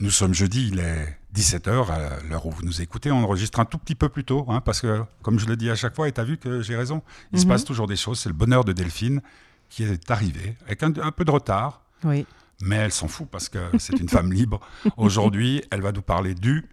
Nous 0.00 0.10
sommes 0.10 0.32
jeudi, 0.34 0.68
il 0.72 0.78
est 0.78 1.18
17h, 1.34 1.90
à 1.90 2.22
l'heure 2.28 2.46
où 2.46 2.50
vous 2.52 2.62
nous 2.62 2.80
écoutez. 2.82 3.10
On 3.10 3.22
enregistre 3.24 3.58
un 3.58 3.64
tout 3.64 3.78
petit 3.78 3.96
peu 3.96 4.08
plus 4.08 4.24
tôt, 4.24 4.46
hein, 4.48 4.60
parce 4.60 4.80
que, 4.80 5.02
comme 5.22 5.38
je 5.40 5.46
le 5.46 5.56
dis 5.56 5.70
à 5.70 5.74
chaque 5.74 5.94
fois, 5.96 6.08
et 6.08 6.12
tu 6.12 6.20
as 6.20 6.24
vu 6.24 6.36
que 6.38 6.62
j'ai 6.62 6.76
raison, 6.76 7.02
il 7.32 7.38
se 7.40 7.44
Mhm. 7.44 7.50
passe 7.50 7.64
toujours 7.64 7.88
des 7.88 7.96
choses. 7.96 8.20
C'est 8.20 8.28
le 8.28 8.34
bonheur 8.34 8.64
de 8.64 8.72
Delphine 8.72 9.20
qui 9.68 9.82
est 9.84 10.10
arrivé, 10.10 10.56
avec 10.66 10.82
un, 10.82 10.92
un 11.02 11.10
peu 11.10 11.24
de 11.24 11.30
retard, 11.32 11.82
Oui. 12.04 12.26
mais 12.62 12.76
elle 12.76 12.92
s'en 12.92 13.08
fout 13.08 13.28
parce 13.28 13.48
que 13.48 13.58
c'est 13.78 13.98
une 13.98 14.08
femme 14.08 14.32
libre. 14.32 14.60
Aujourd'hui, 14.96 15.62
elle 15.72 15.82
va 15.82 15.90
nous 15.92 16.02
parler 16.02 16.34
du. 16.34 16.68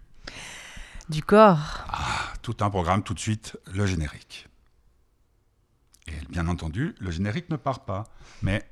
Du 1.08 1.22
corps. 1.22 1.84
Tout 2.42 2.56
un 2.60 2.70
programme, 2.70 3.02
tout 3.02 3.14
de 3.14 3.18
suite, 3.20 3.56
le 3.74 3.86
générique. 3.86 4.48
Et 6.06 6.12
bien 6.30 6.46
entendu, 6.46 6.94
le 7.00 7.10
générique 7.10 7.50
ne 7.50 7.56
part 7.56 7.84
pas. 7.84 8.04
Mais 8.42 8.62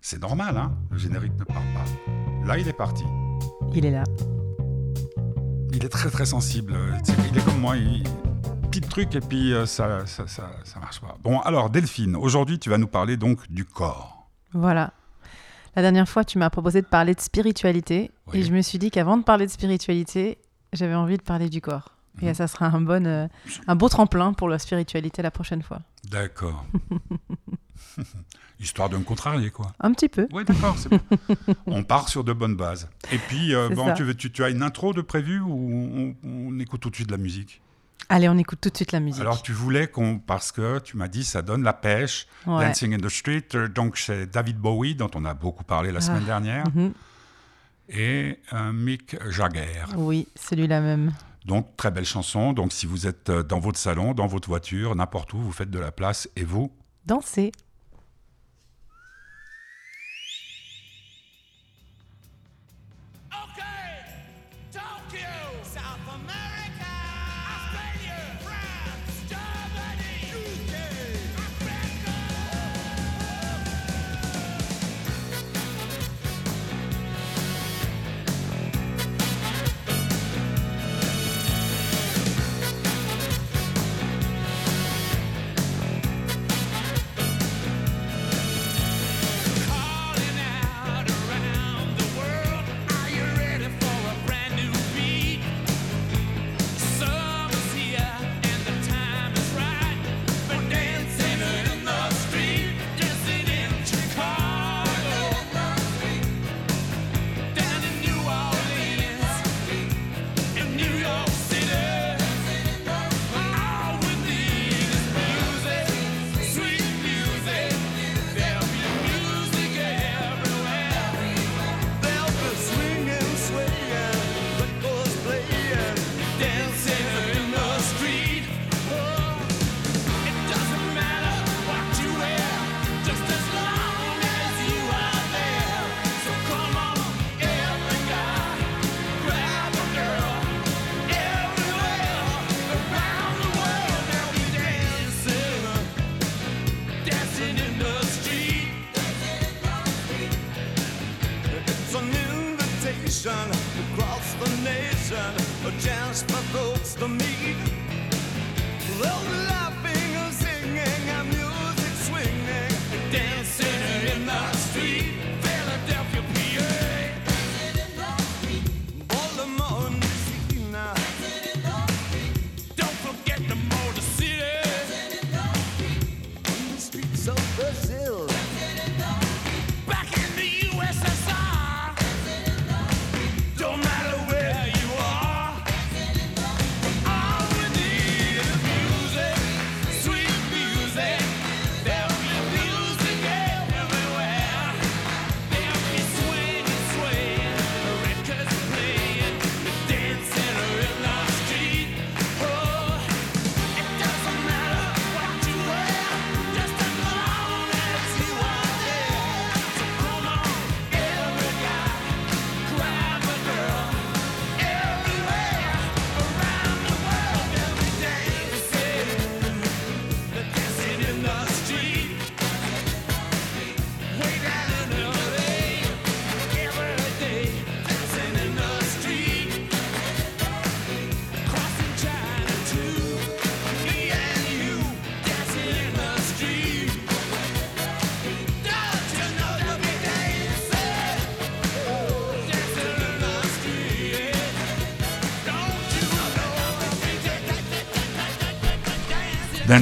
c'est 0.00 0.20
normal, 0.20 0.56
hein, 0.56 0.76
le 0.90 0.98
générique 0.98 1.38
ne 1.38 1.44
part 1.44 1.62
pas. 1.74 1.84
Là, 2.44 2.58
il 2.58 2.66
est 2.68 2.72
parti. 2.72 3.04
Il 3.74 3.84
est 3.84 3.90
là. 3.90 4.04
Il 5.72 5.84
est 5.84 5.88
très 5.88 6.08
très 6.10 6.24
sensible. 6.26 6.72
euh, 6.74 6.92
Il 7.30 7.38
est 7.38 7.44
comme 7.44 7.60
moi. 7.60 7.76
Il... 7.76 8.02
Petit 8.70 8.80
truc 8.80 9.14
et 9.14 9.20
puis 9.20 9.52
euh, 9.54 9.64
ça, 9.66 10.04
ça, 10.06 10.26
ça, 10.26 10.50
ça 10.64 10.80
marche 10.80 11.00
pas. 11.00 11.16
Bon, 11.22 11.40
alors 11.40 11.70
Delphine, 11.70 12.14
aujourd'hui 12.16 12.58
tu 12.58 12.68
vas 12.70 12.76
nous 12.78 12.86
parler 12.88 13.16
donc 13.16 13.50
du 13.50 13.64
corps. 13.64 14.28
Voilà. 14.52 14.92
La 15.76 15.82
dernière 15.82 16.08
fois, 16.08 16.24
tu 16.24 16.38
m'as 16.38 16.48
proposé 16.50 16.80
de 16.80 16.86
parler 16.86 17.14
de 17.14 17.20
spiritualité. 17.20 18.10
Oui. 18.28 18.38
Et 18.38 18.42
je 18.42 18.52
me 18.52 18.62
suis 18.62 18.78
dit 18.78 18.90
qu'avant 18.90 19.16
de 19.18 19.22
parler 19.22 19.46
de 19.46 19.50
spiritualité, 19.50 20.38
j'avais 20.72 20.94
envie 20.94 21.18
de 21.18 21.22
parler 21.22 21.48
du 21.50 21.60
corps. 21.60 21.90
Et 22.22 22.28
Mhm. 22.28 22.34
ça 22.34 22.46
sera 22.48 22.66
un, 22.66 22.80
bon, 22.80 23.06
euh, 23.06 23.28
un 23.66 23.76
beau 23.76 23.90
tremplin 23.90 24.32
pour 24.32 24.48
la 24.48 24.58
spiritualité 24.58 25.20
la 25.20 25.30
prochaine 25.30 25.60
fois. 25.62 25.80
D'accord. 26.10 26.64
Histoire 28.58 28.88
de 28.88 28.96
me 28.96 29.04
contrarier, 29.04 29.50
quoi. 29.50 29.72
Un 29.80 29.92
petit 29.92 30.08
peu. 30.08 30.26
Oui, 30.32 30.44
d'accord. 30.44 30.76
on 31.66 31.82
part 31.84 32.08
sur 32.08 32.24
de 32.24 32.32
bonnes 32.32 32.56
bases. 32.56 32.88
Et 33.12 33.18
puis, 33.18 33.54
euh, 33.54 33.68
bon, 33.68 33.92
tu, 33.94 34.02
veux- 34.02 34.14
tu, 34.14 34.32
tu 34.32 34.42
as 34.44 34.48
une 34.48 34.62
intro 34.62 34.94
de 34.94 35.02
prévu 35.02 35.40
ou 35.40 36.14
on, 36.24 36.28
on 36.28 36.58
écoute 36.58 36.80
tout 36.80 36.88
de 36.90 36.94
suite 36.96 37.08
de 37.08 37.12
la 37.12 37.18
musique? 37.18 37.60
Allez, 38.08 38.28
on 38.28 38.38
écoute 38.38 38.60
tout 38.62 38.70
de 38.70 38.76
suite 38.76 38.92
la 38.92 39.00
musique. 39.00 39.20
Alors, 39.20 39.42
tu 39.42 39.52
voulais 39.52 39.88
qu'on. 39.88 40.18
Parce 40.18 40.52
que 40.52 40.78
tu 40.78 40.96
m'as 40.96 41.08
dit, 41.08 41.24
ça 41.24 41.42
donne 41.42 41.62
la 41.64 41.72
pêche. 41.74 42.26
Ouais. 42.46 42.66
Dancing 42.66 42.94
in 42.94 42.98
the 42.98 43.08
Street. 43.10 43.44
euh, 43.54 43.68
Donc, 43.68 43.98
c'est 43.98 44.26
David 44.30 44.56
Bowie, 44.58 44.94
dont 44.94 45.10
on 45.14 45.24
a 45.26 45.34
beaucoup 45.34 45.64
parlé 45.64 45.90
la 45.92 45.98
Ah. 45.98 46.02
semaine 46.02 46.24
dernière, 46.24 46.64
Mhm. 46.74 46.92
et 47.88 48.38
euh, 48.52 48.72
Mick 48.72 49.16
Jagger. 49.30 49.84
Oui, 49.96 50.28
celui-là 50.34 50.80
même. 50.80 51.12
Donc, 51.44 51.76
très 51.76 51.90
belle 51.90 52.04
chanson. 52.06 52.52
Donc, 52.52 52.72
si 52.72 52.86
vous 52.86 53.06
êtes 53.06 53.30
dans 53.30 53.58
votre 53.60 53.78
salon, 53.78 54.14
dans 54.14 54.26
votre 54.26 54.48
voiture, 54.48 54.94
n'importe 54.96 55.32
où, 55.34 55.38
vous 55.38 55.52
faites 55.52 55.70
de 55.70 55.78
la 55.78 55.92
place 55.92 56.28
et 56.36 56.42
vous. 56.44 56.72
Danser. 57.06 57.52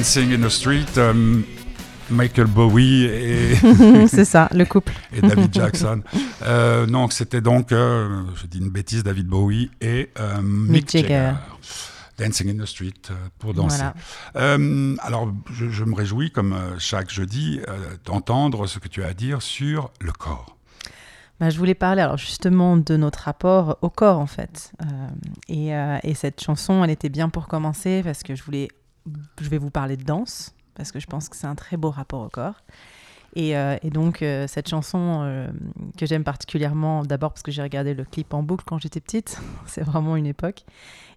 Dancing? 0.05 0.31
In 0.33 0.41
the 0.45 0.49
Street, 0.49 0.85
euh, 0.97 1.41
Michael 2.11 2.45
Bowie 2.45 3.05
et, 3.05 3.55
C'est 4.07 4.25
ça, 4.25 4.47
le 4.53 4.63
couple. 4.65 4.93
et 5.11 5.21
David 5.21 5.51
Jackson. 5.51 6.03
Euh, 6.43 6.85
non, 6.85 7.09
c'était 7.09 7.41
donc, 7.41 7.71
euh, 7.71 8.21
je 8.35 8.45
dis 8.45 8.59
une 8.59 8.69
bêtise, 8.69 9.03
David 9.03 9.25
Bowie 9.25 9.71
et 9.81 10.11
euh, 10.19 10.41
Mick, 10.43 10.71
Mick 10.71 10.91
Jagger. 10.91 11.07
Jagger. 11.07 11.33
Dancing 12.19 12.51
in 12.51 12.63
the 12.63 12.67
Street 12.67 12.93
euh, 13.09 13.13
pour 13.39 13.55
danser. 13.55 13.77
Voilà. 13.77 13.93
Euh, 14.35 14.95
alors, 15.01 15.33
je, 15.51 15.69
je 15.71 15.83
me 15.83 15.95
réjouis, 15.95 16.29
comme 16.29 16.55
chaque 16.77 17.09
jeudi, 17.09 17.59
d'entendre 18.05 18.67
ce 18.67 18.77
que 18.77 18.87
tu 18.87 19.03
as 19.03 19.07
à 19.07 19.13
dire 19.13 19.41
sur 19.41 19.89
le 20.01 20.11
corps. 20.11 20.55
Bah, 21.39 21.49
je 21.49 21.57
voulais 21.57 21.73
parler 21.73 22.01
alors 22.03 22.17
justement 22.17 22.77
de 22.77 22.95
notre 22.95 23.23
rapport 23.23 23.77
au 23.81 23.89
corps 23.89 24.19
en 24.19 24.27
fait. 24.27 24.71
Et, 25.49 25.71
et 26.03 26.13
cette 26.13 26.41
chanson, 26.41 26.83
elle 26.83 26.91
était 26.91 27.09
bien 27.09 27.27
pour 27.27 27.47
commencer 27.47 28.01
parce 28.05 28.23
que 28.23 28.35
je 28.35 28.43
voulais, 28.43 28.69
je 29.39 29.49
vais 29.49 29.57
vous 29.57 29.69
parler 29.69 29.97
de 29.97 30.03
danse 30.03 30.53
parce 30.75 30.91
que 30.91 30.99
je 30.99 31.07
pense 31.07 31.29
que 31.29 31.35
c'est 31.35 31.47
un 31.47 31.55
très 31.55 31.77
beau 31.77 31.89
rapport 31.89 32.21
au 32.21 32.29
corps. 32.29 32.61
Et, 33.35 33.57
euh, 33.57 33.75
donc 33.83 34.21
euh, 34.21 34.47
cette 34.47 34.69
chanson 34.69 35.21
euh, 35.23 35.47
que 35.97 36.05
j'aime 36.05 36.23
particulièrement, 36.23 37.03
d'abord 37.03 37.31
parce 37.33 37.43
que 37.43 37.51
j'ai 37.51 37.61
regardé 37.61 37.93
le 37.93 38.05
clip 38.05 38.33
en 38.33 38.43
boucle 38.43 38.63
quand 38.65 38.79
j'étais 38.79 39.01
petite, 39.01 39.41
c'est 39.65 39.83
vraiment 39.83 40.15
une 40.15 40.25
époque. 40.25 40.63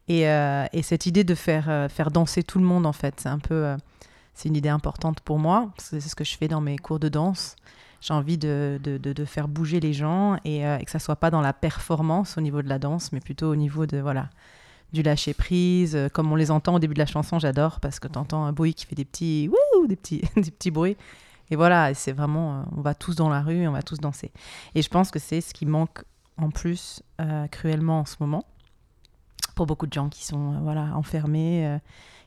Et, 0.08 0.23
et 0.23 0.82
cette 0.82 1.05
idée 1.05 1.23
de 1.23 1.35
faire, 1.35 1.90
faire 1.90 2.11
danser 2.11 2.43
tout 2.43 2.58
le 2.58 2.64
monde 2.64 2.87
en 2.87 2.94
fait, 2.94 3.20
c'est 3.20 3.29
un 3.29 3.38
peu, 3.38 3.76
c'est 4.32 4.49
une 4.49 4.56
idée 4.56 4.70
importante 4.70 5.20
pour 5.20 5.38
moi. 5.38 5.70
C'est 5.76 6.00
ce 6.00 6.14
que 6.14 6.25
je 6.25 6.34
fais 6.34 6.49
dans 6.49 6.62
mes 6.62 6.79
cours 6.79 6.99
de 6.99 7.11
danse. 7.11 7.56
J'ai 8.00 8.14
envie 8.14 8.38
de, 8.38 8.81
de, 8.82 9.25
faire 9.26 9.49
bouger 9.49 9.81
les 9.81 9.93
gens 9.93 10.38
et, 10.46 10.61
et 10.62 10.84
que 10.87 10.91
ça 10.91 10.99
soit 10.99 11.17
pas 11.17 11.31
dans 11.31 11.43
la 11.43 11.52
performance 11.52 12.38
au 12.38 12.41
niveau 12.41 12.62
de 12.62 12.70
la 12.70 12.79
danse, 12.79 13.12
mais 13.12 13.20
plutôt 13.20 13.50
au 13.50 13.56
niveau 13.56 13.84
de 13.84 13.99
voilà 13.99 14.31
du 14.93 15.02
lâcher 15.02 15.35
prise, 15.35 15.94
euh, 15.94 16.08
comme 16.08 16.32
on 16.32 16.37
les 16.37 16.50
entend 16.50 16.75
au 16.75 16.79
début 16.79 16.94
de 16.94 16.99
la 16.99 17.06
chanson. 17.06 17.38
J'adore 17.38 17.81
parce 17.81 18.00
que 18.00 18.08
tu 18.08 18.19
entends 18.19 18.44
un 18.44 18.52
bruit 18.52 18.75
qui 18.75 18.87
fait 18.87 18.94
des 18.94 19.05
petits 19.05 19.49
wouh, 19.49 19.87
des 19.87 19.96
petits 19.96 20.23
des 20.37 20.50
petits 20.50 20.70
bruits. 20.70 20.96
Et 21.50 21.56
voilà, 21.56 21.94
c'est 21.94 22.12
vraiment, 22.12 22.61
euh, 22.61 22.62
on 22.76 22.81
va 22.81 22.94
tous 22.94 23.17
dans 23.17 23.29
la 23.29 23.40
rue, 23.40 23.67
on 23.67 23.73
va 23.73 23.82
tous 23.82 23.99
danser. 23.99 24.31
Et 24.75 24.82
je 24.82 24.88
pense 24.88 25.11
que 25.11 25.19
c'est 25.19 25.40
ce 25.40 25.55
qui 25.55 25.67
manque 25.67 26.02
en 26.37 26.50
plus 26.50 27.02
euh, 27.20 27.46
cruellement 27.49 28.00
en 28.00 28.05
ce 28.05 28.17
moment 28.20 28.44
pour 29.55 29.67
beaucoup 29.67 29.87
de 29.87 29.93
gens 29.93 30.08
qui 30.08 30.25
sont 30.25 30.61
voilà 30.62 30.96
enfermés, 30.96 31.81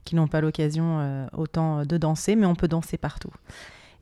qui 0.03 0.15
n'ont 0.15 0.27
pas 0.27 0.41
l'occasion 0.41 1.29
autant 1.31 1.85
de 1.85 1.95
danser, 1.95 2.35
mais 2.35 2.45
on 2.45 2.55
peut 2.55 2.67
danser 2.67 2.97
partout. 2.97 3.31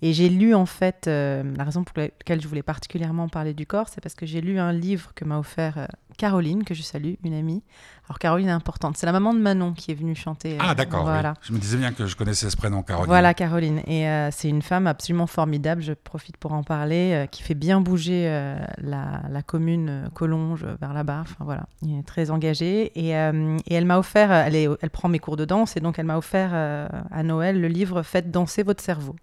Et 0.01 0.13
j'ai 0.13 0.29
lu 0.29 0.55
en 0.55 0.65
fait, 0.65 1.05
la 1.05 1.63
raison 1.63 1.83
pour 1.83 1.95
laquelle 1.95 2.41
je 2.41 2.47
voulais 2.47 2.63
particulièrement 2.63 3.29
parler 3.29 3.53
du 3.53 3.67
corps, 3.67 3.87
c'est 3.87 4.01
parce 4.01 4.15
que 4.15 4.25
j'ai 4.25 4.41
lu 4.41 4.57
un 4.57 4.73
livre 4.73 5.11
que 5.13 5.25
m'a 5.25 5.37
offert 5.37 5.87
Caroline, 6.19 6.63
que 6.65 6.73
je 6.73 6.81
salue, 6.83 7.13
une 7.23 7.33
amie. 7.33 7.63
Alors 8.09 8.19
Caroline 8.19 8.49
est 8.49 8.51
importante, 8.51 8.97
c'est 8.97 9.05
la 9.05 9.11
maman 9.13 9.33
de 9.33 9.39
Manon 9.39 9.71
qui 9.73 9.91
est 9.91 9.93
venue 9.93 10.15
chanter. 10.15 10.55
euh, 10.55 10.59
Ah, 10.59 10.75
d'accord. 10.75 10.99
oui. 11.05 11.11
Voilà. 11.11 11.33
Je 11.41 11.53
me 11.53 11.59
disais 11.59 11.77
bien 11.77 11.93
que 11.93 12.05
je 12.07 12.15
connaissais 12.17 12.49
ce 12.49 12.57
prénom, 12.57 12.83
Caroline. 12.83 13.07
Voilà 13.07 13.33
Caroline. 13.33 13.79
Et 13.87 14.05
euh, 14.07 14.29
c'est 14.31 14.49
une 14.49 14.61
femme 14.61 14.85
absolument 14.87 15.27
formidable, 15.27 15.81
je 15.81 15.93
profite 15.93 16.35
pour 16.37 16.51
en 16.51 16.63
parler, 16.63 17.13
euh, 17.13 17.25
qui 17.27 17.41
fait 17.41 17.53
bien 17.53 17.79
bouger 17.79 18.25
euh, 18.27 18.57
la, 18.79 19.21
la 19.29 19.41
commune 19.41 20.09
Collonges 20.13 20.65
vers 20.81 20.93
là-bas. 20.93 21.19
Enfin 21.21 21.45
voilà, 21.45 21.67
elle 21.83 21.99
est 21.99 22.03
très 22.05 22.31
engagée. 22.31 22.91
Et, 22.99 23.11
et 23.11 23.73
elle 23.73 23.85
m'a 23.85 23.97
offert, 23.97 24.31
elle, 24.31 24.55
est- 24.55 24.67
elle 24.81 24.89
prend 24.89 25.07
mes 25.07 25.19
cours 25.19 25.37
de 25.37 25.45
danse, 25.45 25.77
et 25.77 25.79
donc 25.79 25.99
elle 25.99 26.05
m'a 26.05 26.17
offert 26.17 26.51
à 26.53 27.23
Noël 27.23 27.61
le 27.61 27.67
livre 27.69 28.01
Faites 28.03 28.29
danser 28.29 28.63
votre 28.63 28.83
cerveau. 28.83 29.15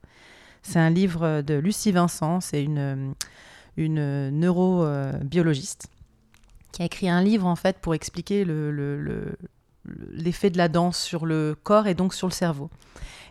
C'est 0.63 0.79
un 0.79 0.91
livre 0.91 1.43
de 1.43 1.55
Lucie 1.55 1.93
Vincent, 1.93 2.41
c'est 2.41 2.63
une, 2.63 3.15
une 3.77 4.31
neurobiologiste 4.31 5.89
qui 6.77 6.83
a 6.83 6.85
écrit 6.85 7.09
un 7.09 7.23
livre 7.23 7.47
en 7.47 7.57
fait 7.57 7.79
pour 7.79 7.95
expliquer 7.95 8.45
le- 8.45 8.71
le- 8.71 9.39
l'effet 10.11 10.51
de 10.51 10.59
la 10.59 10.69
danse 10.69 10.99
sur 10.99 11.25
le 11.25 11.57
corps 11.63 11.87
et 11.87 11.95
donc 11.95 12.13
sur 12.13 12.27
le 12.29 12.33
cerveau. 12.35 12.69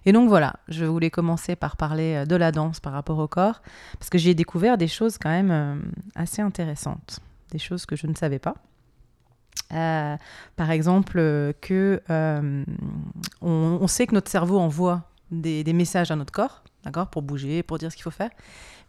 Et 0.07 0.12
donc 0.13 0.30
voilà, 0.30 0.56
je 0.68 0.83
voulais 0.83 1.12
commencer 1.12 1.56
par 1.56 1.77
parler 1.77 2.15
euh, 2.15 2.25
de 2.25 2.36
la 2.36 2.51
danse 2.51 2.80
par 2.80 2.92
rapport 2.94 3.19
au 3.19 3.27
corps, 3.27 3.62
parce 4.00 4.09
que 4.09 4.18
j'ai 4.18 4.33
découvert 4.33 4.80
des 4.80 4.88
choses 4.88 5.19
quand 5.19 5.30
même 5.30 5.51
euh, 5.51 5.75
assez 6.15 6.42
intéressantes, 6.42 7.19
des 7.51 7.59
choses 7.59 7.86
que 7.86 7.95
je 7.95 8.07
ne 8.07 8.15
savais 8.15 8.39
pas. 8.39 8.56
Euh, 9.74 10.18
par 10.56 10.71
exemple, 10.71 11.19
que 11.62 12.01
on 13.41 13.88
sait 13.88 14.07
que 14.07 14.15
notre 14.15 14.31
cerveau 14.31 14.57
envoie 14.57 15.03
des, 15.42 15.74
messages 15.74 16.12
à 16.12 16.16
notre 16.16 16.32
corps, 16.32 16.64
d'accord, 16.84 17.08
pour 17.08 17.22
bouger, 17.22 17.64
pour 17.64 17.78
dire 17.78 17.92
ce 17.92 17.96
qu'il 17.96 18.04
faut 18.04 18.12
faire. 18.12 18.30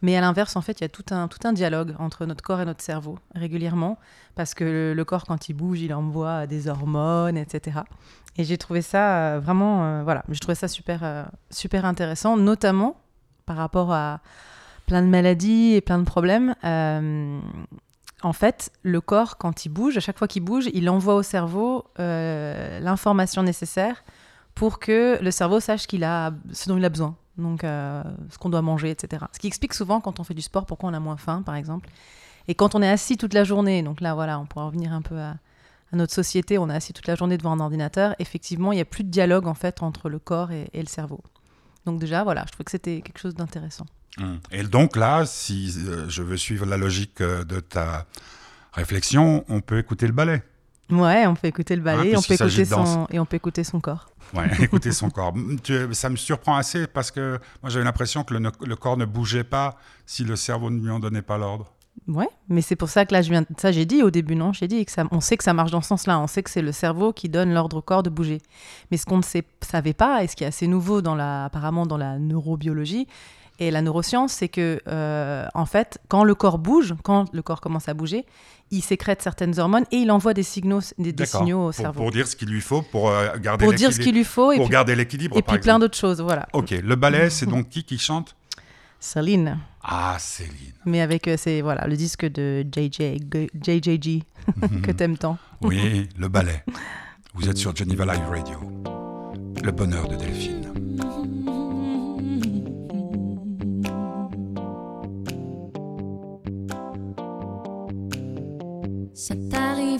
Mais 0.01 0.15
à 0.15 0.21
l'inverse, 0.21 0.55
en 0.55 0.61
fait, 0.61 0.79
il 0.79 0.83
y 0.83 0.85
a 0.85 0.89
tout 0.89 1.05
un, 1.11 1.27
tout 1.27 1.39
un 1.45 1.53
dialogue 1.53 1.95
entre 1.99 2.25
notre 2.25 2.43
corps 2.43 2.61
et 2.61 2.65
notre 2.65 2.83
cerveau 2.83 3.17
régulièrement, 3.33 3.97
parce 4.35 4.53
que 4.53 4.93
le, 4.95 5.05
corps, 5.05 5.25
quand 5.25 5.49
il 5.49 5.53
bouge, 5.53 5.81
il 5.81 5.93
envoie 5.93 6.47
des 6.47 6.67
hormones, 6.67 7.37
etc. 7.37 7.79
Et 8.37 8.43
j'ai 8.43 8.57
trouvé 8.57 8.81
ça 8.81 9.17
euh, 9.17 9.39
vraiment, 9.39 9.83
euh, 9.83 10.03
voilà, 10.03 10.23
j'ai 10.29 10.39
trouvé 10.39 10.55
ça 10.55 10.67
super, 10.67 10.99
euh, 11.03 11.23
super 11.49 11.85
intéressant, 11.85 12.37
notamment 12.37 12.97
par 13.45 13.57
rapport 13.57 13.91
à 13.91 14.19
plein 14.85 15.01
de 15.01 15.07
maladies 15.07 15.73
et 15.73 15.81
plein 15.81 15.97
de 15.97 16.03
problèmes. 16.03 16.55
En 18.23 18.33
fait, 18.33 18.71
le 18.81 18.99
corps, 18.99 19.37
quand 19.37 19.65
il 19.65 19.69
bouge, 19.69 19.95
à 19.97 19.99
chaque 19.99 20.17
fois 20.17 20.27
qu'il 20.27 20.43
bouge, 20.43 20.69
il 20.73 20.89
envoie 20.89 21.15
au 21.15 21.23
cerveau 21.23 21.85
l'information 21.97 23.43
nécessaire 23.43 24.03
pour 24.57 24.79
que 24.79 25.19
le 25.21 25.31
cerveau 25.31 25.59
sache 25.59 25.85
qu'il 25.85 26.03
a 26.03 26.33
ce 26.51 26.67
dont 26.67 26.77
il 26.77 26.83
a 26.85 26.89
besoin. 26.89 27.15
Donc, 27.37 27.63
euh, 27.63 28.03
ce 28.31 28.39
qu'on 28.39 28.49
doit 28.49 28.63
manger, 28.63 28.89
etc. 28.89 29.25
Ce 29.31 29.37
qui 29.37 29.45
explique 29.45 29.75
souvent 29.75 30.01
quand 30.01 30.19
on 30.19 30.23
fait 30.23 30.33
du 30.33 30.41
sport 30.41 30.65
pourquoi 30.65 30.89
on 30.89 30.93
a 30.95 30.99
moins 30.99 31.17
faim, 31.17 31.43
par 31.45 31.55
exemple. 31.55 31.87
Et 32.47 32.55
quand 32.55 32.73
on 32.73 32.81
est 32.81 32.89
assis 32.89 33.17
toute 33.17 33.35
la 33.35 33.43
journée, 33.43 33.83
donc 33.83 34.01
là, 34.01 34.15
voilà, 34.15 34.39
on 34.39 34.47
pourra 34.47 34.65
revenir 34.65 34.93
un 34.93 35.03
peu 35.03 35.19
à, 35.19 35.35
à 35.93 35.95
notre 35.95 36.11
société, 36.11 36.57
on 36.57 36.71
est 36.71 36.73
assis 36.73 36.91
toute 36.91 37.05
la 37.05 37.13
journée 37.13 37.37
devant 37.37 37.51
un 37.51 37.59
ordinateur, 37.59 38.15
effectivement, 38.17 38.71
il 38.71 38.75
n'y 38.77 38.81
a 38.81 38.85
plus 38.85 39.03
de 39.03 39.09
dialogue 39.09 39.45
en 39.45 39.53
fait 39.53 39.83
entre 39.83 40.09
le 40.09 40.17
corps 40.17 40.51
et, 40.51 40.69
et 40.73 40.81
le 40.81 40.87
cerveau. 40.87 41.21
Donc 41.85 41.99
déjà, 41.99 42.23
voilà, 42.23 42.43
je 42.47 42.51
trouvais 42.51 42.63
que 42.63 42.71
c'était 42.71 43.01
quelque 43.01 43.19
chose 43.19 43.35
d'intéressant. 43.35 43.85
Hum. 44.19 44.39
Et 44.51 44.63
donc 44.63 44.95
là, 44.95 45.27
si 45.27 45.71
euh, 45.85 46.09
je 46.09 46.23
veux 46.23 46.37
suivre 46.37 46.65
la 46.65 46.77
logique 46.77 47.21
euh, 47.21 47.43
de 47.43 47.59
ta 47.59 48.07
réflexion, 48.73 49.45
on 49.49 49.61
peut 49.61 49.77
écouter 49.77 50.07
le 50.07 50.13
ballet. 50.13 50.41
Ouais, 50.89 51.27
on 51.27 51.35
peut 51.35 51.47
écouter 51.47 51.75
le 51.75 51.81
ballet, 51.81 52.13
Hein, 52.15 52.19
on 52.19 52.21
peut 52.21 52.33
écouter 52.35 52.65
son 52.65 53.07
et 53.09 53.19
on 53.19 53.25
peut 53.25 53.35
écouter 53.35 53.63
son 53.63 53.79
corps. 53.79 54.07
Ouais, 54.33 54.49
écouter 54.63 54.91
son 54.91 55.09
corps. 55.11 55.33
Tu- 55.63 55.93
ça 55.93 56.09
me 56.09 56.15
surprend 56.15 56.55
assez 56.55 56.87
parce 56.87 57.11
que 57.11 57.39
moi 57.61 57.69
j'avais 57.69 57.85
l'impression 57.85 58.23
que 58.23 58.33
le, 58.33 58.75
corps 58.75 58.97
ne 58.97 59.05
bougeait 59.05 59.43
pas 59.43 59.75
si 60.05 60.23
le 60.23 60.35
cerveau 60.35 60.69
ne 60.69 60.79
lui 60.79 60.89
en 60.89 60.99
donnait 60.99 61.21
pas 61.21 61.37
l'ordre. 61.37 61.73
Ouais, 62.07 62.29
mais 62.47 62.61
c'est 62.61 62.75
pour 62.75 62.89
ça 62.89 63.05
que 63.05 63.13
là, 63.13 63.21
je 63.23 63.29
viens, 63.31 63.43
ça 63.57 63.71
j'ai 63.71 63.85
dit 63.85 64.03
au 64.03 64.11
début, 64.11 64.35
non 64.35 64.53
J'ai 64.53 64.67
dit 64.67 64.85
que 64.85 64.91
ça, 64.91 65.03
on 65.11 65.19
sait 65.19 65.35
que 65.35 65.43
ça 65.43 65.53
marche 65.53 65.71
dans 65.71 65.81
ce 65.81 65.87
sens-là. 65.89 66.19
On 66.19 66.27
sait 66.27 66.43
que 66.43 66.49
c'est 66.49 66.61
le 66.61 66.71
cerveau 66.71 67.11
qui 67.11 67.27
donne 67.27 67.53
l'ordre 67.53 67.77
au 67.77 67.81
corps 67.81 68.03
de 68.03 68.09
bouger. 68.11 68.39
Mais 68.91 68.97
ce 68.97 69.05
qu'on 69.05 69.17
ne 69.17 69.23
sait, 69.23 69.43
savait 69.61 69.93
pas, 69.93 70.23
et 70.23 70.27
ce 70.27 70.35
qui 70.35 70.43
est 70.43 70.47
assez 70.47 70.67
nouveau 70.67 71.01
dans 71.01 71.15
la, 71.15 71.45
apparemment 71.45 71.85
dans 71.85 71.97
la 71.97 72.19
neurobiologie 72.19 73.07
et 73.59 73.71
la 73.71 73.81
neuroscience, 73.81 74.33
c'est 74.33 74.49
que 74.49 74.81
euh, 74.87 75.47
en 75.53 75.65
fait, 75.65 75.99
quand 76.09 76.23
le 76.23 76.35
corps 76.35 76.59
bouge, 76.59 76.93
quand 77.03 77.25
le 77.33 77.41
corps 77.41 77.59
commence 77.61 77.89
à 77.89 77.93
bouger, 77.93 78.25
il 78.69 78.81
sécrète 78.83 79.21
certaines 79.21 79.59
hormones 79.59 79.85
et 79.91 79.97
il 79.97 80.11
envoie 80.11 80.33
des 80.33 80.43
signaux, 80.43 80.81
des, 80.97 81.25
signaux 81.25 81.65
au 81.67 81.71
cerveau 81.71 82.01
pour 82.01 82.11
dire 82.11 82.27
ce 82.27 82.35
qu'il 82.35 82.49
lui 82.49 82.61
faut 82.61 82.81
pour 82.81 83.09
euh, 83.09 83.29
garder 83.37 83.65
pour 83.65 83.73
dire 83.73 83.91
ce 83.91 83.97
l'équilibre. 83.97 84.03
qu'il 84.03 84.15
lui 84.15 84.23
faut 84.25 84.51
et 84.51 84.57
pour 84.57 84.65
puis, 84.65 84.73
garder 84.73 84.95
l'équilibre. 84.95 85.37
et 85.37 85.41
par 85.41 85.55
puis 85.55 85.61
plein 85.61 85.79
d'autres 85.79 85.97
choses. 85.97 86.21
Voilà. 86.21 86.47
Ok, 86.53 86.71
le 86.71 86.95
ballet, 86.95 87.29
c'est 87.31 87.45
donc 87.45 87.69
qui 87.69 87.83
qui 87.83 87.97
chante? 87.97 88.35
Céline. 88.99 89.57
Ah, 89.83 90.17
Céline. 90.19 90.73
Mais 90.85 91.01
avec 91.01 91.27
euh, 91.27 91.35
c'est 91.37 91.61
voilà 91.61 91.87
le 91.87 91.95
disque 91.95 92.25
de 92.25 92.63
JJ 92.63 93.19
JJG 93.63 94.23
que 94.83 94.91
t'aimes 94.91 95.17
tant. 95.17 95.37
Oui, 95.61 96.09
le 96.17 96.27
ballet. 96.27 96.63
Vous 97.33 97.49
êtes 97.49 97.57
sur 97.57 97.75
Geneva 97.75 98.05
Live 98.05 98.29
Radio. 98.29 98.59
Le 99.63 99.71
bonheur 99.71 100.07
de 100.07 100.15
Delphine. 100.15 100.66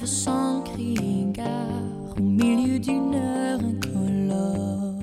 Sans 0.08 0.62
crier 0.62 1.26
gare 1.32 2.16
au 2.18 2.22
milieu 2.22 2.80
d'une 2.80 3.14
heure 3.14 3.60
incolore. 3.60 4.96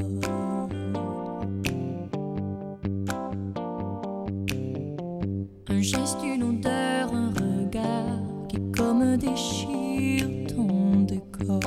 Un 5.68 5.82
geste, 5.82 6.18
une 6.24 6.42
odeur, 6.42 7.12
un 7.12 7.30
regard 7.30 8.18
qui 8.48 8.56
comme 8.72 9.18
déchire 9.18 10.26
ton 10.48 11.02
décor. 11.02 11.60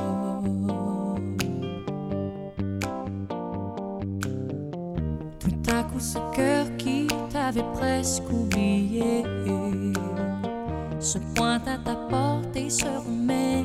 Tout 5.40 5.72
à 5.72 5.84
coup, 5.84 6.00
ce 6.00 6.18
cœur 6.36 6.66
qui 6.78 7.06
t'avait 7.30 7.62
presque 7.76 8.24
oublié 8.32 9.24
se 11.08 11.20
pointe 11.36 11.66
à 11.70 11.78
ta 11.78 11.96
porte 11.96 12.54
et 12.58 12.70
se 12.70 12.84
remet 12.84 13.64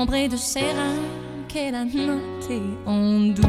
cambré 0.00 0.28
de 0.28 0.36
ses 0.36 0.60
reins 0.60 0.96
qu'elle 1.46 1.74
a 1.74 1.84
noté 1.84 2.58
en 2.86 3.34
douce. 3.34 3.44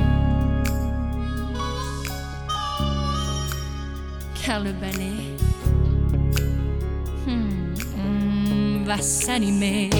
Car 4.43 4.59
le 4.59 4.73
ballet 4.73 5.37
hmm, 7.25 8.83
va 8.83 8.97
s'animer. 8.97 9.90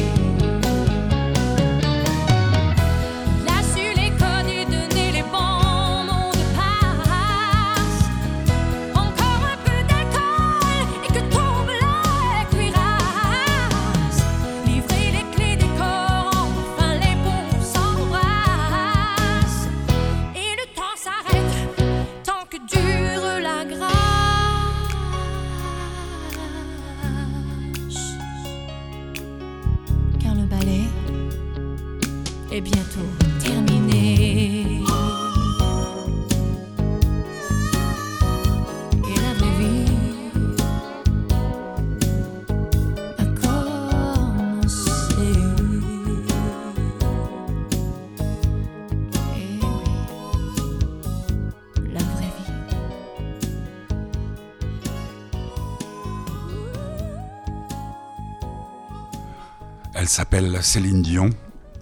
S'appelle 60.32 60.64
Céline 60.64 61.02
Dion. 61.02 61.30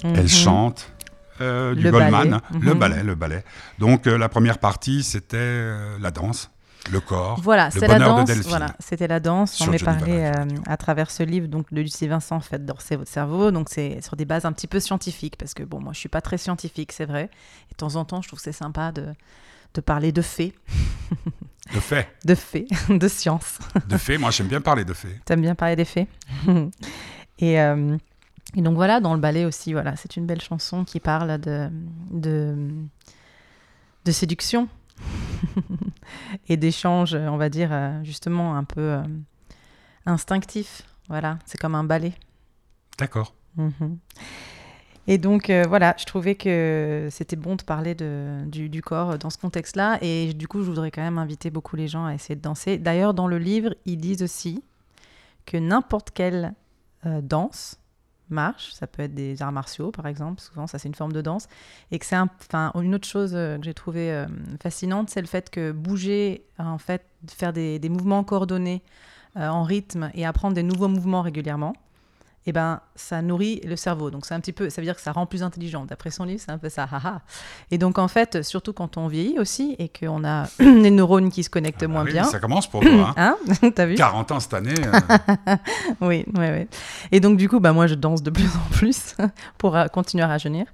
Mhm. 0.04 0.16
Elle 0.16 0.28
chante. 0.30 0.92
euh, 1.42 1.74
du 1.74 1.84
Le 1.84 1.92
Goldman, 1.92 2.12
ballet. 2.32 2.42
le 2.60 2.74
Mhm. 2.74 2.80
ballet, 2.80 3.04
le 3.04 3.16
ballet. 3.16 3.44
Donc 3.80 4.08
euh, 4.08 4.18
la 4.18 4.28
première 4.28 4.58
partie, 4.58 5.04
c'était 5.04 5.38
euh, 5.40 5.98
la 6.02 6.12
danse, 6.12 6.52
le 6.92 7.00
corps, 7.00 7.40
Voilà, 7.42 7.70
le 7.74 7.80
c'est 7.80 7.88
la 7.88 7.98
de 7.98 8.04
danse. 8.04 8.26
Delphine. 8.28 8.50
Voilà, 8.50 8.76
c'était 8.80 9.08
la 9.08 9.22
danse. 9.22 9.62
On 9.62 9.68
m'est 9.68 9.82
parlé 9.82 10.30
à 10.68 10.76
travers 10.76 11.10
ce 11.12 11.24
livre 11.24 11.48
donc 11.48 11.72
de 11.74 11.80
Lucie 11.80 12.08
Vincent, 12.10 12.42
Faites 12.42 12.66
danser 12.66 12.98
votre 12.98 13.10
cerveau. 13.10 13.52
Donc 13.52 13.70
c'est 13.70 14.02
sur 14.02 14.18
des 14.18 14.26
bases 14.26 14.44
un 14.44 14.52
petit 14.52 14.68
peu 14.68 14.82
scientifiques 14.82 15.38
parce 15.38 15.54
que 15.54 15.64
bon, 15.64 15.80
moi 15.80 15.94
je 15.94 16.00
suis 16.00 16.10
pas 16.10 16.20
très 16.22 16.38
scientifique, 16.38 16.92
c'est 16.92 17.06
vrai. 17.06 17.30
Et 17.70 17.72
de 17.72 17.78
temps 17.78 17.96
en 17.96 18.04
temps, 18.04 18.22
je 18.22 18.28
trouve 18.28 18.40
c'est 18.42 18.52
sympa 18.52 18.92
de 18.92 19.06
de 19.76 19.82
parler 19.82 20.12
de 20.12 20.22
faits, 20.24 20.54
De 21.74 21.80
fait, 21.80 22.08
de 22.26 22.36
faits, 22.36 22.68
de 22.90 23.08
science. 23.08 23.60
de 23.88 23.96
fait. 23.98 24.18
Moi, 24.18 24.32
j'aime 24.32 24.48
bien 24.48 24.60
parler 24.62 24.84
de 24.84 24.94
fait. 24.94 25.22
T'aimes 25.24 25.42
bien 25.42 25.56
parler 25.56 25.76
des 25.78 25.86
faits. 25.86 26.08
et, 27.40 27.56
et 28.56 28.62
donc 28.62 28.76
voilà, 28.76 29.00
dans 29.00 29.14
le 29.14 29.20
ballet 29.20 29.46
aussi, 29.46 29.74
voilà, 29.74 29.96
c'est 29.96 30.16
une 30.16 30.26
belle 30.26 30.42
chanson 30.42 30.84
qui 30.84 31.00
parle 31.00 31.38
de, 31.40 31.70
de, 32.12 32.56
de 34.06 34.12
séduction 34.12 34.68
et 36.48 36.58
d'échanges, 36.58 37.14
on 37.14 37.38
va 37.38 37.50
dire, 37.50 37.70
euh, 37.72 38.04
justement 38.04 38.56
un 38.56 38.64
peu 38.64 38.82
euh, 38.82 39.04
instinctifs. 40.06 40.84
Voilà, 41.10 41.40
c'est 41.46 41.60
comme 41.60 41.76
un 41.76 41.84
ballet. 41.84 42.14
D'accord. 42.98 43.34
Mhm. 43.56 43.98
Et 45.08 45.18
donc 45.18 45.50
euh, 45.50 45.64
voilà, 45.68 45.96
je 45.98 46.06
trouvais 46.06 46.36
que 46.36 47.08
c'était 47.10 47.36
bon 47.36 47.56
de 47.56 47.64
parler 47.64 47.96
de, 47.96 48.44
du, 48.46 48.70
du 48.70 48.84
corps 48.84 49.18
dans 49.18 49.32
ce 49.32 49.40
contexte-là. 49.40 49.98
Et 50.02 50.34
du 50.34 50.48
coup, 50.48 50.62
je 50.62 50.70
voudrais 50.70 50.92
quand 50.92 51.02
même 51.02 51.18
inviter 51.18 51.50
beaucoup 51.50 51.76
les 51.76 51.88
gens 51.88 52.06
à 52.06 52.14
essayer 52.14 52.36
de 52.36 52.42
danser. 52.42 52.78
D'ailleurs, 52.78 53.16
dans 53.16 53.28
le 53.28 53.40
livre, 53.40 53.74
ils 53.86 53.98
disent 53.98 54.22
aussi 54.22 54.64
que 55.48 55.58
n'importe 55.58 56.12
quelle 56.12 56.54
euh, 57.08 57.22
danse 57.22 57.80
marche. 58.30 58.74
Ça 58.74 58.88
peut 58.88 59.04
être 59.04 59.14
des 59.14 59.42
arts 59.42 59.52
martiaux, 59.52 59.92
par 59.92 60.08
exemple. 60.08 60.42
Souvent, 60.42 60.68
ça, 60.68 60.80
c'est 60.80 60.88
une 60.88 60.96
forme 60.96 61.14
de 61.14 61.22
danse. 61.22 61.48
Et 61.92 62.00
que 62.00 62.06
c'est 62.06 62.16
un... 62.16 62.30
Une 62.76 62.96
autre 62.96 63.08
chose 63.08 63.32
euh, 63.34 63.58
que 63.58 63.66
j'ai 63.66 63.74
trouvé 63.74 64.12
euh, 64.12 64.26
fascinante, 64.62 65.10
c'est 65.10 65.22
le 65.22 65.28
fait 65.28 65.50
que 65.50 65.72
bouger, 65.72 66.46
en 66.58 66.78
fait, 66.78 67.06
faire 67.28 67.54
des, 67.54 67.80
des 67.80 67.90
mouvements 67.90 68.24
coordonnés 68.24 68.82
euh, 69.38 69.48
en 69.48 69.64
rythme 69.64 70.10
et 70.16 70.26
apprendre 70.26 70.56
des 70.56 70.64
nouveaux 70.64 70.88
mouvements 70.88 71.22
régulièrement, 71.22 71.74
eh 72.46 72.52
ben, 72.52 72.80
ça 72.96 73.22
nourrit 73.22 73.62
le 73.66 73.76
cerveau. 73.76 74.10
Donc, 74.12 74.26
c'est 74.26 74.34
un 74.34 74.40
petit 74.40 74.54
peu, 74.54 74.70
ça 74.70 74.82
veut 74.82 74.86
dire 74.86 74.96
que 74.96 75.02
ça 75.02 75.12
rend 75.12 75.26
plus 75.26 75.44
intelligent. 75.44 75.86
D'après 75.86 76.10
son 76.10 76.24
livre, 76.24 76.42
c'est 76.44 76.52
un 76.52 76.58
peu 76.58 76.70
ça. 76.70 76.84
haha. 76.92 77.22
Et 77.70 77.78
donc, 77.78 78.00
en 78.00 78.08
fait, 78.08 78.42
surtout 78.44 78.74
quand 78.74 78.98
on 78.98 79.08
vieillit 79.08 79.38
aussi 79.40 79.76
et 79.78 79.90
qu'on 79.90 80.24
a 80.24 80.46
les 80.60 80.90
neurones 80.92 81.30
qui 81.32 81.44
se 81.44 81.50
connectent 81.50 81.84
Ah 81.84 81.88
bah 81.88 81.94
moins 81.94 82.04
oui, 82.06 82.14
bien. 82.14 82.24
Ça 82.24 82.40
commence 82.40 82.68
pour 82.68 82.82
toi. 82.82 83.14
Hein. 83.18 83.36
Hein? 83.62 83.70
T'as 83.76 83.86
vu? 83.86 83.96
40 83.96 84.32
ans 84.32 84.40
cette 84.40 84.54
année. 84.54 84.74
euh, 84.84 85.56
Oui, 86.02 86.26
oui, 86.36 86.46
oui. 86.52 86.68
Et 87.12 87.20
donc, 87.20 87.38
du 87.38 87.48
coup, 87.50 87.60
bah, 87.60 87.74
moi, 87.74 87.88
je 87.88 87.96
danse 87.96 88.24
de 88.24 88.30
plus 88.32 88.50
en 88.56 88.70
plus 88.72 89.16
pour 89.58 89.78
continuer 89.92 90.24
à 90.24 90.28
rajeunir. 90.28 90.66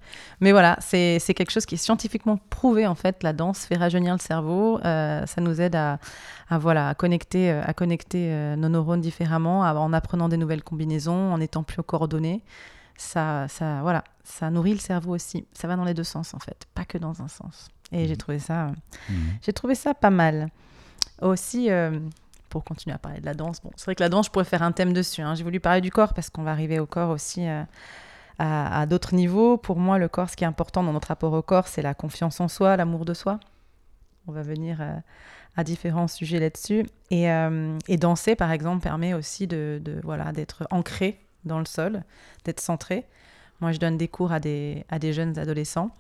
Mais 0.42 0.52
voilà, 0.52 0.78
c'est 0.82 1.20
quelque 1.36 1.52
chose 1.52 1.66
qui 1.66 1.76
est 1.76 1.80
scientifiquement 1.80 2.40
prouvé, 2.50 2.86
en 2.88 2.96
fait. 2.96 3.24
La 3.24 3.34
danse 3.34 3.66
fait 3.66 3.76
rajeunir 3.76 4.14
le 4.14 4.20
cerveau. 4.20 4.80
Euh, 4.86 5.26
ça 5.26 5.42
nous 5.42 5.60
aide 5.62 5.76
à, 5.76 6.00
à, 6.50 6.58
voilà, 6.58 6.90
à 6.90 6.94
connecter, 6.94 7.52
euh, 7.52 7.62
à 7.66 7.74
connecter 7.74 8.30
nos 8.58 8.70
neurones 8.70 9.02
différemment, 9.02 9.62
en 9.62 9.94
apprenant 9.94 10.30
des 10.30 10.38
nouvelles 10.38 10.64
combinaisons, 10.64 11.34
en 11.34 11.40
étant 11.42 11.64
plus 11.66 11.84
coordonnés. 11.84 12.42
Ça, 12.98 13.48
ça, 13.50 13.82
voilà, 13.82 14.06
ça 14.24 14.50
nourrit 14.50 14.72
le 14.74 14.80
cerveau 14.80 15.14
aussi. 15.16 15.46
Ça 15.52 15.68
va 15.68 15.76
dans 15.76 15.84
les 15.84 15.94
deux 15.94 16.06
sens, 16.06 16.34
en 16.34 16.40
fait, 16.40 16.66
pas 16.74 16.86
que 16.86 16.98
dans 16.98 17.22
un 17.22 17.28
sens. 17.28 17.68
Et 17.92 18.08
j'ai 18.08 18.16
trouvé 18.16 18.40
ça... 18.40 18.68
euh, 18.68 18.72
mhm. 19.10 19.18
j'ai 19.42 19.52
trouvé 19.54 19.76
ça 19.76 19.94
pas 19.94 20.10
mal. 20.10 20.50
Aussi, 21.22 21.70
euh, 21.70 22.00
pour 22.50 22.64
continuer 22.64 22.96
à 22.96 22.98
parler 22.98 23.20
de 23.20 23.26
la 23.26 23.34
danse, 23.34 23.62
bon, 23.62 23.72
c'est 23.76 23.86
vrai 23.86 23.96
que 23.96 24.04
la 24.04 24.10
danse, 24.10 24.28
je 24.28 24.32
pourrais 24.32 24.46
faire 24.46 24.64
un 24.64 24.72
thème 24.72 24.94
dessus. 24.94 25.22
hein. 25.22 25.36
J'ai 25.36 25.44
voulu 25.44 25.60
parler 25.60 25.82
du 25.82 25.92
corps 25.92 26.14
parce 26.14 26.30
qu'on 26.30 26.44
va 26.44 26.52
arriver 26.52 26.80
au 26.80 26.86
corps 26.86 27.10
aussi 27.10 27.46
euh, 27.48 27.64
à, 28.40 28.82
à 28.82 28.86
d'autres 28.86 29.14
niveaux. 29.14 29.58
Pour 29.58 29.78
moi, 29.78 29.98
le 29.98 30.08
corps, 30.08 30.30
ce 30.30 30.38
qui 30.38 30.46
est 30.46 30.48
important 30.48 30.82
dans 30.84 30.94
notre 30.94 31.10
rapport 31.10 31.34
au 31.34 31.42
corps, 31.42 31.68
c'est 31.68 31.82
la 31.82 31.94
confiance 31.94 32.40
en 32.40 32.48
soi, 32.48 32.78
l'amour 32.78 33.04
de 33.06 33.14
soi. 33.14 33.40
On 34.28 34.32
va 34.32 34.42
venir 34.42 34.78
euh, 34.80 34.96
à 35.58 35.64
différents 35.64 36.08
sujets 36.08 36.40
là-dessus. 36.40 36.86
Et, 37.12 37.30
euh, 37.30 37.78
et 37.88 37.98
danser, 37.98 38.36
par 38.36 38.52
exemple, 38.52 38.82
permet 38.82 39.14
aussi 39.14 39.48
de, 39.48 39.82
de, 39.84 40.00
voilà, 40.04 40.32
d'être 40.32 40.66
ancré 40.72 41.20
dans 41.46 41.60
le 41.60 41.66
sol, 41.66 42.04
d'être 42.44 42.60
centré. 42.60 43.06
Moi, 43.62 43.72
je 43.72 43.80
donne 43.80 43.98
des 43.98 44.08
cours 44.08 44.32
à 44.32 44.40
des, 44.40 44.86
à 44.90 45.00
des 45.00 45.14
jeunes 45.14 45.38
adolescents. 45.40 45.92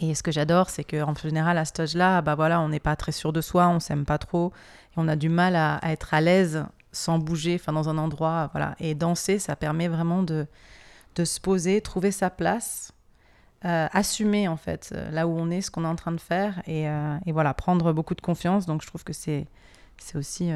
Et 0.00 0.14
ce 0.14 0.22
que 0.22 0.32
j'adore, 0.32 0.70
c'est 0.70 0.84
qu'en 0.84 1.14
général, 1.14 1.58
à 1.58 1.64
cet 1.64 1.80
âge-là, 1.80 2.22
bah 2.22 2.34
voilà, 2.34 2.60
on 2.60 2.68
n'est 2.68 2.80
pas 2.80 2.96
très 2.96 3.12
sûr 3.12 3.32
de 3.32 3.40
soi, 3.40 3.68
on 3.68 3.80
s'aime 3.80 4.04
pas 4.04 4.18
trop, 4.18 4.52
et 4.92 4.94
on 4.96 5.08
a 5.08 5.16
du 5.16 5.28
mal 5.28 5.56
à, 5.56 5.78
être 5.84 6.14
à 6.14 6.20
l'aise 6.20 6.64
sans 6.92 7.18
bouger, 7.18 7.56
enfin 7.56 7.72
dans 7.72 7.88
un 7.88 7.98
endroit, 7.98 8.48
voilà. 8.52 8.74
Et 8.80 8.94
danser, 8.94 9.38
ça 9.38 9.56
permet 9.56 9.88
vraiment 9.88 10.22
de, 10.22 10.46
de 11.16 11.24
se 11.24 11.40
poser, 11.40 11.80
trouver 11.80 12.10
sa 12.10 12.30
place, 12.30 12.92
euh, 13.66 13.88
assumer 13.92 14.48
en 14.48 14.56
fait 14.56 14.90
euh, 14.94 15.10
là 15.10 15.26
où 15.28 15.38
on 15.38 15.50
est, 15.50 15.60
ce 15.60 15.70
qu'on 15.70 15.84
est 15.84 15.88
en 15.88 15.96
train 15.96 16.12
de 16.12 16.20
faire 16.20 16.62
et, 16.66 16.88
euh, 16.88 17.16
voilà, 17.26 17.52
prendre 17.52 17.92
beaucoup 17.92 18.14
de 18.14 18.22
confiance. 18.22 18.66
Donc 18.66 18.82
je 18.82 18.86
trouve 18.86 19.04
que 19.04 19.12
c'est 19.12 19.46
c'est 19.98 20.16
aussi, 20.16 20.50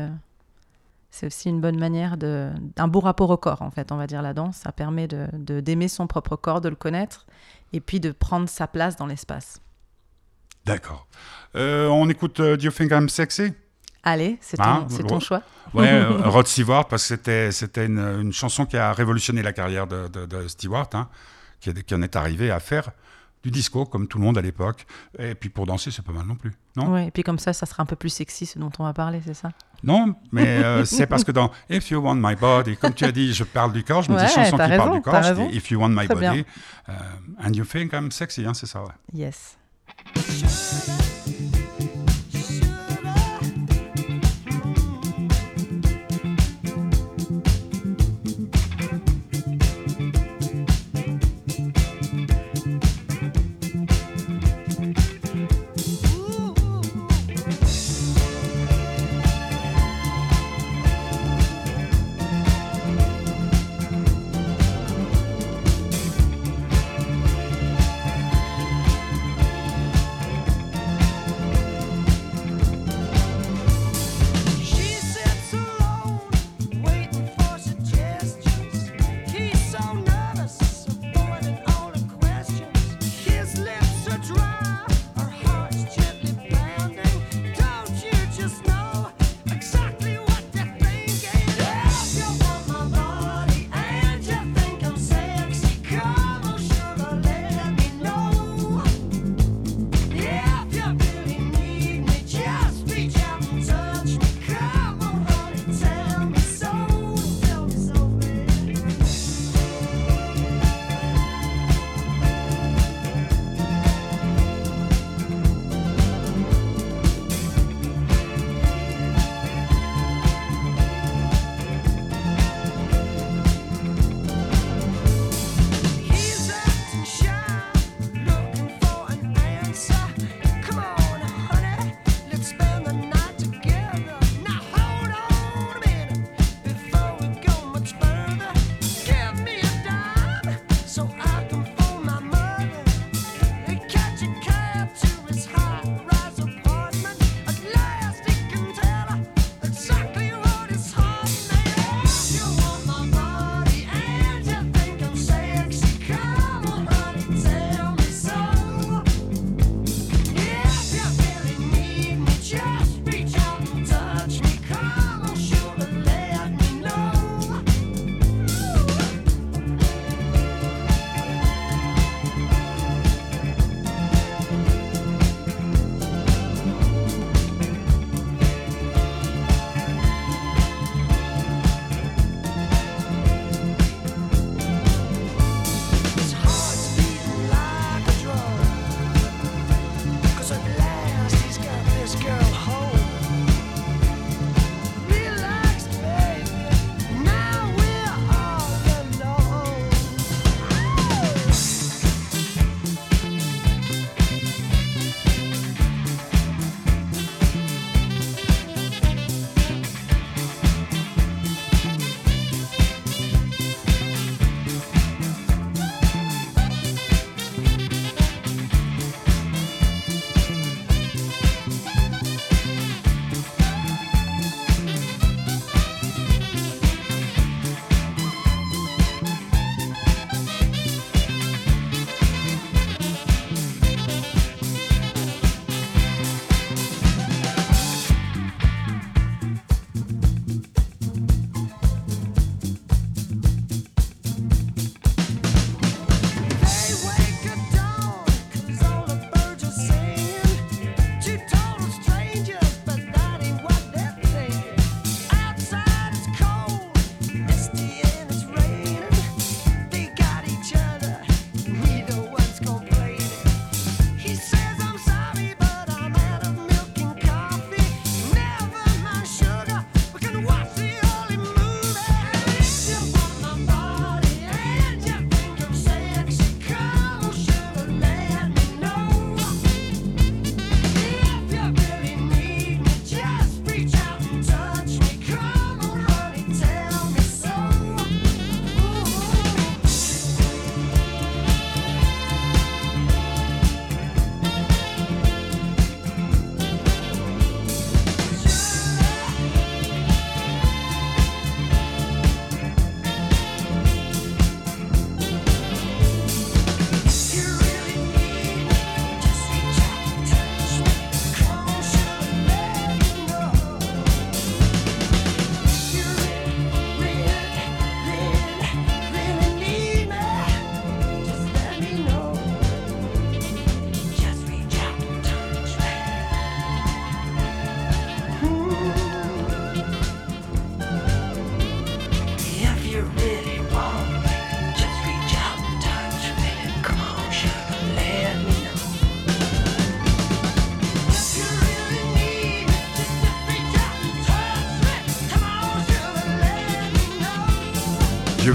c'est 1.14 1.26
aussi 1.28 1.48
une 1.48 1.60
bonne 1.60 1.78
manière 1.78 2.16
de, 2.16 2.50
d'un 2.76 2.88
beau 2.88 3.00
rapport 3.00 3.30
au 3.30 3.36
corps 3.36 3.62
en 3.62 3.70
fait, 3.70 3.92
on 3.92 3.96
va 3.96 4.06
dire 4.06 4.20
la 4.22 4.34
danse. 4.34 4.56
Ça 4.56 4.72
permet 4.72 5.06
de, 5.06 5.28
de- 5.32 5.60
d'aimer 5.60 5.88
son 5.88 6.06
propre 6.06 6.36
corps, 6.36 6.60
de 6.60 6.68
le 6.68 6.74
connaître 6.76 7.26
et 7.72 7.80
puis 7.80 8.00
de 8.00 8.10
prendre 8.12 8.48
sa 8.48 8.66
place 8.66 8.96
dans 8.96 9.06
l'espace. 9.06 9.60
D'accord. 10.64 11.06
Euh, 11.56 11.88
on 11.88 12.08
écoute 12.08 12.40
euh, 12.40 12.56
Do 12.56 12.64
You 12.64 12.70
Think 12.72 12.90
I'm 12.90 13.08
Sexy? 13.08 13.52
Allez, 14.02 14.38
c'est 14.40 14.56
ton, 14.56 14.86
c'est 14.88 15.02
ouais. 15.02 15.08
ton 15.08 15.20
choix. 15.20 15.42
Ouais, 15.72 15.88
euh, 15.92 16.28
Rod 16.28 16.46
Stewart, 16.46 16.88
parce 16.88 17.02
que 17.04 17.08
c'était, 17.08 17.52
c'était 17.52 17.86
une, 17.86 17.98
une 17.98 18.32
chanson 18.32 18.66
qui 18.66 18.76
a 18.76 18.92
révolutionné 18.92 19.42
la 19.42 19.52
carrière 19.52 19.86
de, 19.86 20.08
de- 20.08 20.26
de 20.26 20.48
Stewart, 20.48 20.88
hein, 20.94 21.08
qui, 21.60 21.72
qui 21.72 21.94
en 21.94 22.02
est 22.02 22.16
arrivé 22.16 22.50
à 22.50 22.60
faire 22.60 22.90
du 23.42 23.50
disco, 23.50 23.84
comme 23.84 24.08
tout 24.08 24.18
le 24.18 24.24
monde 24.24 24.38
à 24.38 24.42
l'époque. 24.42 24.86
Et 25.18 25.34
puis 25.34 25.48
pour 25.50 25.66
danser, 25.66 25.90
c'est 25.90 26.04
pas 26.04 26.12
mal 26.12 26.26
non 26.26 26.34
plus. 26.36 26.52
Non, 26.76 26.92
Ouais, 26.92 27.06
et 27.06 27.10
puis 27.10 27.22
comme 27.22 27.38
ça, 27.38 27.52
ça 27.52 27.66
sera 27.66 27.82
un 27.82 27.86
peu 27.86 27.96
plus 27.96 28.08
sexy 28.10 28.46
ce 28.46 28.58
dont 28.58 28.70
on 28.78 28.84
va 28.84 28.92
parler, 28.94 29.20
c'est 29.24 29.34
ça? 29.34 29.50
Non 29.84 30.14
mais 30.32 30.46
euh, 30.64 30.84
c'est 30.84 31.06
parce 31.06 31.24
que 31.24 31.32
dans 31.32 31.50
If 31.70 31.90
You 31.90 32.00
Want 32.00 32.16
My 32.16 32.34
Body, 32.34 32.76
comme 32.76 32.94
tu 32.94 33.04
as 33.04 33.12
dit, 33.12 33.32
je 33.34 33.44
parle 33.44 33.72
du 33.72 33.84
corps, 33.84 34.02
je 34.02 34.10
me 34.10 34.18
dis 34.18 34.26
chanson 34.26 34.52
qui 34.52 34.56
t'as 34.56 34.68
parle 34.68 34.80
raison, 34.80 34.94
du 34.94 35.00
corps, 35.02 35.22
je 35.22 35.28
raison. 35.28 35.48
dis 35.48 35.56
If 35.56 35.70
You 35.70 35.80
Want 35.80 35.88
My 35.90 36.06
Très 36.06 36.14
Body, 36.14 36.44
euh, 36.88 36.92
and 37.44 37.52
You 37.52 37.64
Think 37.64 37.92
I'm 37.92 38.10
Sexy, 38.10 38.44
hein, 38.46 38.54
c'est 38.54 38.66
ça, 38.66 38.82
ouais. 38.82 38.88
Yes. 39.12 39.56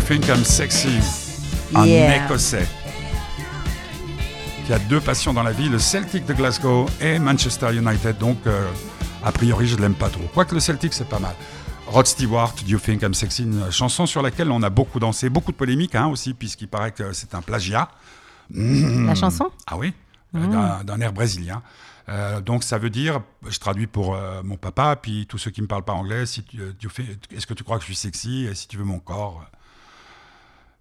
Think 0.10 0.28
I'm 0.28 0.44
Sexy, 0.44 0.98
un 1.76 1.86
Yeah. 1.86 2.26
Écossais 2.26 2.68
qui 4.66 4.74
a 4.74 4.80
deux 4.80 5.00
passions 5.00 5.34
dans 5.34 5.44
la 5.44 5.52
vie, 5.52 5.70
le 5.70 5.78
Celtic 5.78 6.26
de 6.26 6.34
Glasgow 6.34 6.88
et 7.00 7.20
Manchester 7.20 7.76
United. 7.76 8.18
Donc, 8.18 8.38
euh, 8.48 8.68
a 9.24 9.32
priori, 9.32 9.68
je 9.68 9.76
ne 9.76 9.82
l'aime 9.82 9.94
pas 9.94 10.10
trop. 10.10 10.24
Quoique 10.34 10.56
le 10.56 10.60
Celtic, 10.60 10.94
c'est 10.96 11.08
pas 11.08 11.20
mal. 11.20 11.36
Rod 11.86 12.08
Stewart, 12.08 12.56
Do 12.64 12.68
You 12.68 12.80
Think 12.80 13.04
I'm 13.04 13.14
Sexy, 13.14 13.44
une 13.44 13.72
chanson 13.72 14.08
sur 14.08 14.24
laquelle 14.24 14.50
on 14.52 14.64
a 14.64 14.72
beaucoup 14.72 15.00
dansé, 15.00 15.30
beaucoup 15.30 15.52
de 15.52 15.58
polémiques 15.58 15.94
hein, 15.94 16.08
aussi, 16.08 16.34
puisqu'il 16.34 16.70
paraît 16.70 16.92
que 16.92 17.14
c'est 17.14 17.36
un 17.36 17.42
plagiat. 17.44 17.88
La 18.52 19.14
chanson? 19.14 19.52
Ah 19.68 19.78
oui, 19.78 19.94
euh, 20.36 20.84
d'un- 20.84 21.00
air 21.02 21.14
brésilien. 21.14 21.62
Euh, 22.10 22.42
donc 22.42 22.64
ça 22.64 22.80
veut 22.80 22.90
dire, 22.90 23.22
je 23.48 23.60
traduis 23.60 23.86
pour 23.86 24.16
euh, 24.16 24.42
mon 24.44 24.58
papa, 24.58 24.96
puis 24.96 25.28
tous 25.28 25.38
ceux 25.38 25.52
qui 25.52 25.62
me 25.62 25.68
parlent 25.68 25.86
pas 25.86 25.94
anglais, 25.94 26.26
si 26.26 26.42
tu, 26.42 26.60
tu 26.80 26.90
fais, 26.90 27.06
est-ce 27.36 27.46
que 27.46 27.54
tu 27.54 27.64
crois 27.64 27.78
que 27.78 27.84
je 27.84 27.88
suis 27.88 27.96
sexy? 27.96 28.48
Et 28.50 28.56
si 28.56 28.68
tu 28.68 28.78
veux 28.78 28.84
mon 28.86 28.98
corps, 28.98 29.46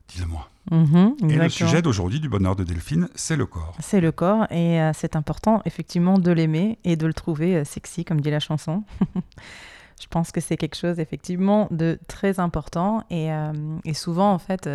dis-le-moi. 0.09 0.49
Mhm, 0.71 1.17
Et 1.31 1.37
le 1.37 1.49
sujet 1.49 1.81
d'aujourd'hui 1.81 2.21
du 2.21 2.29
bonheur 2.29 2.55
de 2.55 2.63
Delphine, 2.65 3.09
c'est 3.15 3.37
le 3.37 3.47
corps. 3.47 3.75
C'est 3.81 4.01
le 4.01 4.13
corps 4.13 4.47
et 4.51 4.81
euh, 4.83 4.91
c'est 4.95 5.17
important 5.17 5.63
effectivement 5.65 6.19
de 6.19 6.31
l'aimer 6.31 6.79
et 6.85 6.97
de 6.97 7.07
le 7.07 7.15
trouver 7.15 7.57
euh, 7.57 7.65
sexy 7.65 8.05
comme 8.05 8.21
dit 8.21 8.31
la 8.31 8.41
chanson. 8.41 8.85
Je 10.01 10.07
pense 10.09 10.31
que 10.31 10.41
c'est 10.41 10.57
quelque 10.57 10.77
chose 10.77 11.01
effectivement 11.01 11.69
de 11.71 11.99
très 12.07 12.39
important 12.39 13.03
et, 13.11 13.33
euh, 13.33 13.53
et 13.85 13.95
souvent 13.95 14.33
en 14.33 14.39
fait 14.39 14.71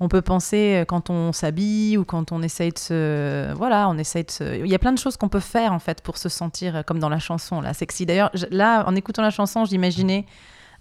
on 0.00 0.08
peut 0.08 0.22
penser 0.22 0.84
quand 0.88 1.10
on 1.10 1.32
s'habille 1.32 1.98
ou 1.98 2.06
quand 2.06 2.32
on 2.32 2.40
essaye 2.40 2.70
de 2.70 2.78
se 2.78 3.52
voilà 3.54 3.86
on 3.90 3.98
essaye 3.98 4.24
de 4.24 4.30
se... 4.30 4.60
il 4.64 4.70
y 4.70 4.74
a 4.74 4.78
plein 4.78 4.92
de 4.92 4.98
choses 4.98 5.18
qu'on 5.18 5.28
peut 5.28 5.40
faire 5.40 5.74
en 5.74 5.78
fait 5.78 6.00
pour 6.00 6.16
se 6.16 6.30
sentir 6.30 6.84
comme 6.86 7.00
dans 7.00 7.10
la 7.10 7.18
chanson 7.18 7.60
là 7.60 7.74
sexy. 7.74 8.06
D'ailleurs 8.06 8.30
là 8.50 8.84
en 8.88 8.94
écoutant 8.94 9.20
la 9.20 9.30
chanson 9.30 9.66
j'imaginais 9.66 10.24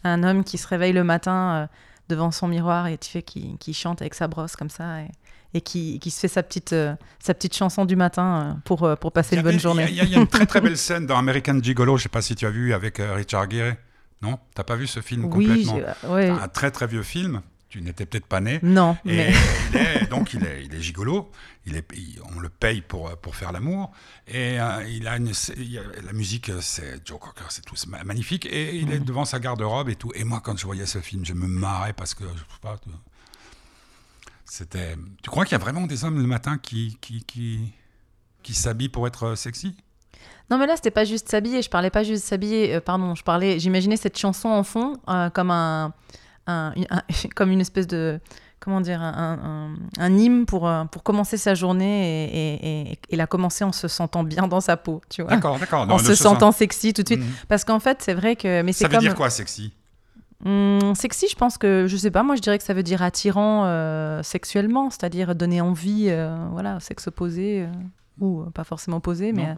un 0.06 0.23
homme 0.23 0.45
qui 0.45 0.58
se 0.58 0.65
réveille 0.65 0.93
le 0.93 1.04
matin 1.04 1.67
devant 2.10 2.32
son 2.32 2.48
miroir 2.48 2.88
et 2.88 2.98
tu 2.98 3.10
fais 3.10 3.22
qui, 3.22 3.58
qui 3.60 3.74
chante 3.74 4.02
avec 4.02 4.13
sa 4.13 4.28
brosse 4.28 4.56
comme 4.56 4.70
ça 4.70 5.02
et, 5.02 5.08
et 5.54 5.62
qui, 5.62 6.00
qui 6.00 6.12
se 6.12 6.20
fait 6.20 6.28
sa 6.28 6.43
petite, 6.43 6.74
euh, 6.74 6.96
sa 7.20 7.34
petite 7.34 7.56
chanson 7.56 7.86
du 7.86 7.96
matin 7.96 8.56
euh, 8.58 8.60
pour, 8.65 8.84
euh, 8.84 8.96
pour 8.96 9.12
passer 9.12 9.36
une 9.36 9.41
bonne 9.43 9.60
journée. 9.60 9.86
Il 9.89 9.96
y, 9.96 10.02
a- 10.02 10.04
il 10.04 10.10
y 10.12 10.15
a 10.15 10.20
une 10.20 10.28
très 10.28 10.46
très 10.46 10.62
belle 10.67 10.78
scène 10.78 11.06
dans 11.06 11.17
American 11.17 11.60
Gigolo, 11.62 11.98
je 11.98 12.04
sais 12.04 12.10
pas 12.10 12.22
si 12.22 12.36
tu 12.36 12.46
as 12.46 12.50
vu 12.50 12.74
avec 12.74 13.00
Richard 13.00 13.50
Gere. 13.50 13.76
Non? 14.22 14.39
T'as 14.56 14.63
pas 14.63 14.76
vu 14.76 14.88
ce 14.88 15.00
film 15.00 15.26
oui, 15.26 15.63
complètement? 15.65 16.13
ouais. 16.13 16.30
Un 16.30 16.48
très 16.48 16.72
très 16.72 16.88
vieux 16.88 17.04
film. 17.04 17.41
Tu 17.70 17.82
n'étais 17.82 18.06
peut-être 18.06 18.26
pas 18.28 18.40
né. 18.40 18.60
non, 18.64 18.96
Et 19.06 19.16
mais 19.18 19.34
il 19.72 19.78
est, 19.78 20.06
donc 20.10 20.34
il 20.34 20.44
est, 20.46 20.64
il 20.64 20.74
est 20.74 20.80
gigolo, 20.82 21.30
il 21.66 21.76
est, 21.76 21.86
il- 21.94 22.18
on 22.34 22.40
le 22.40 22.48
paye 22.48 22.82
pour, 22.82 23.10
pour 23.18 23.36
faire 23.36 23.52
l'amour, 23.52 23.92
et 24.26 24.58
euh, 24.60 24.88
il 24.88 25.06
a 25.08 25.18
une, 25.18 25.34
il 25.58 25.78
a- 25.78 26.02
la 26.02 26.14
musique, 26.14 26.50
c'est 26.62 27.06
Joe 27.06 27.20
Cocker, 27.20 27.44
c'est 27.50 27.66
tout 27.66 27.76
magnifique, 28.06 28.46
et 28.46 28.76
il 28.78 28.92
est 28.94 29.00
devant 29.00 29.26
sa 29.26 29.40
garde-robe 29.40 29.90
et 29.90 29.96
tout. 29.96 30.12
Et 30.16 30.24
moi, 30.24 30.40
quand 30.42 30.58
je 30.58 30.66
voyais 30.66 30.86
ce 30.86 31.00
film, 31.00 31.26
je 31.26 31.34
me 31.34 31.46
marrais 31.46 31.92
parce 31.92 32.14
que, 32.14 32.24
je 32.24 32.40
sais 32.40 32.60
pas, 32.62 32.78
tu- 32.82 32.90
c'était... 34.46 34.96
Tu 35.22 35.30
crois 35.30 35.44
qu'il 35.46 35.52
y 35.54 35.56
a 35.56 35.64
vraiment 35.64 35.88
des 35.88 36.06
hommes 36.06 36.18
le 36.22 36.28
matin 36.28 36.58
qui, 36.58 36.98
qui, 37.02 37.24
qui, 37.26 37.74
qui 38.44 38.54
s'habillent 38.54 38.88
pour 38.90 39.08
être 39.08 39.24
euh, 39.24 39.36
sexy? 39.36 39.76
Non, 40.50 40.58
mais 40.58 40.66
là 40.68 40.78
c'était 40.78 40.92
pas 40.92 41.04
juste 41.04 41.28
s'habiller. 41.30 41.62
Je 41.62 41.70
parlais 41.70 41.90
pas 41.90 42.04
juste 42.04 42.24
s'habiller. 42.24 42.76
euh, 42.76 42.80
pardon, 42.80 43.14
je 43.16 43.24
parlais. 43.24 43.60
J'imaginais 43.60 43.98
cette 43.98 44.18
chanson 44.18 44.48
en 44.48 44.64
fond 44.64 44.94
euh, 45.10 45.30
comme 45.30 45.52
un, 45.52 45.94
un- 46.48 46.74
un- 46.90 47.02
comme 47.36 47.52
une 47.52 47.62
espèce 47.62 47.88
de 47.88 48.20
comment 48.60 48.82
dire 48.82 49.02
un, 49.02 49.76
hymne 50.00 50.46
pour 50.46 50.68
euh, 50.68 50.84
pour 50.86 51.04
commencer 51.04 51.38
sa 51.38 51.54
journée 51.54 52.26
et, 52.26 52.90
et, 52.92 53.00
et- 53.10 53.16
la 53.16 53.28
commencer 53.28 53.64
en 53.64 53.72
se 53.72 53.88
sentant 53.88 54.24
bien 54.24 54.48
dans 54.48 54.62
sa 54.62 54.78
peau, 54.78 55.02
tu 55.10 55.22
vois. 55.22 55.32
D'accord, 55.32 55.60
d'accord. 55.60 55.82
En 55.82 55.86
Non, 55.86 55.98
se 56.00 56.16
sentant 56.16 56.52
sexy 56.52 56.94
tout 56.94 57.04
de 57.04 57.08
suite. 57.08 57.20
Mhm. 57.22 57.32
Parce 57.48 57.64
qu'en 57.64 57.80
fait, 57.80 58.02
c'est 58.02 58.14
vrai 58.16 58.36
que. 58.36 58.62
Mais 58.64 58.74
c'est 58.74 58.86
Ça 58.86 58.88
veut 58.88 58.96
comme. 58.96 59.02
dire 59.04 59.16
quoi, 59.16 59.30
sexy? 59.30 59.74
Hum, 60.46 60.94
sexy, 60.96 61.28
je 61.32 61.36
pense 61.36 61.58
que, 61.58 61.86
je 61.88 61.98
sais 61.98 62.12
pas, 62.12 62.22
moi 62.22 62.36
je 62.36 62.42
dirais 62.42 62.60
que 62.60 62.64
ça 62.64 62.76
veut 62.76 62.84
dire 62.84 63.02
attirant 63.02 63.64
euh, 63.66 64.22
sexuellement, 64.22 64.92
c'est-à-dire 64.92 65.34
donner 65.34 65.62
envie, 65.62 66.08
euh, 66.10 66.36
voilà, 66.52 66.80
sexe 66.80 67.08
opposé, 67.08 67.64
euh, 67.64 67.68
ou 68.20 68.42
euh, 68.42 68.50
pas 68.50 68.64
forcément 68.64 68.98
opposé, 68.98 69.32
mais 69.34 69.48
Non, 69.48 69.58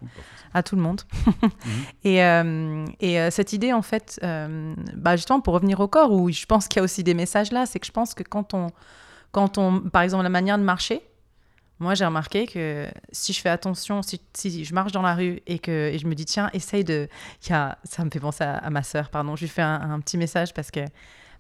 à, 0.54 0.64
tout 0.64 0.76
le 0.76 0.82
monde. 0.82 1.02
Mhm. 1.42 1.50
Et, 2.04 2.24
euh, 2.24 2.86
et 3.00 3.20
euh, 3.20 3.30
cette 3.32 3.54
idée, 3.54 3.74
en 3.74 3.82
fait, 3.82 4.20
euh, 4.24 4.74
bah, 4.96 5.16
justement, 5.16 5.42
pour 5.42 5.54
revenir 5.54 5.80
au 5.80 5.88
corps, 5.88 6.12
où 6.12 6.30
je 6.32 6.46
pense 6.46 6.68
qu'il 6.68 6.80
y 6.80 6.82
a 6.82 6.84
aussi 6.84 7.04
des 7.04 7.14
messages 7.14 7.52
là, 7.52 7.66
c'est 7.66 7.80
que 7.80 7.86
je 7.86 7.92
pense 7.92 8.14
que 8.14 8.24
quand 8.24 8.54
on, 8.54 8.68
quand 9.32 9.58
on, 9.58 9.80
par 9.82 10.02
exemple, 10.02 10.24
la 10.24 10.30
manière 10.30 10.58
de 10.58 10.64
marcher, 10.64 11.02
moi 11.80 11.94
j'ai 11.96 12.06
remarqué 12.06 12.46
que 12.48 12.88
si 13.12 13.32
je 13.34 13.42
fais 13.42 13.50
attention, 13.50 14.02
si, 14.02 14.22
si 14.34 14.66
je 14.66 14.74
marche 14.74 14.92
dans 14.92 15.02
la 15.02 15.16
rue 15.16 15.42
et 15.48 15.60
que 15.60 15.90
et 15.94 15.98
je 15.98 16.08
me 16.08 16.16
dis, 16.16 16.26
tiens, 16.26 16.50
essaye 16.54 16.84
de. 16.84 17.08
Y 17.48 17.54
a, 17.54 17.78
ça 17.84 18.04
me 18.04 18.10
fait 18.10 18.20
penser 18.20 18.44
à, 18.44 18.56
à 18.58 18.70
ma 18.70 18.84
sœur, 18.84 19.10
pardon. 19.10 19.36
Je 19.36 19.42
lui 19.42 19.50
fais 19.50 19.62
un, 19.62 19.92
un 19.92 20.00
petit 20.00 20.18
message 20.18 20.54
parce 20.54 20.72
que 20.72 20.82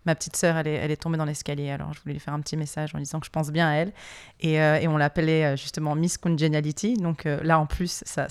ma 0.05 0.15
petite 0.15 0.35
sœur, 0.35 0.57
elle 0.57 0.67
est, 0.67 1.01
tombée 1.01 1.17
dans 1.17 1.25
l'escalier. 1.25 1.69
Alors 1.69 1.93
je 1.93 2.01
voulais 2.01 2.13
lui 2.13 2.19
faire 2.19 2.33
un 2.33 2.39
petit 2.39 2.57
message 2.57 2.95
en 2.95 2.99
disant 2.99 3.19
que 3.19 3.25
je 3.25 3.31
pense 3.31 3.51
bien 3.51 3.69
à 3.69 3.73
elle. 3.73 3.93
Et, 4.39 4.61
euh, 4.61 4.79
on 4.87 4.97
l'appelait 4.97 5.45
euh, 5.45 5.55
justement 5.55 5.95
Miss 5.95 6.17
Congeniality. 6.17 6.95
Donc 6.95 7.25
euh, 7.25 7.39
là, 7.43 7.59
en 7.59 7.65
plus, 7.65 8.03
ça, 8.05 8.27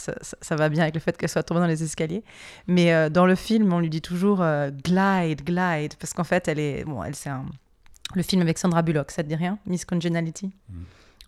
va 0.56 0.68
bien 0.68 0.82
avec 0.82 0.94
le 0.94 1.00
fait 1.00 1.16
qu'elle 1.16 1.28
soit 1.28 1.42
tombée 1.42 1.60
dans 1.60 1.66
les 1.66 1.82
escaliers. 1.82 2.24
Mais 2.66 3.10
dans 3.10 3.26
le 3.26 3.34
film, 3.34 3.72
on 3.72 3.80
lui 3.80 3.90
dit 3.90 4.02
toujours 4.02 4.44
glide, 4.84 5.44
glide. 5.44 5.94
Parce 5.98 6.12
qu'en 6.14 6.24
fait, 6.24 6.48
elle 6.48 6.58
est. 6.58 6.84
Bon, 6.84 7.02
elle, 7.02 7.14
c'est 7.14 7.30
un. 7.30 7.44
Le 8.14 8.22
film 8.22 8.40
avec 8.40 8.56
Sandra 8.56 8.80
Bullock, 8.80 9.10
ça 9.10 9.22
te 9.22 9.28
dit 9.28 9.36
rien 9.36 9.58
Miss 9.66 9.84
Congeniality? 9.84 10.50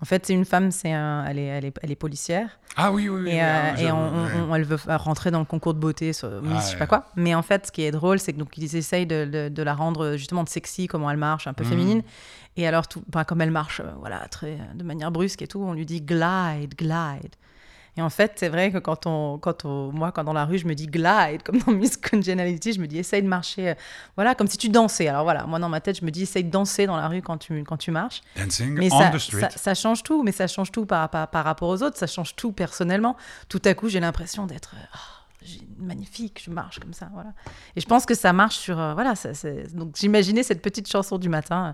En 0.02 0.06
fait, 0.06 0.24
c'est 0.24 0.32
une 0.32 0.46
femme, 0.46 0.70
c'est 0.70 0.92
un, 0.92 1.24
elle, 1.26 1.38
est, 1.38 1.44
elle, 1.46 1.64
est, 1.66 1.76
elle 1.82 1.90
est 1.90 1.94
policière. 1.96 2.58
Ah 2.76 2.90
oui, 2.90 3.08
oui, 3.10 3.20
oui. 3.22 3.28
Et, 3.30 3.32
oui, 3.34 3.40
euh, 3.40 3.70
ah, 3.76 3.80
et 3.80 3.86
je- 3.86 3.92
on- 3.92 3.96
on- 3.96 4.24
ouais. 4.24 4.30
on- 4.48 4.54
elle 4.54 4.64
veut 4.64 4.78
rentrer 4.96 5.30
dans 5.30 5.40
le 5.40 5.44
concours 5.44 5.74
de 5.74 5.78
beauté, 5.78 6.12
sur 6.14 6.28
Ah, 6.28 6.40
je 6.58 6.60
sais 6.64 6.72
ouais. 6.72 6.78
pas 6.78 6.86
quoi. 6.86 7.04
Mais 7.16 7.34
en 7.34 7.42
fait, 7.42 7.66
ce 7.66 7.72
qui 7.72 7.82
est 7.82 7.90
drôle, 7.90 8.18
c'est 8.18 8.32
que 8.32 8.38
donc 8.38 8.56
ils 8.56 8.76
essayent 8.76 9.06
de, 9.06 9.26
de- 9.26 9.48
de 9.50 9.62
la 9.62 9.74
rendre 9.74 10.16
justement 10.16 10.42
de 10.42 10.48
sexy, 10.48 10.86
comment 10.86 11.10
elle 11.10 11.18
marche, 11.18 11.46
un 11.46 11.52
peu 11.52 11.64
Mhm. 11.64 11.70
féminine. 11.70 12.02
Et 12.56 12.66
alors, 12.66 12.88
tout, 12.88 13.02
bah, 13.08 13.24
comme 13.24 13.42
elle 13.42 13.50
marche, 13.50 13.80
euh, 13.80 13.90
voilà, 13.98 14.20
très 14.28 14.58
de 14.74 14.82
manière 14.84 15.10
brusque 15.10 15.42
et 15.42 15.46
tout, 15.46 15.60
on 15.62 15.74
lui 15.74 15.84
dit 15.84 16.00
glide, 16.00 16.74
glide. 16.76 17.34
Et 17.96 18.02
en 18.02 18.08
fait, 18.10 18.32
c'est 18.36 18.48
vrai 18.48 18.70
que 18.70 18.78
quand 18.78 19.06
on, 19.06 19.38
quand 19.38 19.64
on, 19.64 19.90
moi, 19.92 20.12
quand 20.12 20.22
dans 20.24 20.32
la 20.32 20.44
rue, 20.44 20.58
je 20.58 20.66
me 20.66 20.74
dis 20.74 20.86
glide, 20.86 21.42
comme 21.44 21.58
dans 21.58 21.72
Miss 21.72 21.96
Congeniality, 21.96 22.72
je 22.74 22.80
me 22.80 22.86
dis 22.86 22.98
essaye 22.98 23.22
de 23.22 23.26
marcher, 23.28 23.70
euh, 23.70 23.74
voilà, 24.16 24.34
comme 24.34 24.46
si 24.46 24.56
tu 24.58 24.68
dansais. 24.68 25.08
Alors 25.08 25.24
voilà, 25.24 25.44
moi 25.46 25.58
dans 25.58 25.68
ma 25.68 25.80
tête, 25.80 25.98
je 25.98 26.04
me 26.04 26.10
dis 26.10 26.22
essaye 26.22 26.44
de 26.44 26.50
danser 26.50 26.86
dans 26.86 26.96
la 26.96 27.08
rue 27.08 27.20
quand 27.20 27.36
tu, 27.38 27.62
quand 27.64 27.76
tu 27.76 27.90
marches. 27.90 28.22
Dancing 28.36 28.74
Mais 28.74 28.92
on 28.92 28.98
ça, 28.98 29.10
the 29.10 29.18
street. 29.18 29.40
ça, 29.40 29.50
ça 29.50 29.74
change 29.74 30.02
tout, 30.02 30.22
mais 30.22 30.32
ça 30.32 30.46
change 30.46 30.70
tout 30.70 30.86
par, 30.86 31.08
par, 31.10 31.28
par 31.28 31.44
rapport 31.44 31.68
aux 31.68 31.82
autres, 31.82 31.96
ça 31.98 32.06
change 32.06 32.36
tout 32.36 32.52
personnellement. 32.52 33.16
Tout 33.48 33.60
à 33.64 33.74
coup, 33.74 33.88
j'ai 33.88 34.00
l'impression 34.00 34.46
d'être 34.46 34.74
euh, 34.76 34.96
j'ai- 35.42 35.60
magnifique, 35.78 36.42
je 36.44 36.50
marche 36.50 36.78
comme 36.78 36.92
ça, 36.92 37.08
voilà. 37.12 37.30
Et 37.76 37.80
je 37.80 37.86
pense 37.86 38.06
que 38.06 38.14
ça 38.14 38.32
marche 38.32 38.56
sur, 38.56 38.78
euh, 38.78 38.94
voilà, 38.94 39.14
ça, 39.16 39.30
donc 39.74 39.96
j'imaginais 39.96 40.42
cette 40.44 40.62
petite 40.62 40.88
chanson 40.88 41.18
du 41.18 41.28
matin. 41.28 41.68
euh, 41.68 41.72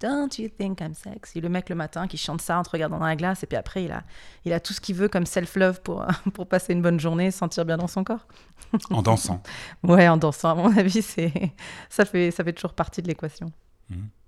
Don't 0.00 0.28
you 0.38 0.48
think 0.48 0.80
I'm 0.80 0.94
sexy? 0.94 1.40
Le 1.40 1.48
mec 1.48 1.68
le 1.68 1.74
matin 1.74 2.06
qui 2.06 2.16
chante 2.18 2.42
ça 2.42 2.58
en 2.58 2.62
te 2.62 2.70
regardant 2.70 2.98
dans 2.98 3.06
la 3.06 3.16
glace, 3.16 3.42
et 3.42 3.46
puis 3.46 3.56
après, 3.56 3.84
il 3.84 3.92
a, 3.92 4.02
il 4.44 4.52
a 4.52 4.60
tout 4.60 4.72
ce 4.72 4.80
qu'il 4.80 4.94
veut 4.94 5.08
comme 5.08 5.24
self-love 5.26 5.80
pour, 5.82 6.04
pour 6.34 6.46
passer 6.46 6.72
une 6.74 6.82
bonne 6.82 7.00
journée, 7.00 7.30
se 7.30 7.38
sentir 7.38 7.64
bien 7.64 7.78
dans 7.78 7.86
son 7.86 8.04
corps. 8.04 8.26
En 8.90 9.02
dansant. 9.02 9.42
Ouais, 9.82 10.08
en 10.08 10.16
dansant, 10.16 10.50
à 10.50 10.54
mon 10.54 10.76
avis, 10.76 11.02
c'est, 11.02 11.32
ça, 11.88 12.04
fait, 12.04 12.30
ça 12.30 12.44
fait 12.44 12.52
toujours 12.52 12.74
partie 12.74 13.00
de 13.00 13.08
l'équation. 13.08 13.50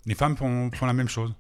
Les 0.06 0.14
femmes 0.14 0.36
font, 0.36 0.70
font 0.72 0.86
la 0.86 0.92
même 0.92 1.08
chose. 1.08 1.34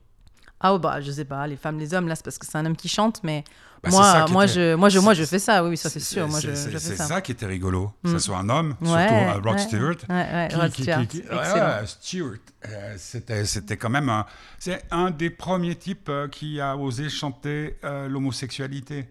Ah, 0.60 0.74
oh, 0.74 0.78
bah, 0.78 1.00
je 1.00 1.10
sais 1.12 1.24
pas, 1.24 1.46
les 1.46 1.56
femmes, 1.56 1.78
les 1.78 1.94
hommes, 1.94 2.08
là, 2.08 2.16
c'est 2.16 2.24
parce 2.24 2.36
que 2.38 2.44
c'est 2.46 2.58
un 2.58 2.66
homme 2.66 2.74
qui 2.76 2.88
chante, 2.88 3.20
mais 3.22 3.44
Bah, 3.84 3.90
ça 3.92 3.96
moi, 3.96 4.26
moi, 4.28 4.44
était- 4.44 4.54
je, 4.54 4.74
moi, 4.74 4.88
je, 4.88 4.98
moi, 4.98 5.14
je 5.14 5.24
fais 5.24 5.38
ça, 5.38 5.62
oui, 5.64 5.76
ça 5.76 5.88
c'est 5.88 6.00
sûr, 6.00 6.26
moi, 6.28 6.40
je, 6.40 6.52
c'est- 6.54 6.72
je 6.72 6.78
C'est 6.78 6.90
fais 6.90 6.96
ça. 6.96 7.04
ça 7.06 7.20
qui 7.20 7.30
était 7.30 7.46
rigolo, 7.46 7.92
que 8.02 8.08
Mm. 8.08 8.12
ce 8.14 8.18
soit 8.18 8.38
un 8.38 8.48
homme, 8.48 8.74
Ouais, 8.80 8.88
surtout 9.08 9.48
Rod 9.48 9.54
ouais, 9.54 9.58
Stewart. 9.58 9.96
Ouais, 10.08 10.48
Rod 10.54 11.86
Stewart, 11.86 12.38
euh, 12.68 12.94
c'était, 12.98 13.44
c'était 13.44 13.76
quand 13.76 13.90
même 13.90 14.08
un, 14.08 14.26
c'est 14.58 14.82
un 14.90 15.10
des 15.10 15.30
premiers 15.30 15.76
types 15.76 16.08
euh, 16.08 16.28
qui 16.28 16.60
a 16.60 16.76
osé 16.76 17.08
chanter 17.08 17.78
euh, 17.84 18.08
l'homosexualité. 18.08 19.08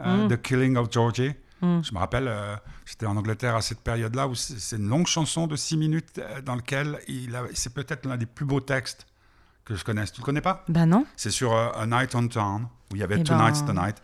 euh, 0.00 0.24
Mm. 0.26 0.28
The 0.28 0.42
Killing 0.42 0.76
of 0.76 0.88
Georgie. 0.90 1.34
Mm. 1.60 1.80
Je 1.84 1.94
me 1.94 1.98
rappelle, 2.00 2.28
j'étais 2.84 3.06
en 3.06 3.16
Angleterre 3.16 3.54
à 3.54 3.62
cette 3.62 3.78
période-là 3.80 4.26
où 4.26 4.34
c'est, 4.34 4.76
une 4.76 4.88
longue 4.88 5.06
chanson 5.06 5.46
de 5.46 5.54
six 5.56 5.76
minutes 5.76 6.20
dans 6.44 6.56
laquelle 6.56 6.98
il 7.06 7.30
c'est 7.54 7.72
peut-être 7.72 8.04
l'un 8.06 8.16
des 8.16 8.26
plus 8.26 8.44
beaux 8.44 8.60
textes 8.60 9.06
que 9.64 9.74
je 9.74 9.84
connaisse. 9.84 10.12
Tu 10.12 10.20
le 10.20 10.24
connais 10.24 10.40
pas? 10.40 10.64
Bah 10.68 10.86
non, 10.86 11.06
C'est 11.16 11.30
sur 11.30 11.52
euh, 11.54 11.70
A 11.74 11.86
Night 11.86 12.14
on 12.14 12.28
Town 12.28 12.66
où 12.92 12.96
il 12.96 13.00
y 13.00 13.02
avait 13.02 13.18
Eh 13.18 13.24
Tonight's 13.24 13.62
ben, 13.62 13.74
the 13.74 13.76
Night. 13.76 13.96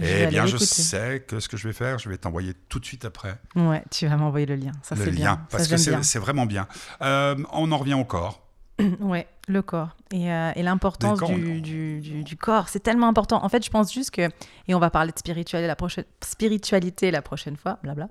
Eh 0.00 0.26
bien, 0.26 0.46
je 0.46 0.56
sais 0.56 1.22
que 1.28 1.38
ce 1.38 1.48
que 1.48 1.56
je 1.58 1.68
vais 1.68 1.74
faire, 1.74 1.98
je 1.98 2.08
vais 2.08 2.16
t'envoyer 2.16 2.54
tout 2.68 2.80
de 2.80 2.84
suite 2.86 3.04
après. 3.04 3.36
Ouais, 3.54 3.82
tu 3.90 4.06
vas 4.06 4.16
m'envoyer 4.16 4.46
le 4.46 4.56
lien, 4.56 4.72
ça 4.82 4.94
le 4.94 5.04
c'est 5.04 5.10
lien, 5.10 5.16
bien, 5.16 5.46
parce 5.50 5.64
ça 5.64 5.76
que 5.76 6.02
c'est, 6.02 6.18
vraiment 6.18 6.46
bien. 6.46 6.66
Euh, 7.02 7.36
on 7.52 7.70
en 7.72 7.76
revient 7.78 7.94
au 7.94 8.04
corps. 8.04 8.40
Ouais, 9.00 9.28
le 9.48 9.60
corps. 9.60 9.94
Et, 10.12 10.32
euh, 10.32 10.50
et 10.56 10.62
l'importance 10.62 11.20
du, 11.22 11.60
du, 11.60 12.00
du- 12.00 12.24
du 12.24 12.36
corps, 12.36 12.68
c'est 12.70 12.80
tellement 12.80 13.06
important. 13.08 13.44
En 13.44 13.48
fait, 13.50 13.62
je 13.64 13.70
pense 13.70 13.92
juste 13.92 14.10
que, 14.12 14.22
et 14.66 14.74
on 14.74 14.78
va 14.78 14.88
parler 14.90 15.12
de 15.12 15.18
spiritualité 15.18 15.66
la 15.66 15.76
prochaine, 15.76 16.04
spiritualité 16.24 17.10
la 17.10 17.20
prochaine 17.22 17.56
fois, 17.56 17.78
blabla, 17.82 18.08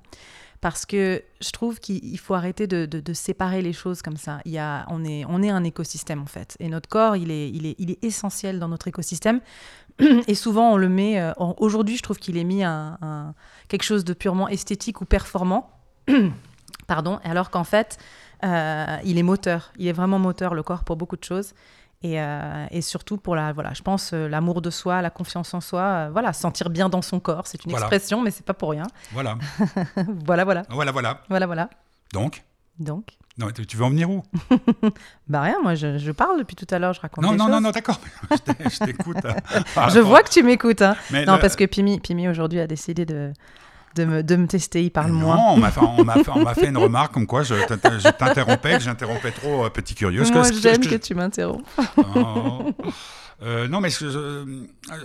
parce 0.61 0.85
que 0.85 1.23
je 1.41 1.51
trouve 1.51 1.79
qu'il 1.79 2.03
il 2.05 2.17
faut 2.19 2.33
arrêter 2.35 2.67
de, 2.67 3.13
séparer 3.13 3.61
les 3.61 3.73
choses 3.73 4.01
comme 4.01 4.17
ça. 4.17 4.39
Il 4.45 4.51
y 4.51 4.59
a, 4.59 4.85
on, 4.89 5.03
est, 5.03 5.25
on 5.27 5.41
est 5.43 5.49
un 5.49 5.63
écosystème 5.63 6.21
en 6.21 6.25
fait, 6.27 6.55
et 6.59 6.69
notre 6.69 6.87
corps, 6.87 7.15
il 7.17 7.31
est, 7.31 7.49
il 7.49 7.65
est, 7.65 7.75
il 7.79 7.91
est 7.91 8.03
essentiel 8.03 8.59
dans 8.59 8.67
notre 8.69 8.87
écosystème. 8.87 9.41
Et 10.27 10.35
souvent, 10.35 10.71
on 10.71 10.77
le 10.77 10.87
met. 10.89 11.19
euh, 11.19 11.33
Aujourd'hui, 11.57 11.97
je 11.97 12.01
trouve 12.01 12.17
qu'il 12.17 12.37
est 12.37 12.43
mis 12.45 12.63
un- 12.63 13.33
quelque 13.67 13.83
chose 13.83 14.05
de 14.05 14.13
purement 14.13 14.47
esthétique 14.47 15.01
ou 15.01 15.05
performant. 15.05 15.69
Pardon. 16.87 17.19
Alors 17.23 17.49
qu'en 17.49 17.65
fait, 17.65 17.97
Euh, 18.43 18.97
il 19.05 19.19
est 19.19 19.23
moteur. 19.23 19.71
Il 19.77 19.85
est 19.87 19.91
vraiment 19.93 20.17
moteur, 20.17 20.55
le 20.55 20.63
corps, 20.63 20.83
pour 20.83 20.95
beaucoup 20.95 21.15
de 21.15 21.23
choses. 21.23 21.53
Et, 22.03 22.19
euh, 22.19 22.65
et 22.71 22.81
surtout 22.81 23.17
pour 23.17 23.35
la, 23.35 23.53
voilà, 23.53 23.73
je 23.75 23.83
pense, 23.83 24.11
euh, 24.13 24.27
l'amour 24.27 24.61
de 24.63 24.71
soi, 24.71 25.03
la 25.03 25.11
confiance 25.11 25.53
en 25.53 25.61
soi, 25.61 25.81
euh, 25.81 26.09
voilà, 26.11 26.33
se 26.33 26.41
sentir 26.41 26.71
bien 26.71 26.89
dans 26.89 27.03
son 27.03 27.19
corps. 27.19 27.45
C'est 27.45 27.63
une 27.63 27.69
Voilà. 27.71 27.85
expression, 27.85 28.21
mais 28.21 28.31
c'est 28.31 28.45
pas 28.45 28.55
pour 28.55 28.71
rien. 28.71 28.87
Voilà, 29.13 29.37
voilà, 30.25 30.43
voilà, 30.43 30.63
voilà, 30.69 30.91
voilà. 30.91 31.21
voilà, 31.29 31.45
voilà. 31.45 31.69
Donc, 32.13 32.43
Donc, 32.79 33.17
non, 33.37 33.47
tu 33.51 33.77
veux 33.77 33.85
en 33.85 33.89
venir 33.91 34.09
où? 34.09 34.23
Bah 35.27 35.41
rien, 35.41 35.57
moi 35.61 35.75
je, 35.75 35.97
je 35.99 36.11
parle 36.11 36.39
depuis 36.39 36.55
tout 36.55 36.65
à 36.73 36.79
l'heure, 36.79 36.93
je 36.93 37.01
raconte 37.01 37.23
Non, 37.23 37.31
des 37.33 37.37
non, 37.37 37.45
non, 37.47 37.53
choses. 37.57 37.63
non, 37.63 37.69
d'accord. 37.71 37.99
Je 38.59 38.83
t'écoute. 38.85 39.17
Ah, 39.75 39.89
Je 39.89 39.99
vois 39.99 40.23
que 40.23 40.29
tu 40.29 40.41
m'écoutes. 40.43 40.81
Hein. 40.81 40.95
Non, 41.11 41.35
le- 41.35 41.39
parce 41.39 41.55
que 41.55 41.65
Pimi, 41.65 41.99
Pimi 41.99 42.27
aujourd'hui 42.27 42.59
a 42.59 42.67
décidé 42.67 43.05
de, 43.05 43.31
de, 43.95 44.05
me, 44.05 44.23
de 44.23 44.35
me 44.35 44.47
tester, 44.47 44.83
il 44.83 44.89
parle 44.91 45.11
non, 45.11 45.19
moins. 45.19 45.37
on 45.49 45.57
m'a 45.57 45.71
fait, 45.71 45.81
on 45.81 46.03
m'a 46.03 46.23
fait, 46.23 46.35
m'a 46.43 46.53
fait 46.55 46.67
une 46.69 46.77
remarque 46.87 47.13
comme 47.13 47.27
quoi 47.27 47.43
je 47.43 47.55
t'inter- 47.67 47.99
je 47.99 48.09
t'interrompais, 48.09 48.77
que 48.77 48.83
j'interrompais 48.83 49.31
trop, 49.31 49.65
euh, 49.65 49.69
petit 49.69 49.95
curieux. 49.95 50.23
Moi, 50.31 50.43
j'aime 50.51 50.79
que 50.81 50.89
que- 50.89 50.95
tu 50.95 51.13
m'interromps. 51.15 51.63
Oh. 51.97 52.71
Euh, 53.43 53.67
non, 53.67 53.81
mais 53.81 53.89
je, 53.89 54.07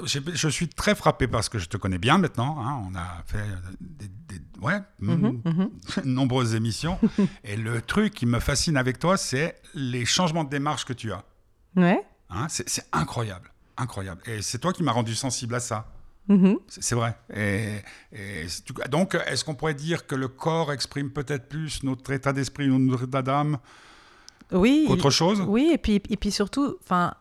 je- 0.05 0.21
je- 0.35 0.49
suis 0.49 0.69
très 0.69 0.95
frappé 0.95 1.27
parce 1.27 1.49
que 1.49 1.59
je 1.59 1.69
te 1.69 1.79
connais 1.79 1.97
bien 1.97 2.19
maintenant. 2.19 2.59
hein. 2.63 2.83
On 2.87 2.95
a 2.95 3.23
fait 3.27 3.39
euh, 3.39 3.73
des, 3.81 4.09
des- 4.09 4.43
ouais, 4.61 4.79
Mhm, 5.01 5.41
mhm. 5.45 5.71
nombreuses 6.05 6.55
émissions. 6.55 6.99
Et 7.45 7.57
le 7.57 7.81
truc 7.81 8.13
qui 8.13 8.27
me 8.27 8.39
fascine 8.39 8.77
avec 8.77 8.99
toi, 8.99 9.17
c'est 9.17 9.57
les 9.75 10.05
changements 10.05 10.45
de 10.45 10.51
démarche 10.51 10.85
que 10.85 10.93
tu 10.93 11.13
as. 11.13 11.23
Ouais. 11.77 11.99
hein. 12.29 12.47
c'est 12.51 12.69
c'est 12.69 12.85
incroyable, 12.93 13.51
incroyable. 13.79 14.21
Et 14.27 14.43
c'est 14.43 14.59
toi 14.59 14.75
qui 14.75 14.83
m'as 14.83 14.93
rendu 14.93 15.15
sensible 15.15 15.55
à 15.55 15.61
ça. 15.61 15.87
Mhm. 16.29 16.59
C'est 16.69 16.95
vrai. 16.95 17.17
Et, 17.35 17.69
et 18.13 18.49
c'est- 18.49 18.65
donc, 18.91 19.17
est-ce 19.27 19.45
qu'on 19.45 19.55
pourrait 19.55 19.75
dire 19.75 20.07
que 20.07 20.15
le 20.15 20.29
corps 20.29 20.73
exprime 20.73 21.11
peut-être 21.11 21.49
plus 21.49 21.83
notre 21.83 22.11
état 22.13 22.33
d'esprit 22.33 22.69
notre 22.69 23.05
état 23.05 23.23
d'âme 23.23 23.59
Oui. 24.53 24.85
qu'autre 24.89 25.11
chose? 25.11 25.41
Oui, 25.47 25.71
et 25.73 25.79
puis, 25.79 26.03
et 26.09 26.17
puis 26.17 26.31
surtout, 26.31 26.77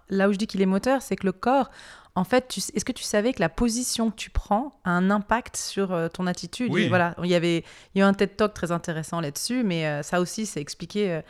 là 0.09 0.29
où 0.29 0.33
je 0.33 0.37
dis 0.37 0.47
qu'il 0.47 0.61
est 0.61 0.65
moteur, 0.67 1.01
c'est 1.01 1.15
que 1.15 1.25
le 1.25 1.31
corps, 1.31 1.69
en 2.15 2.23
fait, 2.23 2.55
est-ce 2.73 2.85
que 2.85 2.91
tu 2.93 3.03
savais 3.03 3.33
que 3.33 3.41
la 3.41 3.49
position 3.49 4.09
que 4.09 4.15
tu 4.15 4.29
prends 4.29 4.79
a 4.85 4.91
un 4.91 5.09
impact 5.11 5.57
sur 5.57 5.91
euh, 5.91 6.07
ton 6.07 6.27
attitude? 6.27 6.71
Oui. 6.71 6.83
Et 6.83 6.89
voilà, 6.89 7.13
il 7.23 7.29
y 7.29 7.35
avait 7.35 7.63
il 7.93 7.99
y 7.99 8.01
a 8.01 8.05
eu 8.05 8.07
un 8.07 8.13
TED 8.13 8.37
Talk 8.37 8.53
très 8.53 8.71
intéressant 8.71 9.19
là-dessus, 9.19 9.63
mais 9.63 9.85
euh, 9.85 10.01
ça 10.01 10.21
aussi, 10.21 10.45
c'est 10.45 10.61
expliqué. 10.61 11.11
euh, 11.11 11.21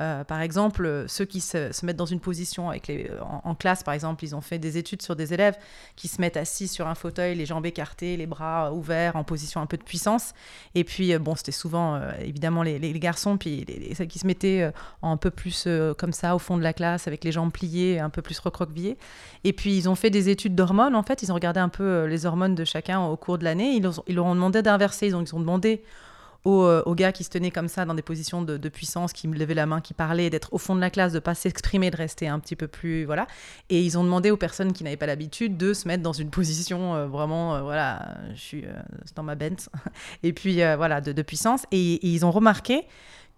euh, 0.00 0.24
par 0.24 0.40
exemple, 0.40 1.04
ceux 1.08 1.24
qui 1.24 1.40
se, 1.40 1.84
mettent 1.84 1.96
dans 1.96 2.06
une 2.06 2.20
position 2.20 2.70
avec 2.70 2.86
les, 2.88 3.10
en, 3.20 3.54
classe, 3.54 3.82
par 3.82 3.94
exemple, 3.94 4.24
ils 4.24 4.34
ont 4.34 4.40
fait 4.40 4.58
des 4.58 4.78
études 4.78 5.02
sur 5.02 5.16
des 5.16 5.34
élèves 5.34 5.56
qui 5.96 6.08
se 6.08 6.20
mettent 6.20 6.36
assis 6.36 6.68
sur 6.68 6.86
un 6.88 6.94
fauteuil, 6.94 7.34
les 7.34 7.46
jambes 7.46 7.66
écartées, 7.66 8.16
les 8.16 8.26
bras 8.26 8.68
euh, 8.68 8.74
ouverts, 8.74 9.16
en 9.16 9.24
position 9.24 9.60
un 9.60 9.66
peu 9.66 9.76
de 9.76 9.82
puissance. 9.82 10.32
Et 10.74 10.84
puis, 10.84 11.12
euh, 11.12 11.18
bon, 11.18 11.36
c'était 11.36 11.52
souvent 11.52 12.00
évidemment 12.20 12.62
les, 12.62 12.78
garçons, 13.00 13.38
puis 13.38 13.64
qui 13.64 14.18
se 14.18 14.26
mettaient 14.26 14.70
un 15.02 15.16
peu 15.16 15.30
plus 15.30 15.66
comme 15.96 16.12
ça 16.12 16.34
au 16.34 16.38
fond 16.38 16.58
de 16.58 16.62
la 16.62 16.72
classe, 16.72 17.06
avec 17.06 17.24
les 17.24 17.32
jambes 17.32 17.52
pliées, 17.52 17.98
un 17.98 18.10
peu 18.10 18.20
plus 18.20 18.38
recroquevillées. 18.38 18.98
Et 19.44 19.52
puis, 19.52 19.76
ils 19.76 19.88
ont 19.88 19.94
fait 19.94 20.10
des 20.10 20.28
études 20.28 20.54
d'hormones, 20.54 20.94
en 20.94 21.02
fait. 21.02 21.22
Ils 21.22 21.30
ont 21.30 21.34
regardé 21.34 21.60
un 21.60 21.68
peu 21.68 22.04
les 22.04 22.26
hormones 22.26 22.54
de 22.54 22.64
chacun 22.64 23.00
au 23.00 23.16
cours 23.16 23.38
de 23.38 23.44
l'année. 23.44 23.74
Ils, 23.74 23.88
ils 24.06 24.14
leur 24.16 24.26
ont 24.26 24.34
demandé 24.34 24.62
d'inverser. 24.62 25.06
Ils 25.06 25.16
ils 25.20 25.34
ont 25.34 25.40
demandé 25.40 25.82
aux, 26.44 26.62
euh, 26.64 26.94
gars 26.94 27.12
qui 27.12 27.24
se 27.24 27.30
tenaient 27.30 27.50
comme 27.50 27.68
ça 27.68 27.84
dans 27.84 27.94
des 27.94 28.02
positions 28.02 28.42
de, 28.42 28.68
puissance, 28.68 29.12
qui 29.12 29.28
me 29.28 29.36
levaient 29.36 29.54
la 29.54 29.66
main, 29.66 29.80
qui 29.80 29.94
parlaient, 29.94 30.30
d'être 30.30 30.52
au 30.52 30.58
fond 30.58 30.74
de 30.74 30.80
la 30.80 30.90
classe, 30.90 31.12
de 31.12 31.18
pas 31.18 31.34
s'exprimer, 31.34 31.90
de 31.90 31.96
rester 31.96 32.28
un 32.28 32.38
petit 32.38 32.56
peu 32.56 32.68
plus 32.68 33.04
voilà. 33.04 33.26
Et 33.68 33.80
ils 33.82 33.98
ont 33.98 34.04
demandé 34.04 34.30
aux 34.30 34.36
personnes 34.36 34.72
qui 34.72 34.84
n'avaient 34.84 34.96
pas 34.96 35.06
l'habitude 35.06 35.56
de 35.56 35.74
se 35.74 35.88
mettre 35.88 36.02
dans 36.02 36.12
une 36.12 36.30
position 36.30 36.94
euh, 36.94 37.06
vraiment 37.06 37.54
euh, 37.54 37.62
voilà, 37.62 38.16
je 38.34 38.40
suis 38.40 38.64
dans 39.16 39.22
ma 39.22 39.34
Benz 39.34 39.68
et 40.22 40.32
puis 40.32 40.56
voilà 40.76 41.00
de, 41.00 41.22
puissance. 41.22 41.64
Et 41.72 42.06
ils 42.06 42.24
ont 42.24 42.30
remarqué 42.30 42.86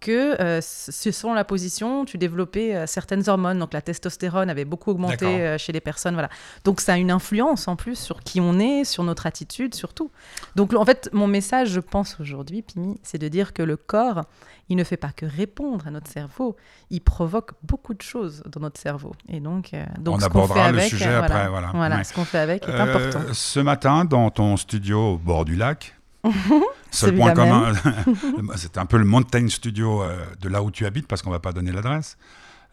que 0.03 0.39
euh, 0.41 0.59
selon 0.61 1.33
la 1.33 1.45
position, 1.45 2.03
tu 2.03 2.17
développais 2.17 2.75
euh, 2.75 2.85
certaines 2.85 3.27
hormones. 3.29 3.57
Donc 3.57 3.73
la 3.73 3.81
testostérone 3.81 4.49
avait 4.49 4.65
beaucoup 4.65 4.91
augmenté 4.91 5.25
euh, 5.25 5.57
chez 5.57 5.71
les 5.71 5.79
personnes. 5.79 6.13
Voilà. 6.13 6.29
Donc 6.65 6.81
ça 6.81 6.93
a 6.93 6.97
une 6.97 7.09
influence 7.09 7.67
en 7.69 7.77
plus 7.77 7.97
sur 7.97 8.19
qui 8.19 8.41
on 8.41 8.59
est, 8.59 8.83
sur 8.83 9.03
notre 9.03 9.25
attitude, 9.25 9.73
surtout. 9.73 10.11
Donc 10.55 10.73
en 10.73 10.83
fait, 10.83 11.09
mon 11.13 11.27
message, 11.27 11.69
je 11.69 11.79
pense 11.79 12.17
aujourd'hui, 12.19 12.61
Pimi, 12.61 12.99
c'est 13.01 13.17
de 13.17 13.29
dire 13.29 13.53
que 13.53 13.63
le 13.63 13.77
corps, 13.77 14.23
il 14.69 14.75
ne 14.75 14.83
fait 14.83 14.97
pas 14.97 15.11
que 15.15 15.25
répondre 15.25 15.87
à 15.87 15.91
notre 15.91 16.11
cerveau, 16.11 16.55
il 16.89 17.01
provoque 17.01 17.51
beaucoup 17.63 17.93
de 17.93 18.01
choses 18.01 18.43
dans 18.45 18.59
notre 18.59 18.79
cerveau. 18.79 19.13
Et 19.29 19.39
donc, 19.39 19.73
euh, 19.73 19.85
donc 19.99 20.17
On 20.17 20.19
ce 20.19 20.25
abordera 20.25 20.65
fait 20.65 20.71
le 20.71 20.77
avec, 20.79 20.89
sujet 20.89 21.13
après, 21.13 21.47
Voilà, 21.47 21.71
voilà. 21.73 21.97
Ouais. 21.97 22.03
ce 22.03 22.13
qu'on 22.13 22.25
fait 22.25 22.39
avec 22.39 22.67
est 22.67 22.75
important. 22.75 23.21
Ce 23.31 23.59
matin, 23.61 24.03
dans 24.03 24.29
ton 24.31 24.57
studio 24.57 25.13
au 25.13 25.17
bord 25.17 25.45
du 25.45 25.55
lac, 25.55 25.95
seul 26.91 27.15
point 27.15 27.33
commun, 27.33 27.73
c'est 28.55 28.77
un 28.77 28.85
peu 28.85 28.97
le 28.97 29.05
Mountain 29.05 29.47
Studio 29.49 30.03
euh, 30.03 30.25
de 30.39 30.49
là 30.49 30.63
où 30.63 30.71
tu 30.71 30.85
habites, 30.85 31.07
parce 31.07 31.21
qu'on 31.21 31.31
va 31.31 31.39
pas 31.39 31.51
donner 31.51 31.71
l'adresse. 31.71 32.17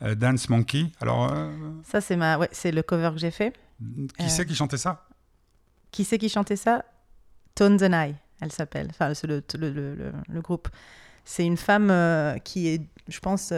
Euh, 0.03 0.15
Dance 0.15 0.49
Monkey. 0.49 0.87
Alors, 1.01 1.33
euh, 1.33 1.51
Ça, 1.85 2.01
c'est 2.01 2.17
ma, 2.17 2.39
ouais, 2.39 2.49
c'est 2.53 2.73
le 2.73 2.83
cover 2.83 3.11
que 3.13 3.19
j'ai 3.19 3.31
fait. 3.31 3.53
qui 4.19 4.31
c'est 4.31 4.47
qui 4.47 4.55
chantait 4.55 4.77
ça? 4.79 5.07
Qui 5.91 6.05
c'est 6.05 6.19
qui 6.19 6.29
chantait 6.29 6.57
ça? 6.57 6.85
Tones 7.55 7.83
and 7.83 7.93
I, 8.11 8.15
elle 8.41 8.53
s'appelle. 8.53 8.89
Enfin, 8.91 9.13
c'est 9.15 9.27
le, 9.27 9.43
le, 9.59 10.13
le, 10.29 10.41
groupe. 10.41 10.69
C'est 11.25 11.45
une 11.45 11.57
femme 11.57 11.93
qui 12.45 12.69
est, 12.69 12.83
je 13.09 13.19
pense, 13.21 13.53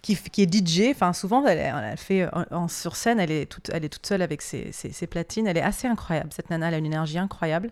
qui, 0.00 0.16
qui 0.16 0.42
est 0.42 0.54
DJ. 0.54 0.90
Enfin, 0.92 1.12
souvent, 1.12 1.44
elle, 1.46 1.96
fait 1.98 2.26
en, 2.32 2.44
en- 2.52 2.68
sur 2.68 2.96
scène, 2.96 3.18
elle 3.20 3.32
est 3.32 3.46
toute, 3.50 3.68
elle 3.70 3.84
est 3.84 3.88
toute 3.88 4.06
seule 4.06 4.22
avec 4.22 4.40
ses, 4.42 4.70
ses- 4.72 4.92
ses 4.92 5.06
platines. 5.06 5.46
Elle 5.46 5.58
est 5.58 5.62
assez 5.62 5.88
incroyable. 5.88 6.30
Cette 6.32 6.48
nana, 6.48 6.68
elle 6.68 6.74
a 6.74 6.78
une 6.78 6.86
énergie 6.86 7.18
incroyable. 7.18 7.70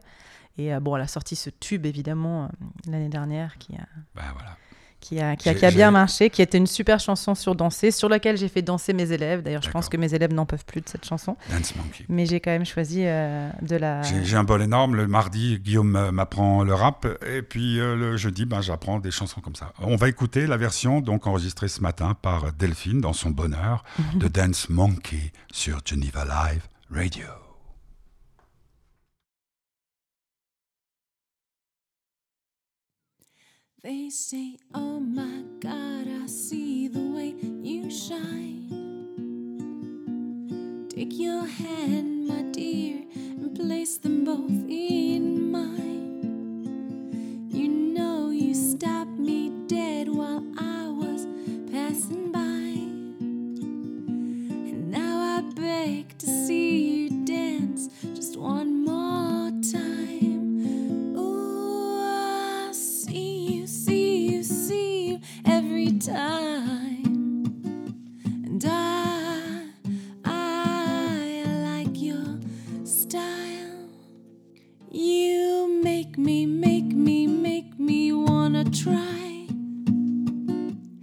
Et 0.59 0.73
euh, 0.75 0.81
bon, 0.81 0.97
elle 0.97 1.03
a 1.03 1.09
sorti 1.09 1.35
ce 1.37 1.51
tube, 1.51 1.85
évidemment, 1.87 2.45
euh, 2.45 2.49
l'année 2.91 3.09
dernière, 3.09 3.59
qui 3.59 3.75
a, 3.75 3.87
voilà. 4.15 4.57
qui 5.01 5.19
a, 5.21 5.35
qui 5.35 5.49
a, 5.49 5.53
J'ai- 5.53 5.59
qui 5.59 5.67
a 5.67 5.71
bien 5.73 5.91
marché, 5.91 6.31
qui 6.31 6.43
était 6.43 6.59
une 6.59 6.69
super 6.69 7.01
chanson 7.01 7.35
sur 7.35 7.57
danser, 7.57 7.91
sur 7.91 8.09
laquelle 8.09 8.37
j'ai 8.37 8.49
fait 8.49 8.63
danser 8.63 8.93
mes 8.93 9.11
élèves. 9.11 9.43
D'ailleurs, 9.43 9.63
je 9.63 9.71
pense 9.71 9.89
que 9.89 9.97
mes 9.97 10.15
élèves 10.15 10.33
n'en 10.33 10.47
peuvent 10.47 10.65
plus 10.65 10.81
de 10.81 10.89
cette 10.89 11.05
chanson. 11.05 11.37
Dance 11.51 11.75
Monkey. 11.75 12.05
Mais 12.09 12.25
j'ai 12.27 12.39
quand 12.39 12.53
même 12.53 12.65
choisi 12.65 13.03
euh, 13.05 13.51
de 13.63 13.75
la. 13.75 14.03
J'ai 14.03 14.37
un 14.37 14.45
bol 14.45 14.63
énorme. 14.63 14.95
Le 14.95 15.09
mardi, 15.09 15.59
Guillaume 15.59 16.11
m'apprend 16.13 16.63
le 16.63 16.73
rap. 16.73 17.05
Et 17.27 17.43
puis 17.43 17.81
euh, 17.81 17.97
le 17.97 18.17
jeudi, 18.17 18.45
ben, 18.47 18.61
j'apprends 18.61 19.01
des 19.01 19.11
chansons 19.11 19.41
comme 19.41 19.57
ça. 19.57 19.73
On 19.81 19.97
va 19.97 20.09
écouter 20.09 20.47
la 20.47 20.57
version 20.57 21.01
donc 21.01 21.27
enregistrée 21.27 21.67
ce 21.69 21.81
matin 21.81 22.15
par 22.23 22.53
Delphine 22.53 23.01
dans 23.01 23.13
son 23.13 23.31
bonheur 23.31 23.83
de 24.15 24.29
Dance 24.29 24.69
Monkey 24.71 25.33
sur 25.53 25.81
Geneva 25.85 26.25
Live 26.25 26.63
Radio. 26.93 27.27
They 33.85 34.09
say, 34.09 34.57
Oh 34.73 34.99
my 34.99 35.43
God, 35.61 36.09
I 36.09 36.27
see 36.27 36.89
the 36.89 37.03
way 37.03 37.35
you 37.63 37.91
shine. 37.91 38.71
Take 40.89 41.19
your 41.19 41.45
hand, 41.45 42.27
my 42.27 42.45
dear, 42.51 43.03
and 43.15 43.55
place 43.55 43.99
them 43.99 44.25
both 44.25 44.65
in 44.71 45.53
mine. 45.53 46.23
You 47.51 47.69
know 47.69 48.31
you 48.31 48.55
stopped 48.55 49.19
me 49.19 49.53
dead 49.67 50.09
while 50.09 50.43
I 50.57 50.89
was 50.89 51.27
passing 51.71 52.33
by. 52.33 52.41
And 54.71 54.91
now 54.91 55.19
I 55.37 55.43
beg 55.55 56.17
to 56.21 56.27
see 56.27 57.03
you 57.03 57.27
dance 57.27 57.91
just 58.15 58.39
one 58.39 58.83
more 58.83 59.51
time. 59.71 60.04
Time. 66.01 67.45
And 68.45 68.65
I, 68.67 69.69
I 70.25 71.45
like 71.69 72.01
your 72.01 72.39
style. 72.85 73.89
You 74.91 75.81
make 75.83 76.17
me, 76.19 76.47
make 76.47 76.93
me, 76.93 77.27
make 77.27 77.79
me 77.79 78.13
wanna 78.13 78.65
try. 78.65 79.47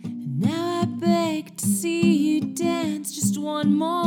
And 0.03 0.39
now 0.39 0.81
I 0.81 0.85
beg 0.85 1.57
to 1.57 1.65
see 1.65 2.15
you 2.15 2.53
dance 2.53 3.13
just 3.13 3.37
one 3.37 3.75
more 3.75 4.00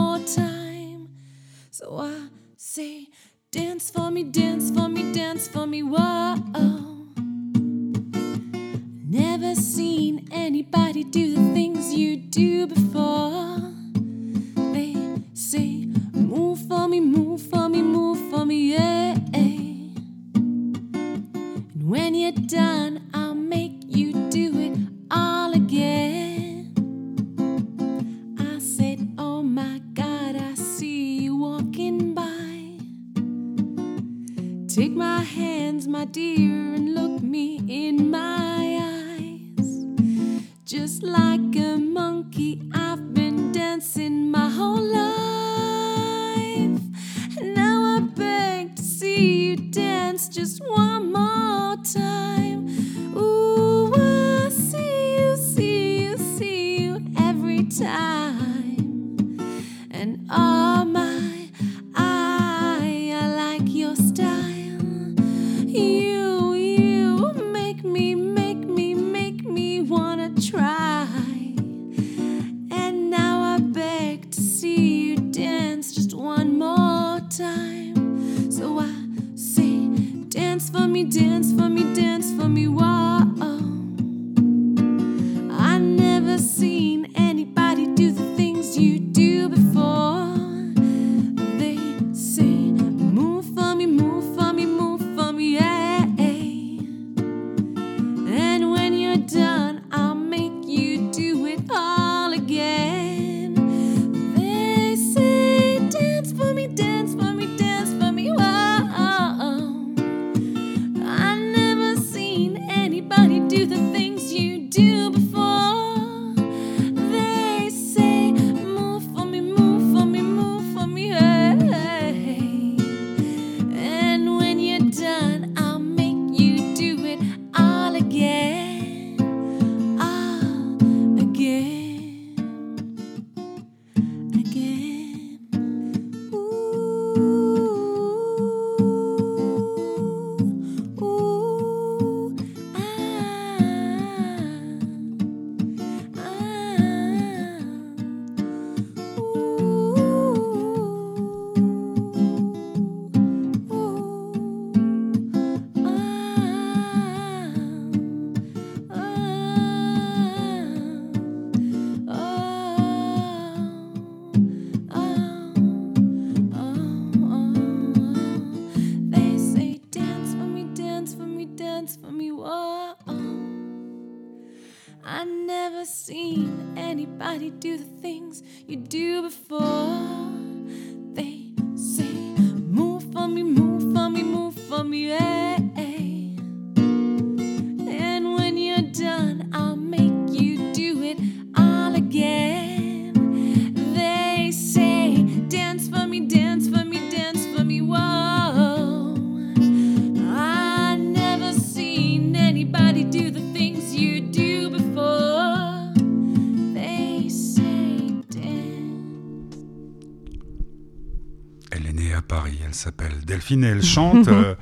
Delphine 213.25 213.65
elle 213.65 213.83
chante 213.83 214.29
euh, 214.29 214.55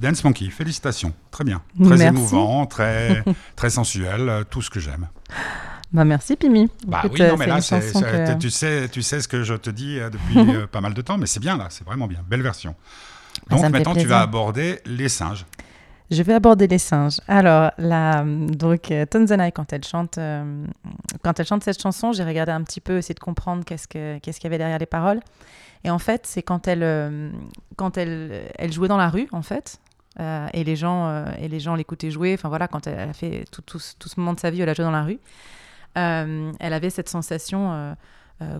Dance 0.00 0.22
Monkey. 0.24 0.50
Félicitations, 0.50 1.12
très 1.30 1.44
bien. 1.44 1.62
Très 1.82 1.96
Merci. 1.96 2.04
émouvant, 2.06 2.66
très, 2.66 3.22
très 3.56 3.70
sensuel, 3.70 4.28
euh, 4.28 4.44
tout 4.44 4.62
ce 4.62 4.70
que 4.70 4.80
j'aime. 4.80 5.08
Bah 5.90 6.04
merci 6.04 6.36
Pimi. 6.36 6.68
Bah 6.86 7.00
Écoute, 7.04 7.18
oui, 7.18 7.26
non, 7.26 7.32
euh, 7.32 7.36
mais 7.38 7.46
là, 7.46 7.60
que- 7.60 8.38
tu, 8.38 8.50
sais, 8.50 8.88
tu 8.90 9.00
sais 9.02 9.20
ce 9.20 9.28
que 9.28 9.42
je 9.42 9.54
te 9.54 9.70
dis 9.70 9.98
euh, 9.98 10.10
depuis 10.10 10.66
pas 10.70 10.80
mal 10.80 10.92
de 10.94 11.00
temps, 11.00 11.16
mais 11.16 11.26
c'est 11.26 11.40
bien 11.40 11.56
là, 11.56 11.66
c'est 11.70 11.84
vraiment 11.84 12.06
bien. 12.06 12.20
Belle 12.28 12.42
version. 12.42 12.74
Bah, 13.48 13.56
Donc 13.56 13.60
ça 13.60 13.68
maintenant, 13.70 13.94
tu 13.94 14.06
vas 14.06 14.20
aborder 14.20 14.80
les 14.84 15.08
singes. 15.08 15.46
Je 16.10 16.22
vais 16.22 16.32
aborder 16.34 16.66
les 16.66 16.78
singes. 16.78 17.20
Alors, 17.28 17.70
la, 17.76 18.24
donc, 18.24 18.90
quand 18.90 19.72
elle 19.72 19.84
chante, 19.84 20.16
euh, 20.16 20.64
quand 21.22 21.38
elle 21.38 21.46
chante 21.46 21.64
cette 21.64 21.82
chanson, 21.82 22.12
j'ai 22.12 22.24
regardé 22.24 22.50
un 22.50 22.62
petit 22.62 22.80
peu, 22.80 22.96
essayer 22.96 23.14
de 23.14 23.20
comprendre 23.20 23.62
qu'est-ce 23.64 23.86
que, 23.86 24.18
qu'est-ce 24.18 24.40
qu'il 24.40 24.46
y 24.46 24.50
avait 24.50 24.58
derrière 24.58 24.78
les 24.78 24.86
paroles. 24.86 25.20
Et 25.84 25.90
en 25.90 25.98
fait, 25.98 26.26
c'est 26.26 26.42
quand 26.42 26.68
elle, 26.68 26.82
euh, 26.82 27.30
quand 27.76 27.96
elle, 27.96 28.50
elle 28.56 28.72
jouait 28.72 28.88
dans 28.88 28.96
la 28.96 29.08
rue, 29.08 29.28
en 29.32 29.42
fait, 29.42 29.80
euh, 30.20 30.48
et 30.52 30.64
les 30.64 30.76
gens, 30.76 31.08
euh, 31.08 31.26
et 31.38 31.48
les 31.48 31.60
gens 31.60 31.74
l'écoutaient 31.74 32.10
jouer. 32.10 32.34
Enfin 32.34 32.48
voilà, 32.48 32.68
quand 32.68 32.86
elle, 32.86 32.98
a 32.98 33.12
fait 33.12 33.44
tout, 33.50 33.62
tout, 33.62 33.80
tout 33.98 34.08
ce 34.08 34.18
moment 34.18 34.32
de 34.34 34.40
sa 34.40 34.50
vie, 34.50 34.60
elle 34.60 34.68
a 34.68 34.74
joué 34.74 34.84
dans 34.84 34.90
la 34.90 35.04
rue. 35.04 35.18
elle 35.94 36.72
avait 36.72 36.90
cette 36.90 37.08
sensation. 37.08 37.96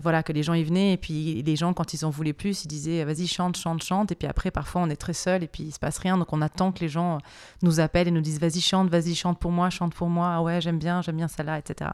voilà, 0.01 0.23
que 0.23 0.33
les 0.33 0.43
gens 0.43 0.53
y 0.53 0.63
venaient, 0.63 0.93
et 0.93 0.97
puis 0.97 1.41
les 1.41 1.55
gens, 1.55 1.73
quand 1.73 1.93
ils 1.93 2.05
en 2.05 2.09
voulaient 2.09 2.33
plus, 2.33 2.65
ils 2.65 2.67
disaient 2.67 3.03
vas-y, 3.05 3.27
chante, 3.27 3.57
chante, 3.57 3.83
chante. 3.83 4.11
Et 4.11 4.15
puis 4.15 4.27
après, 4.27 4.51
parfois, 4.51 4.81
on 4.81 4.89
est 4.89 4.97
très 4.97 5.13
seul, 5.13 5.43
et 5.43 5.47
puis 5.47 5.63
il 5.63 5.71
se 5.71 5.79
passe 5.79 5.97
rien. 5.99 6.17
Donc 6.17 6.33
on 6.33 6.41
attend 6.41 6.71
que 6.71 6.79
les 6.79 6.89
gens 6.89 7.19
nous 7.63 7.79
appellent 7.79 8.07
et 8.07 8.11
nous 8.11 8.21
disent 8.21 8.39
vas-y, 8.39 8.61
chante, 8.61 8.89
vas-y, 8.89 9.15
chante 9.15 9.39
pour 9.39 9.51
moi, 9.51 9.69
chante 9.69 9.93
pour 9.93 10.09
moi. 10.09 10.33
Ah 10.35 10.41
ouais, 10.41 10.61
j'aime 10.61 10.79
bien, 10.79 11.01
j'aime 11.01 11.17
bien 11.17 11.27
celle-là, 11.27 11.59
etc. 11.59 11.91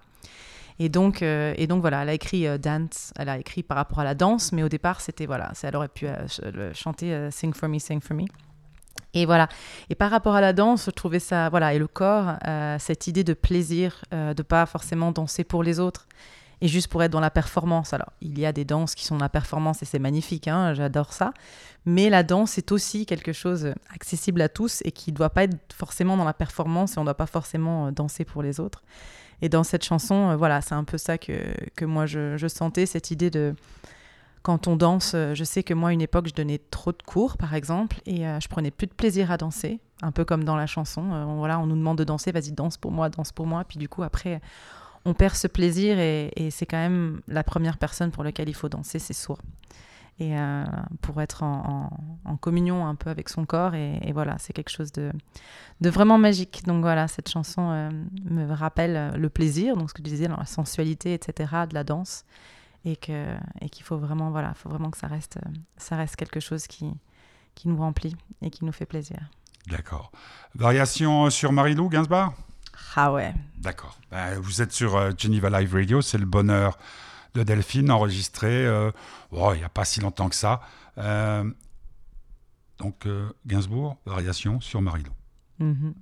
Et 0.80 0.90
donc, 0.90 1.22
euh, 1.22 1.54
et 1.58 1.68
donc 1.68 1.82
voilà, 1.82 2.04
elle 2.04 2.10
a 2.10 2.14
écrit 2.14 2.48
euh, 2.48 2.58
Dance, 2.58 3.14
elle 3.18 3.30
a 3.30 3.38
écrit 3.38 3.64
par 3.64 3.78
rapport 3.78 4.00
à 4.00 4.04
la 4.04 4.14
danse, 4.14 4.52
mais 4.52 4.62
au 4.62 4.70
départ, 4.70 5.00
c'était 5.00 5.26
voilà, 5.26 5.52
elle 5.64 5.76
aurait 5.76 5.88
pu 5.88 6.06
euh, 6.08 6.74
chanter 6.74 7.30
Sing 7.32 7.54
for 7.54 7.70
me, 7.70 7.80
sing 7.80 8.02
for 8.02 8.16
me. 8.16 8.26
Et 9.14 9.26
voilà. 9.26 9.48
Et 9.90 9.96
par 9.96 10.12
rapport 10.12 10.36
à 10.36 10.42
la 10.42 10.52
danse, 10.52 10.86
je 10.86 10.92
trouvais 10.92 11.20
ça, 11.20 11.50
voilà, 11.50 11.74
et 11.74 11.80
le 11.80 11.88
corps, 11.88 12.34
cette 12.80 13.08
idée 13.08 13.24
de 13.24 13.34
plaisir, 13.34 14.04
de 14.12 14.44
pas 14.44 14.66
forcément 14.66 15.14
danser 15.14 15.46
pour 15.46 15.64
les 15.64 15.80
autres, 15.80 16.08
et 16.60 16.68
juste 16.68 16.90
pour 16.90 17.02
être 17.02 17.12
dans 17.12 17.22
la 17.22 17.30
performance. 17.30 17.94
Alors, 17.94 18.12
il 18.20 18.38
y 18.38 18.46
a 18.46 18.52
des 18.52 18.66
danses 18.66 18.94
qui 18.94 19.06
sont 19.06 19.16
dans 19.16 19.24
la 19.24 19.30
performance 19.30 19.82
et 19.82 19.86
c'est 19.86 20.00
magnifique, 20.00 20.50
hein, 20.50 20.74
j'adore 20.74 21.14
ça. 21.14 21.34
Mais 21.86 22.10
la 22.10 22.24
danse 22.24 22.58
est 22.58 22.74
aussi 22.74 23.06
quelque 23.06 23.32
chose 23.32 23.74
accessible 23.94 24.42
à 24.42 24.50
tous 24.50 24.82
et 24.84 24.92
qui 24.92 25.12
ne 25.12 25.16
doit 25.16 25.30
pas 25.30 25.44
être 25.44 25.74
forcément 25.74 26.18
dans 26.18 26.26
la 26.26 26.34
performance 26.34 26.96
et 26.96 26.98
on 26.98 27.04
ne 27.04 27.06
doit 27.06 27.14
pas 27.14 27.26
forcément 27.26 27.94
danser 27.94 28.26
pour 28.26 28.44
les 28.44 28.60
autres. 28.60 28.84
Et 29.42 29.50
dans 29.50 29.64
cette 29.64 29.84
chanson, 29.84 30.30
euh, 30.30 30.36
voilà, 30.36 30.62
c'est 30.62 30.76
un 30.76 30.84
peu 30.84 30.98
ça 30.98 31.18
que, 31.18 31.34
que 31.76 31.86
moi 31.86 32.06
je, 32.06 32.48
sentais, 32.48 32.86
cette 32.86 33.12
idée 33.12 33.30
de 33.30 33.56
quand 34.42 34.68
on 34.68 34.76
danse, 34.76 35.14
euh, 35.16 35.34
je 35.34 35.44
sais 35.44 35.64
que 35.64 35.74
moi, 35.74 35.92
une 35.92 36.02
époque, 36.02 36.28
je 36.28 36.34
donnais 36.34 36.60
trop 36.70 36.92
de 36.92 37.02
cours, 37.04 37.36
par 37.38 37.56
exemple, 37.56 37.98
et 38.06 38.28
euh, 38.28 38.40
je 38.40 38.48
prenais 38.48 38.70
plus 38.70 38.86
de 38.88 38.94
plaisir 38.94 39.32
à 39.32 39.38
danser, 39.38 39.80
un 40.04 40.12
peu 40.12 40.24
comme 40.24 40.44
dans 40.44 40.56
la 40.56 40.68
chanson. 40.68 41.02
On, 41.02 41.38
voilà, 41.38 41.60
on 41.60 41.66
nous 41.66 41.76
demande 41.76 41.98
de 41.98 42.04
danser, 42.04 42.32
vas-y, 42.32 42.52
danse 42.52 42.78
pour 42.78 42.92
moi, 42.92 43.10
danse 43.10 43.32
pour 43.32 43.48
moi. 43.48 43.64
Puis 43.64 43.80
du 43.80 43.90
coup, 43.90 44.04
après, 44.04 44.42
on 45.04 45.16
perd 45.16 45.36
ce 45.36 45.48
plaisir 45.48 45.98
et, 45.98 46.32
et 46.36 46.52
c'est 46.52 46.68
quand 46.68 46.78
même 46.78 47.22
la 47.28 47.44
première 47.44 47.78
personne 47.78 48.12
pour 48.12 48.24
laquelle 48.24 48.48
il 48.48 48.56
faut 48.56 48.70
danser, 48.70 49.00
c'est 49.00 49.14
soi. 49.14 49.38
Et 50.20 50.38
euh, 50.40 50.64
pour 51.02 51.22
être 51.22 51.44
en, 51.44 51.90
en- 52.26 52.32
en 52.32 52.38
communion 52.38 52.88
un 52.88 52.96
peu 52.96 53.10
avec 53.10 53.28
son 53.30 53.46
corps. 53.46 53.76
Et, 53.76 54.00
et 54.02 54.14
voilà, 54.14 54.38
c'est 54.40 54.54
quelque 54.54 54.70
chose 54.72 54.92
de, 54.94 55.12
de 55.82 55.90
vraiment 55.90 56.18
magique. 56.18 56.64
Donc 56.66 56.82
voilà, 56.82 57.08
cette 57.10 57.30
chanson 57.30 57.70
euh, 57.72 57.90
me 58.24 58.50
rappelle 58.54 58.96
euh, 58.96 59.12
le 59.18 59.30
plaisir, 59.30 59.76
donc 59.76 59.90
ce 59.90 59.94
que 59.94 60.02
tu 60.02 60.10
disais, 60.10 60.28
la 60.30 60.46
sensualité, 60.46 61.14
etc., 61.14 61.54
de 61.70 61.74
la 61.74 61.84
danse. 61.84 62.24
Et 62.88 62.98
qu'il 62.98 63.84
faut 63.84 63.98
vraiment 63.98 64.30
voilà 64.30 64.54
faut 64.54 64.70
vraiment 64.70 64.92
que 64.92 64.98
ça 65.00 65.08
reste 65.08 65.40
ça 65.76 65.96
reste 65.96 66.16
quelque 66.18 66.40
chose 66.40 66.68
qui 66.68 66.94
qui 67.56 67.68
nous 67.68 67.78
remplit 67.78 68.16
et 68.44 68.52
qui 68.52 68.64
nous 68.64 68.72
fait 68.72 68.86
plaisir 68.86 69.18
D'accord. 69.72 70.12
Variation 70.54 71.32
sur 71.32 71.52
Marilou 71.52 71.90
Gainsbourg? 71.90 72.32
Ah 72.96 73.12
ouais. 73.12 73.34
D'accord. 73.58 73.98
Ben, 74.12 74.38
vous 74.40 74.62
êtes 74.62 74.72
sur 74.72 75.18
Geneva 75.18 75.50
Live 75.60 75.74
Radio, 75.74 76.02
c'est 76.02 76.20
le 76.20 76.28
bonheur 76.28 76.78
de 77.36 77.44
Delphine, 77.44 77.92
enregistré 77.92 78.66
euh, 78.66 78.92
oh, 79.32 79.52
il 79.54 79.60
n'y 79.60 79.64
a 79.64 79.70
pas 79.70 79.86
si 79.86 80.00
longtemps 80.00 80.30
que 80.30 80.36
ça. 80.36 80.62
Euh, 80.98 81.44
donc, 82.80 83.06
euh, 83.06 83.30
Gainsbourg, 83.46 83.98
variation 84.06 84.60
sur 84.62 84.82
Marilou. 84.82 85.12
Mhm. 85.60 85.94
Dans 85.94 85.96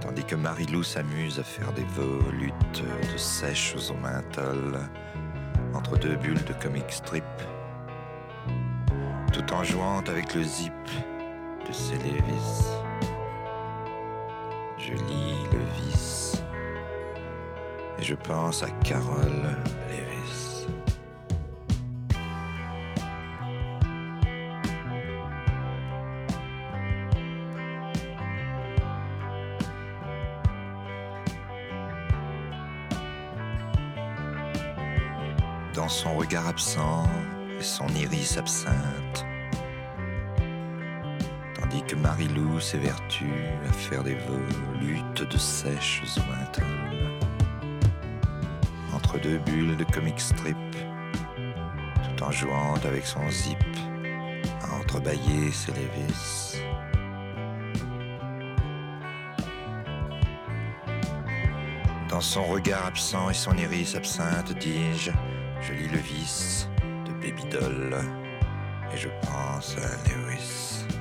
tandis 0.00 0.24
que 0.24 0.36
Marilou 0.36 0.82
s'amuse 0.82 1.38
à 1.38 1.42
faire 1.42 1.70
des 1.72 1.84
volutes 1.84 2.82
de 3.12 3.18
sèches 3.18 3.74
au 3.90 3.94
menthol 3.94 4.78
entre 5.74 5.98
deux 5.98 6.16
bulles 6.16 6.44
de 6.44 6.54
comic 6.54 6.84
strip, 6.88 7.24
tout 9.32 9.52
en 9.52 9.62
jouant 9.62 10.02
avec 10.08 10.34
le 10.34 10.42
zip 10.42 10.72
de 11.68 11.72
ses 11.72 11.98
Lévis. 11.98 12.64
Je 14.78 14.92
lis 14.92 15.44
le 15.52 15.84
vice 15.84 16.42
et 17.98 18.02
je 18.02 18.14
pense 18.14 18.62
à 18.62 18.70
Carole 18.82 19.56
regard 36.26 36.48
absent 36.48 37.08
et 37.56 37.62
son 37.62 37.86
iris 37.88 38.36
absinthe. 38.36 39.24
Tandis 41.54 41.82
que 41.84 41.94
Marilou 41.94 42.58
s'évertue 42.58 43.44
à 43.68 43.72
faire 43.72 44.02
des 44.02 44.16
volutes 44.16 45.22
de 45.22 45.38
sèches 45.38 46.02
menthol. 46.16 46.64
Entre 48.92 49.20
deux 49.20 49.38
bulles 49.38 49.76
de 49.76 49.84
comic 49.84 50.18
strip, 50.18 50.56
tout 52.02 52.24
en 52.24 52.32
jouant 52.32 52.74
avec 52.84 53.06
son 53.06 53.28
zip, 53.30 53.58
à 54.62 54.80
entrebâiller 54.80 55.52
ses 55.52 55.72
lévis. 55.72 56.60
Dans 62.08 62.20
son 62.20 62.44
regard 62.44 62.86
absent 62.86 63.30
et 63.30 63.34
son 63.34 63.56
iris 63.56 63.94
absinthe, 63.94 64.58
dis-je, 64.58 65.12
je 65.66 65.72
lis 65.72 65.88
le 65.88 65.98
vice 65.98 66.68
de 67.06 67.12
Baby 67.14 67.44
Doll 67.50 67.96
et 68.92 68.96
je 68.96 69.08
pense 69.22 69.76
à 69.78 70.08
Lewis. 70.08 70.95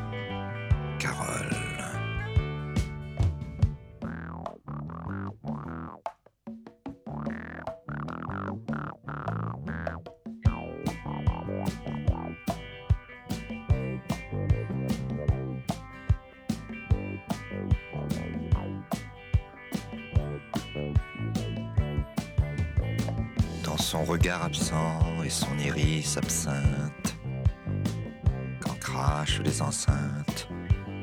Quand 28.62 28.80
crachent 28.80 29.42
les 29.42 29.62
enceintes 29.62 30.48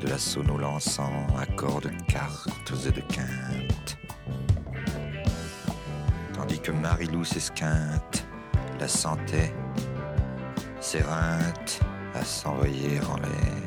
de 0.00 0.08
la 0.08 0.16
sono 0.18 0.56
lançant 0.56 1.26
accords 1.38 1.82
de 1.82 1.90
cartes 2.08 2.72
et 2.86 2.92
de 2.92 3.02
quintes. 3.02 3.98
Tandis 6.32 6.60
que 6.60 6.72
Marilou 6.72 7.24
s'esquinte, 7.24 8.26
la 8.80 8.88
sentait, 8.88 9.54
s'éreinte 10.80 11.80
à 12.14 12.24
s'envoyer 12.24 12.98
en 13.00 13.16
l'air. 13.16 13.61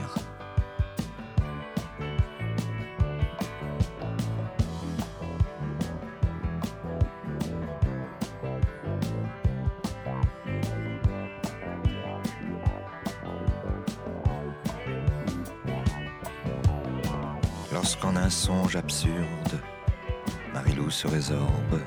Marilou 20.53 20.89
se 20.89 21.07
résorbe, 21.07 21.81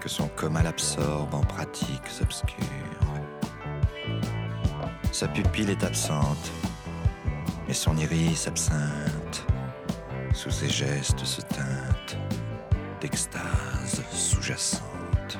que 0.00 0.08
son 0.08 0.28
coma 0.28 0.62
l'absorbe 0.62 1.34
en 1.34 1.40
pratiques 1.40 2.10
obscures. 2.22 2.64
Sa 5.10 5.26
pupille 5.26 5.70
est 5.70 5.82
absente, 5.82 6.52
mais 7.66 7.74
son 7.74 7.96
iris 7.96 8.46
absinthe, 8.46 9.46
sous 10.32 10.50
ses 10.50 10.68
gestes 10.68 11.24
se 11.24 11.40
teinte 11.40 12.16
d'extase 13.00 14.04
sous-jacente. 14.12 15.38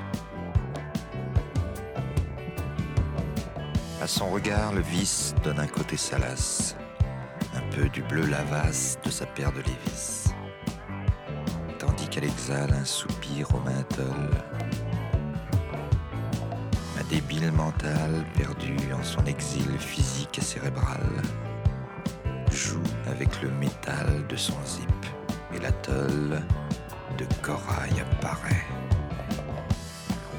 À 4.03 4.09
son 4.09 4.31
regard, 4.31 4.73
le 4.73 4.81
vice 4.81 5.35
donne 5.45 5.61
un 5.61 5.69
côté 5.69 5.97
salace 5.97 6.77
du 7.85 8.03
bleu 8.03 8.25
lavasse 8.27 8.99
de 9.05 9.11
sa 9.11 9.27
paire 9.27 9.53
de 9.53 9.59
Lévis, 9.59 10.25
tandis 11.79 12.09
qu'elle 12.09 12.25
exhale 12.25 12.73
un 12.73 12.85
soupir 12.85 13.55
au 13.55 13.59
menthol. 13.59 14.31
Ma 16.97 17.03
débile 17.11 17.53
mentale, 17.53 18.25
perdue 18.35 18.93
en 18.99 19.03
son 19.03 19.25
exil 19.27 19.79
physique 19.79 20.39
et 20.39 20.43
cérébral, 20.43 21.07
joue 22.51 22.83
avec 23.09 23.43
le 23.43 23.51
métal 23.51 24.27
de 24.27 24.37
son 24.37 24.57
zip 24.65 24.89
et 25.55 25.59
l'atoll 25.59 26.41
de 27.19 27.27
corail 27.43 28.01
apparaît. 28.01 28.65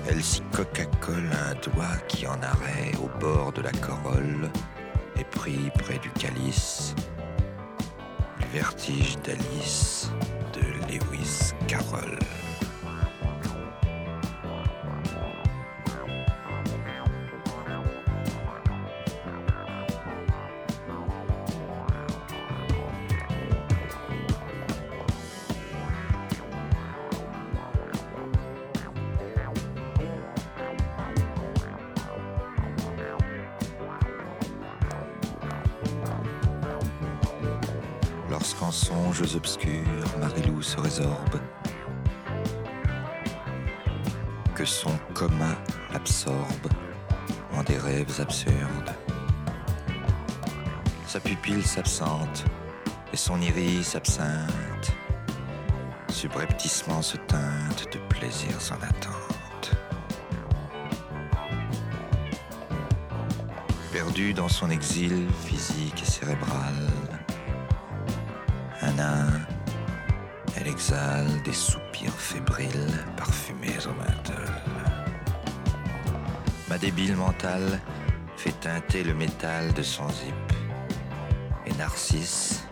Elle 0.10 0.24
s'y 0.24 0.42
coca-colle 0.54 1.30
un 1.50 1.54
doigt 1.70 1.98
qui 2.08 2.26
en 2.26 2.42
arrêt 2.42 2.94
au 3.04 3.20
bord 3.20 3.52
de 3.52 3.62
la 3.62 3.72
corolle 3.74 4.50
et 5.20 5.24
pris 5.24 5.70
près 5.78 6.00
du 6.00 6.10
calice 6.12 6.96
vertige 8.58 9.18
d'Alice 9.24 10.10
de 10.54 10.62
Lewis 10.88 11.54
Carroll. 11.68 12.27
Lorsqu'en 38.68 39.14
songes 39.14 39.36
obscurs 39.38 40.18
Marilou 40.20 40.62
se 40.62 40.78
résorbe, 40.78 41.40
que 44.56 44.66
son 44.66 44.92
coma 45.14 45.56
l'absorbe 45.94 46.68
en 47.54 47.64
des 47.64 47.78
rêves 47.78 48.20
absurdes. 48.20 48.94
Sa 51.08 51.22
pupille 51.22 51.64
s'absente 51.64 52.44
et 53.14 53.16
son 53.16 53.40
iris 53.40 53.96
absinthe, 53.96 54.92
subrepticement 56.10 57.02
se 57.02 57.16
teinte 57.16 57.88
de 57.94 58.00
plaisirs 58.10 58.60
en 58.72 58.84
attente. 58.84 59.78
Perdu 63.94 64.34
dans 64.34 64.50
son 64.50 64.70
exil 64.70 65.26
physique 65.46 66.04
et 66.04 66.12
cérébral, 66.12 66.76
Elle 70.56 70.68
exhale 70.68 71.42
des 71.44 71.54
soupirs 71.54 72.14
fébriles 72.14 73.06
parfumés 73.16 73.78
au 73.86 73.94
menthol. 73.94 74.50
Ma 76.68 76.78
débile 76.78 77.16
mentale 77.16 77.80
fait 78.36 78.60
teinter 78.60 79.04
le 79.04 79.14
métal 79.14 79.74
de 79.74 79.84
son 79.84 80.10
zip. 80.10 80.34
Et 81.66 81.74
Narcisse, 81.74 82.68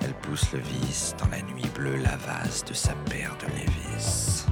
elle 0.00 0.14
pousse 0.14 0.52
le 0.52 0.60
vice 0.60 1.14
dans 1.18 1.28
la 1.28 1.42
nuit 1.42 1.68
bleue 1.74 1.96
lavasse 1.96 2.64
de 2.64 2.74
sa 2.74 2.92
paire 3.10 3.36
de 3.40 3.46
Lévis. 3.58 4.46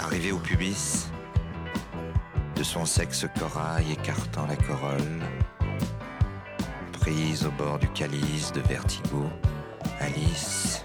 Arrivé 0.00 0.32
au 0.32 0.38
pubis, 0.38 1.08
de 2.54 2.62
son 2.62 2.86
sexe 2.86 3.26
corail 3.38 3.92
écartant 3.92 4.46
la 4.46 4.56
corolle, 4.56 5.20
prise 7.04 7.44
au 7.44 7.50
bord 7.50 7.78
du 7.78 7.88
calice 7.88 8.50
de 8.52 8.62
vertigo, 8.62 9.28
Alice 10.00 10.82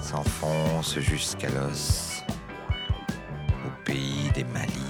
s'enfonce 0.00 0.98
jusqu'à 1.00 1.50
l'os 1.50 2.22
au 3.66 3.84
pays 3.84 4.30
des 4.34 4.44
malices 4.44 4.83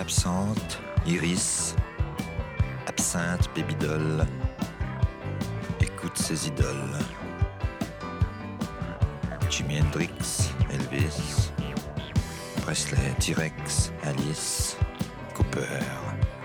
Absente, 0.00 0.80
iris, 1.06 1.76
absinthe, 2.86 3.50
babydoll, 3.54 4.26
écoute 5.78 6.16
ses 6.16 6.48
idoles. 6.48 6.96
Jimi 9.50 9.78
Hendrix, 9.78 10.50
Elvis, 10.70 11.52
Presley, 12.62 13.14
T-Rex, 13.18 13.92
Alice, 14.04 14.78
Cooper, 15.34 15.84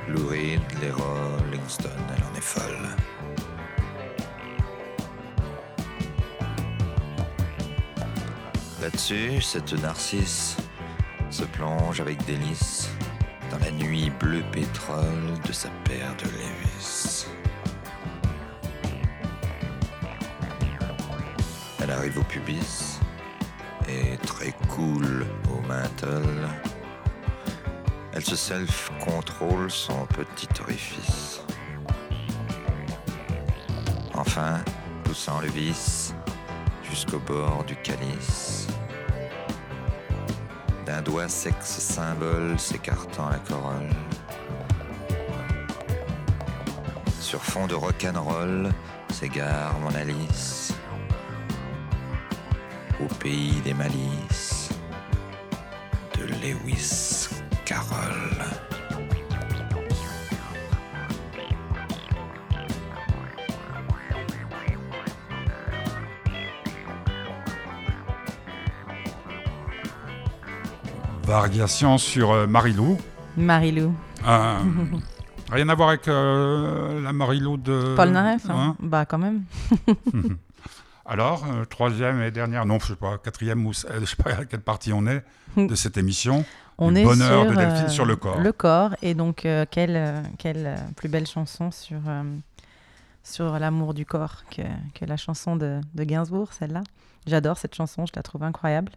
Lou 0.09 0.27
Reed, 0.27 0.61
les 0.81 0.91
Rolling 0.91 1.67
Stones, 1.69 1.91
elle 2.17 2.23
en 2.25 2.37
est 2.37 2.41
folle. 2.41 2.89
Là-dessus, 8.81 9.41
cette 9.41 9.71
narcisse 9.81 10.57
se 11.31 11.45
plonge 11.45 12.01
avec 12.01 12.23
délice 12.25 12.89
nuit 13.79 14.11
bleu 14.19 14.43
pétrole 14.51 15.39
de 15.45 15.51
sa 15.51 15.69
paire 15.83 16.15
de 16.17 16.25
Lévis. 16.37 17.27
Elle 21.81 21.91
arrive 21.91 22.17
au 22.19 22.23
pubis 22.23 22.99
et 23.87 24.17
très 24.25 24.53
cool 24.69 25.25
au 25.51 25.61
menthol. 25.67 26.49
Elle 28.13 28.23
se 28.23 28.35
self-contrôle 28.35 29.69
son 29.69 30.05
petit 30.07 30.47
orifice. 30.61 31.41
Enfin, 34.13 34.61
poussant 35.03 35.41
le 35.41 35.49
vis 35.49 36.13
jusqu'au 36.89 37.19
bord 37.19 37.63
du 37.65 37.75
calice, 37.75 38.67
d'un 40.95 41.01
doigt 41.01 41.27
sexe 41.27 41.79
symbole 41.79 42.57
s'écartant 42.57 43.29
la 43.29 43.39
corolle. 43.39 43.89
Sur 47.19 47.43
fond 47.43 47.67
de 47.67 47.75
rock'n'roll 47.75 48.69
s'égare 49.11 49.77
mon 49.79 49.93
Alice 49.93 50.73
au 53.03 53.13
pays 53.15 53.59
des 53.65 53.73
malices 53.73 54.69
de 56.17 56.23
Lewis 56.23 57.14
Variation 71.35 71.97
sur 71.97 72.31
euh, 72.31 72.47
Marilou. 72.47 72.97
Marilou. 73.35 73.93
Euh, 74.25 74.57
rien 75.51 75.67
à 75.67 75.75
voir 75.75 75.89
avec 75.89 76.07
euh, 76.07 77.01
la 77.01 77.11
Marilou 77.11 77.57
de. 77.57 77.93
Paul 77.97 78.11
Naref, 78.11 78.49
hein. 78.49 78.55
Hein 78.57 78.75
Bah 78.79 79.05
quand 79.05 79.17
même. 79.17 79.43
Alors, 81.05 81.45
euh, 81.45 81.65
troisième 81.65 82.21
et 82.21 82.31
dernière, 82.31 82.65
non, 82.65 82.79
je 82.79 82.87
sais 82.87 82.95
pas, 82.95 83.17
quatrième 83.17 83.65
ou 83.65 83.73
je 83.73 84.05
sais 84.05 84.15
pas 84.15 84.31
à 84.31 84.45
quelle 84.45 84.61
partie 84.61 84.93
on 84.93 85.05
est 85.07 85.25
de 85.57 85.75
cette 85.75 85.97
émission. 85.97 86.45
On 86.77 86.93
Du 86.93 86.99
est 86.99 87.03
bonheur 87.03 87.43
sur, 87.43 87.51
de 87.51 87.57
Delphine 87.57 87.89
sur 87.89 88.05
le 88.05 88.15
corps. 88.15 88.39
Le 88.39 88.53
corps. 88.53 88.95
Et 89.01 89.13
donc, 89.13 89.45
quelle, 89.71 90.23
quelle 90.37 90.77
plus 90.95 91.09
belle 91.09 91.27
chanson 91.27 91.69
sur, 91.69 91.99
sur 93.23 93.59
l'amour 93.59 93.93
du 93.93 94.05
corps 94.05 94.43
que, 94.55 94.61
que 94.97 95.03
la 95.03 95.17
chanson 95.17 95.57
de, 95.57 95.81
de 95.95 96.03
Gainsbourg, 96.05 96.53
celle-là. 96.53 96.83
J'adore 97.27 97.57
cette 97.57 97.75
chanson, 97.75 98.05
je 98.05 98.13
la 98.15 98.23
trouve 98.23 98.43
incroyable. 98.43 98.93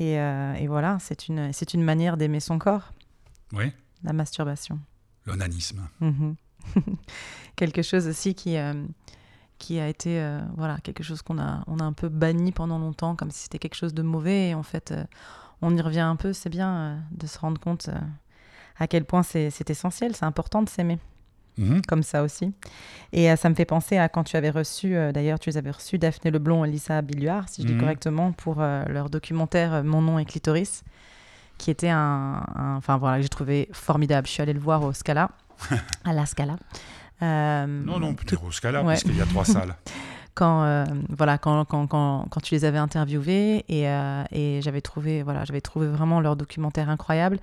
Et, 0.00 0.18
euh, 0.18 0.54
et 0.54 0.66
voilà, 0.68 0.98
c'est 1.00 1.28
une, 1.28 1.52
c'est 1.52 1.74
une 1.74 1.82
manière 1.82 2.16
d'aimer 2.16 2.40
son 2.40 2.58
corps, 2.58 2.92
Oui, 3.52 3.72
la 4.04 4.12
masturbation. 4.12 4.78
l'onanisme. 5.26 5.88
Mhm. 6.00 6.36
quelque 7.56 7.82
chose 7.82 8.06
aussi 8.06 8.34
qui, 8.34 8.56
euh, 8.56 8.84
qui 9.58 9.80
a 9.80 9.88
été 9.88 10.20
euh, 10.20 10.40
voilà, 10.56 10.78
quelque 10.78 11.02
chose 11.02 11.22
qu'on 11.22 11.38
a, 11.38 11.64
on 11.66 11.78
a 11.80 11.84
un 11.84 11.92
peu 11.92 12.08
banni 12.08 12.52
pendant 12.52 12.78
longtemps, 12.78 13.16
comme 13.16 13.30
si 13.30 13.40
c'était 13.44 13.58
quelque 13.58 13.74
chose 13.74 13.94
de 13.94 14.02
mauvais. 14.02 14.50
Et 14.50 14.54
en 14.54 14.62
fait, 14.62 14.94
on 15.62 15.76
y 15.76 15.80
revient 15.80 16.00
un 16.00 16.16
peu. 16.16 16.32
C'est 16.32 16.50
bien 16.50 17.02
de 17.10 17.26
se 17.26 17.38
rendre 17.38 17.60
compte 17.60 17.90
à 18.78 18.86
quel 18.86 19.04
point 19.04 19.24
c'est 19.24 19.70
essentiel, 19.70 20.14
c'est 20.14 20.24
important 20.24 20.62
de 20.62 20.68
s'aimer, 20.68 20.98
Mhm. 21.58 21.82
comme 21.88 22.02
ça 22.02 22.22
aussi. 22.22 22.52
Et 23.12 23.30
euh, 23.30 23.36
ça 23.36 23.48
me 23.50 23.54
fait 23.54 23.64
penser 23.64 23.98
à 23.98 24.08
quand 24.08 24.24
tu 24.24 24.36
avais 24.36 24.50
reçu, 24.50 24.94
euh, 24.96 25.12
d'ailleurs, 25.12 25.38
tu 25.38 25.50
les 25.50 25.56
avais 25.56 25.70
reçus, 25.70 25.98
Daphné 25.98 26.30
Leblond 26.30 26.64
et 26.64 26.70
Lisa 26.70 27.02
Billuard, 27.02 27.48
si 27.48 27.62
je 27.62 27.66
dis 27.66 27.72
Mhm. 27.74 27.80
correctement, 27.80 28.32
pour 28.32 28.56
euh, 28.60 28.84
leur 28.88 29.10
documentaire 29.10 29.82
Mon 29.84 30.00
nom 30.02 30.18
est 30.18 30.24
clitoris, 30.24 30.84
qui 31.58 31.70
était 31.70 31.88
un. 31.90 32.44
Enfin 32.76 32.96
voilà, 32.98 33.16
que 33.16 33.22
j'ai 33.22 33.28
trouvé 33.28 33.68
formidable. 33.72 34.26
Je 34.26 34.32
suis 34.32 34.42
allée 34.42 34.52
le 34.52 34.60
voir 34.60 34.82
au 34.84 34.92
Scala, 34.92 35.30
à 36.04 36.12
la 36.12 36.24
Scala. 36.26 36.56
Non, 37.20 37.98
non, 37.98 38.14
peut 38.14 38.36
au 38.46 38.52
Scala, 38.52 38.82
Ouais. 38.84 38.92
puisqu'il 38.94 39.16
y 39.16 39.20
a 39.20 39.26
trois 39.26 39.44
salles. 39.56 39.74
quand 40.34 40.84
voilà 41.08 41.36
quand, 41.38 41.64
quand, 41.64 41.88
quand, 41.88 42.26
quand 42.30 42.40
tu 42.40 42.54
les 42.54 42.64
avais 42.64 42.78
interviewés 42.78 43.64
et, 43.68 43.86
et 44.30 44.60
j'avais 44.62 44.80
trouvé 44.80 45.24
voilà 45.24 45.44
j'avais 45.44 45.60
trouvé 45.60 45.88
vraiment 45.88 46.20
leur 46.20 46.36
documentaire 46.36 46.88
incroyable 46.90 47.38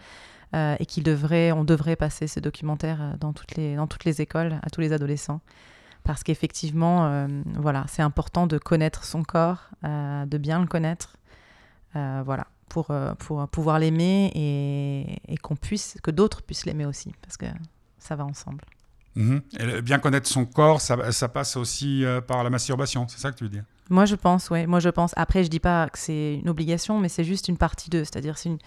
euh, 0.56 0.76
et 0.80 0.86
qu'il 0.86 1.04
devrait 1.04 1.52
on 1.52 1.64
devrait 1.64 1.96
passer 1.96 2.28
ce 2.28 2.40
documentaire 2.40 3.02
euh, 3.02 3.14
dans 3.20 3.34
toutes 3.34 3.56
les 3.56 3.76
dans 3.76 3.88
toutes 3.88 4.06
les 4.06 4.22
écoles 4.22 4.60
à 4.64 4.70
tous 4.70 4.82
les 4.82 4.94
adolescents 4.94 5.42
parce 6.04 6.24
qu'effectivement 6.24 7.06
euh, 7.06 7.28
voilà 7.56 7.86
c'est 7.88 8.02
important 8.02 8.48
de 8.48 8.58
connaître 8.58 9.04
son 9.04 9.24
corps 9.24 9.70
euh, 9.84 10.26
de 10.26 10.38
bien 10.38 10.60
le 10.60 10.68
connaître 10.68 11.18
voilà 11.94 12.48
pour 12.68 12.92
pour 13.20 13.48
pouvoir 13.48 13.80
l'aimer 13.80 14.30
et, 14.36 15.34
et 15.34 15.38
qu'on 15.38 15.56
puisse 15.56 15.96
que 16.04 16.12
d'autres 16.12 16.42
puissent 16.42 16.66
l'aimer 16.66 16.86
aussi 16.86 17.14
parce 17.22 17.38
que 17.38 17.46
ça 18.00 18.16
va 18.16 18.26
ensemble 18.26 18.66
Mhm. 19.18 19.42
Et 19.62 19.82
bien 19.82 19.98
connaître 20.00 20.28
son 20.28 20.46
corps, 20.46 20.82
ça, 20.82 21.14
ça 21.14 21.30
passe 21.30 21.56
aussi 21.56 22.04
par 22.28 22.44
la 22.44 22.50
masturbation, 22.50 23.08
c'est 23.08 23.18
ça 23.18 23.32
que 23.32 23.38
tu 23.38 23.46
veux 23.46 23.50
dire? 23.50 23.64
Moi, 23.90 24.06
je 24.06 24.16
pense, 24.16 24.50
oui. 24.50 24.66
Moi, 24.66 24.80
je 24.80 24.90
pense. 24.90 25.14
Après, 25.16 25.44
je 25.44 25.50
dis 25.50 25.60
pas 25.60 25.90
que 25.90 26.00
c'est 26.00 26.36
une 26.36 26.50
obligation, 26.50 27.00
mais 27.00 27.10
c'est 27.10 27.24
juste 27.24 27.48
une 27.48 27.58
partie 27.58 27.90
d'eux. 27.90 28.04
C'est-à-dire, 28.04 28.38
c'est 28.38 28.50
une... 28.50 28.58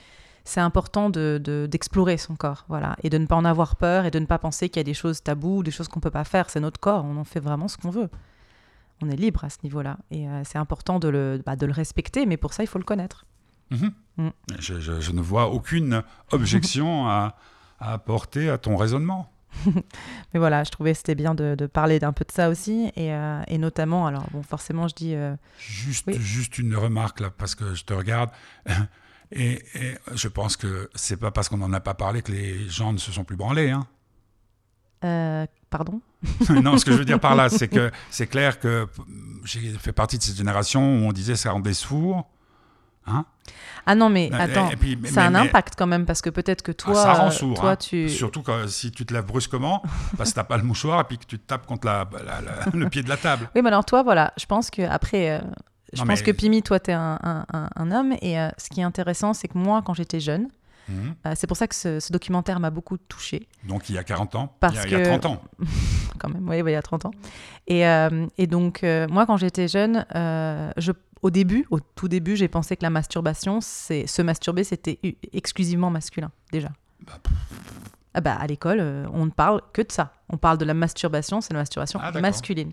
c'est 0.49 0.61
important 0.61 1.11
de, 1.11 1.40
de- 1.42 1.68
d'explorer 1.70 2.16
son 2.16 2.34
corps, 2.36 2.64
voilà, 2.68 2.96
et 3.03 3.11
de 3.11 3.18
ne 3.18 3.26
pas 3.26 3.36
en 3.36 3.44
avoir 3.44 3.76
peur 3.76 4.05
et 4.07 4.11
de 4.11 4.18
ne 4.18 4.26
pas 4.26 4.38
penser 4.38 4.68
qu'il 4.68 4.80
y 4.80 4.80
a 4.80 4.84
des 4.84 4.94
choses 4.94 5.22
taboues, 5.22 5.62
des 5.62 5.70
choses 5.70 5.88
qu'on 5.88 6.01
peut 6.01 6.11
pas 6.11 6.24
faire. 6.24 6.51
C'est 6.51 6.61
notre 6.61 6.80
corps. 6.80 7.05
On 7.05 7.16
en 7.16 7.24
fait 7.24 7.40
vraiment 7.40 7.68
ce 7.68 7.76
qu'on 7.76 7.90
veut. 7.90 8.09
On 9.03 9.09
est 9.11 9.16
libre 9.16 9.44
à 9.44 9.51
ce 9.51 9.59
niveau-là, 9.62 9.96
et 10.11 10.28
euh, 10.28 10.42
c'est 10.44 10.59
important 10.59 10.99
de 10.99 11.09
le, 11.09 11.40
bah, 11.46 11.55
de 11.55 11.66
le 11.66 11.72
respecter. 11.72 12.26
Mais 12.26 12.36
pour 12.36 12.53
ça, 12.53 12.62
il 12.64 12.66
faut 12.66 12.78
le 12.78 12.84
connaître. 12.84 13.26
Mhm. 13.70 13.92
Mm. 14.16 14.28
je, 14.59 14.80
je- 14.80 15.01
je 15.01 15.12
ne 15.12 15.20
vois 15.20 15.51
aucune 15.51 16.03
objection 16.32 17.07
à, 17.09 17.36
à 17.78 17.92
apporter 17.92 18.49
à 18.51 18.59
ton 18.59 18.76
raisonnement. 18.76 19.30
Mais 19.66 20.38
voilà, 20.40 20.64
je 20.64 20.70
trouvais 20.70 20.92
que 20.92 20.99
c'était 20.99 21.14
bien 21.14 21.34
de, 21.34 21.55
de 21.55 21.66
parler 21.66 21.99
d'un 21.99 22.12
peu 22.12 22.24
de 22.24 22.32
ça 22.32 22.49
aussi, 22.49 22.90
et, 22.96 23.12
euh, 23.14 23.40
et 23.46 23.59
notamment, 23.59 24.07
alors 24.07 24.24
bon, 24.32 24.42
forcément, 24.42 24.88
je 24.88 24.94
dis. 24.94 25.14
euh, 25.14 25.36
Juste, 25.59 26.07
Oui. 26.07 26.14
juste 26.18 26.59
une 26.59 26.74
remarque 26.74 27.20
là, 27.20 27.30
parce 27.36 27.55
que 27.55 27.74
je 27.74 27.84
te 27.84 27.92
regarde. 27.94 28.30
Et, 29.33 29.62
et 29.74 29.95
je 30.14 30.29
pense 30.29 30.57
que 30.57 30.89
c'est 30.95 31.16
pas 31.18 31.31
parce 31.31 31.49
qu'on 31.49 31.59
n'en 31.59 31.72
a 31.72 31.81
pas 31.81 31.95
parlé 31.95 32.22
que 32.22 32.33
les 32.33 32.68
gens 32.68 32.93
ne 32.93 32.99
se 32.99 33.12
sont 33.12 33.24
plus 33.24 33.37
branlés. 33.37 33.70
Hein. 33.70 33.87
Euh, 35.05 35.47
pardon? 35.70 36.01
Non, 36.51 36.76
ce 36.79 36.85
que 36.85 36.93
je 36.93 36.97
veux 36.99 37.05
dire 37.05 37.20
par 37.20 37.37
là, 37.37 37.49
c'est 37.51 37.68
que 37.68 37.91
c'est 38.11 38.26
clair 38.26 38.59
que 38.59 38.89
j'ai 39.45 39.70
fait 39.79 39.93
partie 39.93 40.18
de 40.18 40.22
cette 40.22 40.37
génération 40.37 40.81
où 40.81 41.09
on 41.09 41.12
disait 41.12 41.37
ça 41.37 41.53
rendait 41.53 41.74
sourd. 41.74 42.26
Hein 43.07 43.24
Ah 43.87 43.95
non, 43.95 44.11
mais 44.11 44.26
Et- 44.26 44.35
attends, 44.35 44.68
et 44.70 44.76
puis- 44.76 44.97
mais- 44.97 45.09
ça 45.09 45.22
a 45.24 45.26
un 45.29 45.31
mais- 45.31 45.39
impact 45.39 45.74
quand 45.79 45.87
même 45.87 46.05
parce 46.05 46.20
que 46.20 46.29
peut-être 46.31 46.62
que 46.62 46.72
toi, 46.72 46.95
Ah, 46.99 47.03
ça 47.05 47.12
rend 47.14 47.26
euh, 47.29 47.31
sourd. 47.31 47.59
toi 47.61 47.70
hein. 47.72 47.76
tu. 47.76 48.09
Surtout 48.11 48.43
quand, 48.43 48.66
si 48.68 48.91
tu 48.91 49.07
te 49.07 49.14
lèves 49.14 49.24
brusquement, 49.26 49.83
parce 50.16 50.31
que 50.31 50.35
t'as 50.35 50.45
pas 50.45 50.57
le 50.59 50.62
mouchoir 50.64 51.01
et 51.01 51.05
puis 51.05 51.16
que 51.18 51.24
tu 51.24 51.39
te 51.39 51.47
tapes 51.47 51.64
contre 51.66 51.87
la- 51.87 52.09
la- 52.24 52.41
la- 52.41 52.66
le 52.74 52.89
pied 52.91 53.03
de 53.03 53.09
la 53.09 53.16
table. 53.16 53.49
Oui, 53.55 53.62
mais 53.62 53.68
alors 53.68 53.85
toi, 53.85 54.03
voilà, 54.03 54.33
je 54.39 54.45
pense 54.47 54.70
que 54.70 54.83
après, 54.83 55.31
euh, 55.31 55.41
je 55.93 56.01
Non, 56.03 56.07
pense 56.07 56.18
mais- 56.20 56.24
que 56.26 56.30
Pimi, 56.32 56.62
toi, 56.62 56.78
t'es 56.80 56.93
un, 56.93 57.18
un, 57.22 57.45
un, 57.53 57.68
un 57.74 57.91
homme 57.93 58.14
et 58.22 58.39
euh, 58.39 58.49
ce 58.59 58.68
qui 58.68 58.80
est 58.80 58.84
intéressant, 58.84 59.32
c'est 59.34 59.49
que 59.49 59.57
moi, 59.59 59.82
quand 59.82 59.95
j'étais 59.95 60.20
jeune, 60.20 60.49
Mhm. 60.89 61.14
euh, 61.26 61.32
c'est 61.36 61.47
pour 61.47 61.57
ça 61.59 61.66
que 61.68 61.74
ce, 61.74 62.01
ce 62.01 62.11
documentaire 62.12 62.61
m'a 62.61 62.70
beaucoup 62.70 62.97
touchée. 62.97 63.47
Donc 63.64 63.91
il 63.91 63.95
y 63.95 63.99
a 63.99 64.05
40 64.05 64.34
ans, 64.36 64.55
Parce 64.59 64.74
il, 64.74 64.76
y 64.76 64.80
a, 64.80 64.86
il 64.86 64.93
y 64.93 64.95
a 64.95 64.99
que- 65.01 65.18
30 65.20 65.26
ans. 65.26 65.43
quand 66.18 66.28
même, 66.30 66.49
oui, 66.49 66.59
il 66.64 66.70
y 66.70 66.74
a 66.74 66.80
30 66.82 67.05
ans. 67.05 67.11
Et, 67.66 67.86
euh, 67.86 68.26
et 68.39 68.47
donc, 68.47 68.82
moi, 69.11 69.26
quand 69.26 69.36
j'étais 69.36 69.68
jeune, 69.68 70.07
je, 70.14 70.93
au 71.20 71.30
début, 71.30 71.66
au 71.70 71.78
tout 71.80 72.09
début, 72.09 72.36
j'ai 72.36 72.49
pensé 72.49 72.74
que 72.76 72.82
la 72.82 72.91
masturbation, 72.91 73.61
c'est 73.61 74.07
se 74.07 74.22
masturber, 74.22 74.64
c'était 74.64 74.99
exclusivement 75.34 75.91
masculin, 75.91 76.30
déjà. 76.53 76.70
Bah, 77.07 77.18
Ah 78.19 78.21
bah, 78.21 78.37
à 78.41 78.47
l'école, 78.49 78.79
euh, 78.81 79.07
on 79.12 79.27
ne 79.27 79.31
parle 79.31 79.61
que 79.73 79.81
de 79.81 79.93
ça. 79.93 80.12
On 80.29 80.37
parle 80.39 80.59
de 80.59 80.64
la 80.64 80.75
masturbation, 80.75 81.41
c'est 81.41 81.53
la 81.55 81.61
masturbation 81.61 82.01
Ah, 82.03 82.11
masculine. 82.21 82.73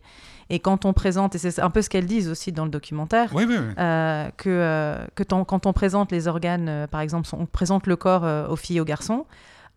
Et 0.49 0.59
quand 0.59 0.85
on 0.85 0.91
présente, 0.93 1.35
et 1.35 1.37
c'est 1.37 1.59
un 1.61 1.69
peu 1.69 1.83
ce 1.83 1.89
qu'elles 1.89 2.07
disent 2.07 2.29
aussi 2.29 2.51
dans 2.51 2.63
le 2.65 2.71
documentaire, 2.71 3.29
Oui, 3.31 3.45
oui, 3.47 3.57
oui. 3.59 3.73
euh, 3.77 4.27
que, 4.37 4.49
euh, 4.49 5.05
que 5.13 5.21
quand 5.23 5.65
on 5.67 5.71
présente 5.73 6.11
les 6.11 6.27
organes, 6.27 6.67
euh, 6.67 6.87
par 6.87 7.01
exemple, 7.01 7.29
on 7.33 7.45
présente 7.45 7.85
le 7.85 7.95
corps 7.95 8.49
aux 8.49 8.55
filles 8.55 8.77
et 8.77 8.81
aux 8.81 8.85
garçons, 8.85 9.25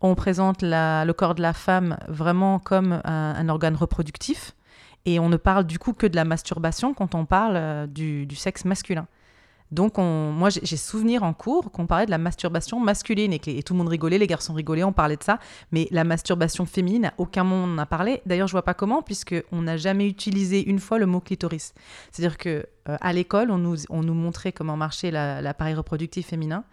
on 0.01 0.15
présente 0.15 0.63
la- 0.63 1.05
le 1.05 1.13
corps 1.13 1.35
de 1.35 1.41
la 1.43 1.53
femme 1.53 1.97
vraiment 2.07 2.57
comme 2.57 2.99
un, 3.05 3.35
un 3.37 3.49
organe 3.49 3.75
reproductif, 3.75 4.55
et 5.05 5.19
on 5.19 5.29
ne 5.29 5.37
parle 5.37 5.65
du 5.65 5.77
coup 5.77 5.93
que 5.93 6.07
de 6.07 6.15
la 6.15 6.25
masturbation 6.25 6.95
quand 6.95 7.13
on 7.13 7.25
parle 7.25 7.87
du, 7.87 8.25
du 8.25 8.35
sexe 8.35 8.65
masculin. 8.65 9.05
Donc, 9.71 9.99
on, 9.99 10.31
moi, 10.31 10.49
j'ai 10.49 10.77
souvenir 10.77 11.21
en 11.23 11.33
cours 11.33 11.71
qu'on 11.71 11.85
parlait 11.85 12.05
de 12.07 12.11
la 12.11 12.17
masturbation 12.17 12.79
masculine 12.79 13.33
et 13.33 13.39
que 13.39 13.61
tout 13.61 13.73
le 13.73 13.77
monde 13.77 13.89
rigolait, 13.89 14.17
les 14.17 14.25
garçons 14.25 14.53
rigolaient, 14.53 14.83
on 14.83 14.93
parlait 14.93 15.15
de 15.17 15.23
ça. 15.23 15.37
Mais 15.71 15.87
la 15.91 16.03
masturbation 16.03 16.65
féminine, 16.65 17.05
à 17.05 17.13
aucun 17.17 17.43
moment 17.43 17.71
on 17.71 17.77
a 17.77 17.85
parlé. 17.85 18.21
D'ailleurs, 18.25 18.47
je 18.47 18.53
vois 18.53 18.63
pas 18.63 18.73
comment, 18.73 19.01
puisque 19.03 19.35
on 19.51 19.61
n'a 19.61 19.77
jamais 19.77 20.07
utilisé 20.07 20.67
une 20.67 20.79
fois 20.79 20.97
le 20.97 21.05
mot 21.05 21.19
clitoris. 21.19 21.73
C'est-à-dire 22.11 22.37
que 22.37 22.65
euh, 22.89 22.97
à 22.99 23.13
l'école, 23.13 23.51
on 23.51 23.57
nous, 23.59 23.75
on 23.89 24.01
nous 24.01 24.15
montrait 24.15 24.51
comment 24.51 24.75
marchait 24.75 25.11
la- 25.11 25.41
l'appareil 25.41 25.75
reproductif 25.75 26.27
féminin, 26.27 26.63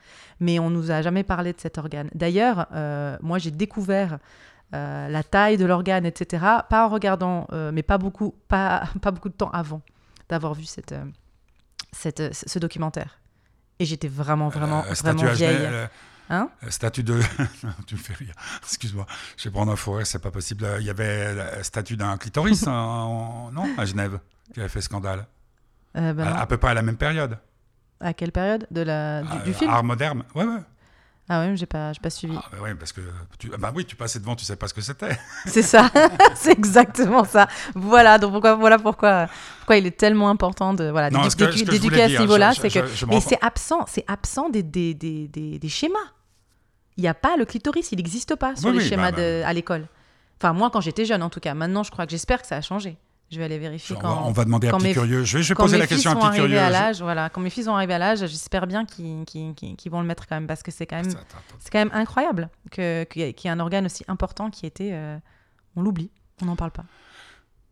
mais 0.41 0.59
on 0.59 0.71
nous 0.71 0.91
a 0.91 1.03
jamais 1.03 1.23
parlé 1.23 1.53
de 1.53 1.61
cet 1.61 1.77
organe. 1.77 2.09
D'ailleurs, 2.15 2.67
euh, 2.73 3.17
moi, 3.21 3.39
j'ai 3.39 3.51
découvert 3.51 4.19
euh, 4.75 5.09
la 5.09 5.23
taille 5.23 5.59
de 5.59 5.67
l'organe, 5.67 6.07
etc. 6.07 6.45
Pas 6.71 6.87
en 6.87 6.89
regardant, 6.89 7.47
mais 7.73 7.83
pas 7.83 7.99
beaucoup, 7.99 8.35
pas, 8.49 8.85
pas 9.03 9.11
beaucoup 9.11 9.29
de 9.29 9.35
temps 9.35 9.51
avant 9.51 9.83
d'avoir 10.31 10.55
vu 10.55 10.65
cette, 10.65 10.95
cette, 11.93 12.21
euh, 12.21 12.31
ce 12.33 12.59
documentaire. 12.59 13.19
Et 13.79 13.85
j'étais 13.85 14.09
vraiment, 14.09 14.49
vraiment, 14.49 14.85
Euh, 14.85 14.93
vraiment 14.95 15.23
vieille. 15.33 15.57
Genève, 15.57 15.71
euh, 15.73 15.87
Hein 16.29 16.49
statut 16.71 17.05
de. 17.05 17.21
tu 17.87 17.95
me 17.95 18.01
fais 18.01 18.15
rire. 18.15 18.35
Excuse-moi. 18.65 19.07
Je 19.37 19.45
vais 19.45 19.51
prendre 19.53 19.71
un 19.71 19.77
fou 19.77 19.93
rire, 19.93 20.07
c'est 20.07 20.19
pas 20.19 20.33
possible. 20.33 20.65
Euh, 20.65 20.81
Il 20.81 20.87
y 20.87 20.91
avait 20.91 21.33
le 21.57 21.63
statut 21.63 21.97
d'un 21.97 22.17
clitoris, 22.17 22.67
hein, 22.67 22.73
en- 22.73 23.53
non 23.53 23.69
À 23.79 23.85
Genève, 23.85 24.19
qui 24.53 24.59
avait 24.61 24.69
fait 24.69 24.81
scandale. 24.81 25.27
Euh, 25.97 26.13
ben 26.13 26.27
à, 26.27 26.41
à 26.41 26.47
peu 26.47 26.57
près 26.57 26.71
à 26.71 26.75
la 26.75 26.83
même 26.83 26.97
période. 26.97 27.39
À 28.01 28.13
quelle 28.13 28.33
période 28.33 28.67
de 28.73 28.81
la, 28.83 29.23
du, 29.23 29.39
du 29.45 29.55
film 29.55 29.71
Art 29.71 29.85
moderne. 29.85 30.25
Ouais, 30.35 30.45
ouais. 30.45 30.59
Ah 31.29 31.41
ouais, 31.41 31.57
j'ai 31.57 31.67
pas, 31.67 31.91
pas 32.01 32.11
suivi. 32.11 32.37
Ah, 32.39 32.45
bah 32.53 32.59
ouais, 32.63 32.75
parce 32.77 32.93
que 32.93 33.01
tu, 33.39 33.51
ah 33.53 33.57
bah 33.57 33.73
oui, 33.75 33.85
tu 33.85 33.97
passais 33.97 34.21
devant, 34.21 34.37
tu 34.37 34.45
sais 34.45 34.55
pas 34.55 34.69
ce 34.69 34.75
que 34.75 34.81
c'était. 34.81 35.19
C'est 35.47 35.63
ça, 35.63 35.91
c'est 36.37 36.53
exactement 36.53 37.25
ça. 37.25 37.49
Voilà, 37.75 38.19
donc 38.19 38.31
pourquoi, 38.33 38.55
voilà 38.55 38.79
pourquoi, 38.79 39.27
pourquoi 39.59 39.77
il 39.77 39.87
est 39.87 39.97
tellement 39.97 40.31
important 40.31 40.73
de 40.73 40.89
voilà 40.89 41.11
d'éduquer 41.11 42.03
à 42.03 42.09
ce 42.09 42.21
niveau-là, 42.21 42.53
c'est 42.55 42.71
que 42.71 42.87
je 42.87 43.07
mais 43.07 43.21
c'est 43.21 43.43
absent, 43.43 43.85
c'est 43.89 44.05
absent 44.07 44.51
des, 44.51 44.63
des, 44.63 44.95
des, 44.95 45.27
des, 45.27 45.59
des 45.59 45.69
schémas. 45.69 45.99
Il 46.97 47.03
n'y 47.03 47.09
a 47.09 47.15
pas 47.15 47.37
le 47.37 47.45
clitoris, 47.45 47.91
il 47.93 47.97
n'existe 47.97 48.37
pas 48.37 48.55
sur 48.57 48.69
Oui, 48.69 48.77
les 48.77 48.83
oui, 48.83 48.89
schémas 48.89 49.11
bah, 49.11 49.19
de, 49.19 49.43
à 49.45 49.53
l'école. 49.53 49.87
Enfin 50.41 50.53
moi 50.53 50.71
quand 50.71 50.81
j'étais 50.81 51.05
jeune 51.05 51.23
en 51.23 51.31
tout 51.31 51.41
cas. 51.41 51.55
Maintenant 51.55 51.83
je 51.83 51.91
crois 51.91 52.07
que 52.07 52.13
j'espère 52.13 52.41
que 52.41 52.47
ça 52.47 52.57
a 52.57 52.63
changé. 52.63 52.99
Je 53.31 53.39
vais 53.39 53.45
aller 53.45 53.59
vérifier 53.59 53.97
on, 53.97 54.01
quand. 54.01 54.15
va, 54.15 54.23
on 54.27 54.31
va 54.33 54.45
demander 54.45 54.69
à 54.69 54.73
petit 54.73 54.85
mes- 54.85 54.93
curieux. 54.93 55.25
Je 55.25 55.39
vais, 55.39 55.43
je 55.43 55.49
vais 55.49 55.55
quand 55.57 55.65
poser 55.65 55.79
la 55.79 55.87
question 55.89 56.13
à 56.13 56.15
petit 56.17 56.37
curieux. 56.37 56.59
à 56.59 56.71
l'âge, 56.71 57.03
voilà, 57.03 57.29
quand 57.29 57.41
mes 57.41 57.51
fils 57.51 57.67
vont 57.67 57.75
arriver 57.75 57.95
à 57.95 57.99
l'âge, 57.99 58.21
j'espère 58.21 58.67
bien 58.69 58.85
qu'ils 58.87 59.25
vont 59.91 60.01
le 60.01 60.07
mettre 60.07 60.27
quand 60.29 60.37
même 60.37 60.47
parce 60.47 60.63
que 60.63 60.71
c'est 60.71 60.87
quand 60.87 60.97
même 60.97 61.07
Attends, 61.09 61.19
attends. 61.21 61.57
c'est 61.59 61.71
quand 61.73 61.79
même 61.81 61.91
incroyable 61.93 62.49
que- 62.71 63.05
qu'il 63.05 63.23
y, 63.23 63.25
ait- 63.25 63.49
un 63.51 63.59
organe 63.61 63.87
aussi 63.87 64.05
important 64.09 64.51
qui 64.51 64.65
était. 64.67 64.91
euh, 64.93 65.19
on 65.75 65.83
l'oublie, 65.83 66.11
on 66.43 66.47
n'en 66.47 66.57
parle 66.57 66.71
pas. 66.71 66.85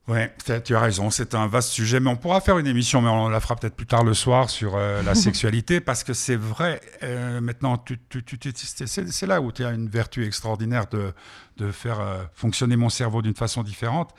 Ouais, 0.06 0.34
tu 0.64 0.76
as 0.76 0.80
raison, 0.80 1.08
c'est 1.08 1.34
un 1.34 1.46
vaste 1.46 1.70
sujet, 1.70 1.98
mais 1.98 2.10
on 2.10 2.16
pourra 2.16 2.42
faire 2.42 2.58
une 2.58 2.66
émission, 2.66 3.00
mais 3.00 3.08
on 3.08 3.30
la 3.30 3.40
fera 3.40 3.56
peut-être 3.56 3.74
plus 3.74 3.86
tard 3.86 4.04
le 4.04 4.12
soir 4.12 4.50
sur 4.50 4.74
euh, 4.76 5.02
la 5.02 5.14
sexualité, 5.14 5.80
parce 5.80 6.04
que 6.04 6.12
c'est 6.12 6.36
vrai, 6.36 6.82
euh, 7.02 7.40
maintenant, 7.40 7.78
tu, 7.78 7.98
tu, 8.10 8.22
tu- 8.22 8.38
tu- 8.38 8.52
c'est 8.54 8.86
c'est 8.86 9.26
là 9.26 9.40
où 9.40 9.50
tu 9.50 9.64
as 9.64 9.70
une 9.70 9.88
vertu 9.88 10.26
extraordinaire 10.26 10.86
de, 10.88 11.14
de 11.56 11.70
faire 11.72 12.00
euh, 12.00 12.22
fonctionner 12.34 12.76
mon 12.76 12.90
cerveau 12.90 13.22
d'une 13.22 13.34
façon 13.34 13.62
différente. 13.62 14.10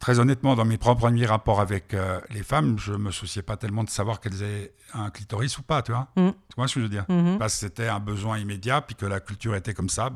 Très 0.00 0.18
honnêtement, 0.18 0.54
dans 0.54 0.64
mes 0.64 0.78
propres 0.78 1.00
premiers 1.00 1.26
rapports 1.26 1.60
avec 1.60 1.94
euh, 1.94 2.20
les 2.30 2.42
femmes, 2.42 2.78
je 2.78 2.92
me 2.92 3.10
souciais 3.10 3.42
pas 3.42 3.56
tellement 3.56 3.84
de 3.84 3.90
savoir 3.90 4.20
qu'elles 4.20 4.42
avaient 4.42 4.72
un 4.94 5.10
clitoris 5.10 5.56
ou 5.58 5.62
pas, 5.62 5.82
tu 5.82 5.92
vois. 5.92 6.08
Mm. 6.16 6.30
Tu 6.30 6.56
vois 6.56 6.68
ce 6.68 6.74
que 6.74 6.80
je 6.80 6.84
veux 6.84 6.90
dire? 6.90 7.04
Mhm. 7.08 7.38
Parce 7.38 7.54
que 7.54 7.60
c'était 7.60 7.88
un 7.88 8.00
besoin 8.00 8.38
immédiat, 8.38 8.80
puis 8.82 8.94
que 8.94 9.06
la 9.06 9.20
culture 9.20 9.54
était 9.54 9.74
comme 9.74 9.88
ça. 9.88 10.10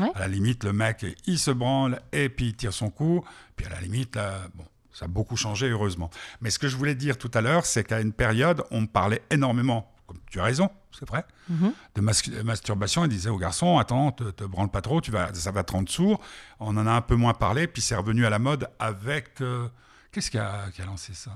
Ouais. 0.00 0.06
À 0.14 0.20
la 0.20 0.28
limite, 0.28 0.64
le 0.64 0.72
mec, 0.72 1.04
il 1.26 1.38
se 1.38 1.50
branle 1.50 2.00
et 2.12 2.28
puis 2.28 2.46
il 2.46 2.54
tire 2.54 2.72
son 2.72 2.90
coup. 2.90 3.24
Puis 3.56 3.66
à 3.66 3.70
la 3.70 3.80
limite, 3.80 4.16
là, 4.16 4.32
bon, 4.54 4.64
ça 4.92 5.06
a 5.06 5.08
beaucoup 5.08 5.36
changé, 5.36 5.68
heureusement. 5.68 6.10
Mais 6.40 6.50
ce 6.50 6.58
que 6.58 6.68
je 6.68 6.76
voulais 6.76 6.94
dire 6.94 7.18
tout 7.18 7.30
à 7.34 7.40
l'heure, 7.40 7.66
c'est 7.66 7.84
qu'à 7.84 8.00
une 8.00 8.12
période, 8.12 8.62
on 8.70 8.86
parlait 8.86 9.22
énormément, 9.30 9.92
comme 10.06 10.18
tu 10.30 10.38
as 10.40 10.44
raison, 10.44 10.68
c'est 10.98 11.08
vrai, 11.08 11.24
Mhm. 11.48 11.72
de 11.94 12.00
mas- 12.00 12.28
de 12.30 12.42
masturbation. 12.42 13.04
Il 13.04 13.08
disait 13.08 13.30
aux 13.30 13.38
garçons, 13.38 13.78
attends, 13.78 14.12
te, 14.12 14.24
te 14.24 14.44
branle 14.44 14.68
pas 14.70 14.80
trop, 14.82 15.00
tu 15.00 15.10
vas, 15.10 15.32
ça 15.34 15.50
va 15.50 15.64
te 15.64 15.72
rendre 15.72 15.88
sourd. 15.88 16.20
On 16.60 16.76
en 16.76 16.86
a 16.86 16.92
un 16.92 17.00
peu 17.00 17.16
moins 17.16 17.34
parlé, 17.34 17.66
puis 17.66 17.80
c'est 17.82 17.96
revenu 17.96 18.26
à 18.26 18.30
la 18.30 18.38
mode 18.38 18.68
avec... 18.78 19.40
euh, 19.40 19.68
Qu'est-ce 20.12 20.30
qui 20.30 20.38
a, 20.38 20.70
qui 20.72 20.80
a 20.82 20.84
lancé 20.86 21.12
ça? 21.14 21.32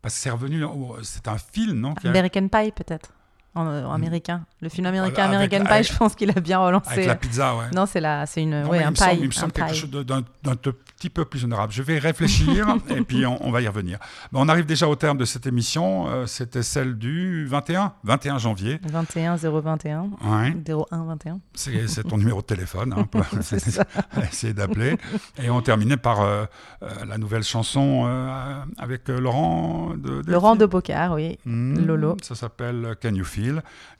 Parce 0.00 0.14
que 0.16 0.20
c'est 0.20 0.30
revenu... 0.30 0.64
oh, 0.64 0.96
C'est 1.02 1.28
un 1.28 1.38
film, 1.38 1.78
non? 1.78 1.94
A- 2.02 2.08
American 2.08 2.48
Pie 2.48 2.72
peut-être, 2.72 3.12
en, 3.54 3.66
en 3.66 3.92
américain. 3.92 4.44
Le 4.60 4.68
film 4.68 4.86
américain 4.86 5.24
Avec- 5.24 5.34
American 5.52 5.66
avec- 5.66 5.86
Pie, 5.86 5.92
je 5.92 5.98
pense 5.98 6.14
qu'il 6.14 6.30
a 6.30 6.40
bien 6.40 6.58
relancé. 6.58 6.90
Avec 6.92 7.06
la 7.06 7.14
pizza, 7.16 7.56
ouais. 7.56 7.64
Non, 7.74 7.86
c'est 7.86 8.00
la, 8.00 8.26
c'est 8.26 8.42
une, 8.42 8.62
Non, 8.62 8.68
ouais, 8.70 8.82
un 8.82 8.94
semble, 8.94 9.10
pie, 9.10 9.16
il 9.20 9.24
me 9.24 9.28
un 9.28 9.30
semble 9.32 9.52
quelque 9.52 9.70
pie. 9.72 9.78
chose 9.78 9.90
de- 9.90 10.02
d'un 10.02 10.22
petit 10.22 11.10
peu 11.10 11.24
plus 11.24 11.44
honorable. 11.44 11.72
Je 11.72 11.82
vais 11.82 11.98
réfléchir 11.98 12.66
et 12.88 13.00
puis 13.02 13.26
on, 13.26 13.44
on 13.46 13.50
va 13.50 13.60
y 13.60 13.68
revenir. 13.68 13.98
Bon, 14.30 14.44
on 14.44 14.48
arrive 14.48 14.66
déjà 14.66 14.88
au 14.88 14.96
terme 14.96 15.18
de 15.18 15.24
cette 15.24 15.46
émission. 15.46 16.08
Euh, 16.08 16.26
C'était 16.26 16.62
celle 16.62 16.96
du 16.96 17.44
21, 17.46 17.92
21 18.04 18.38
janvier. 18.38 18.80
21 18.84 19.36
021 19.36 20.10
Ouais. 20.24 20.54
01 20.66 21.04
21. 21.04 21.38
C'est 21.54 22.04
ton 22.08 22.16
numéro 22.18 22.40
de 22.40 22.46
téléphone. 22.46 22.94
hein, 22.96 23.04
pour- 23.10 23.22
essayer 24.32 24.52
d'appeler. 24.54 24.96
Et 25.42 25.50
on 25.50 25.60
terminait 25.60 25.96
par 25.96 26.20
euh, 26.20 26.44
euh, 26.82 26.88
la 27.06 27.18
nouvelle 27.18 27.42
chanson 27.42 28.04
euh, 28.06 28.60
avec 28.78 29.08
euh, 29.10 29.20
Laurent 29.20 29.92
de 29.96 30.22
Laurent 30.26 30.56
de. 30.56 30.66
Bocard, 30.66 31.12
oui. 31.14 31.38
Hmm, 31.44 31.84
Lolo. 31.84 32.16
Ça 32.22 32.34
s'appelle 32.34 32.94
Can 33.02 33.14
You 33.14 33.24
Feel? 33.24 33.41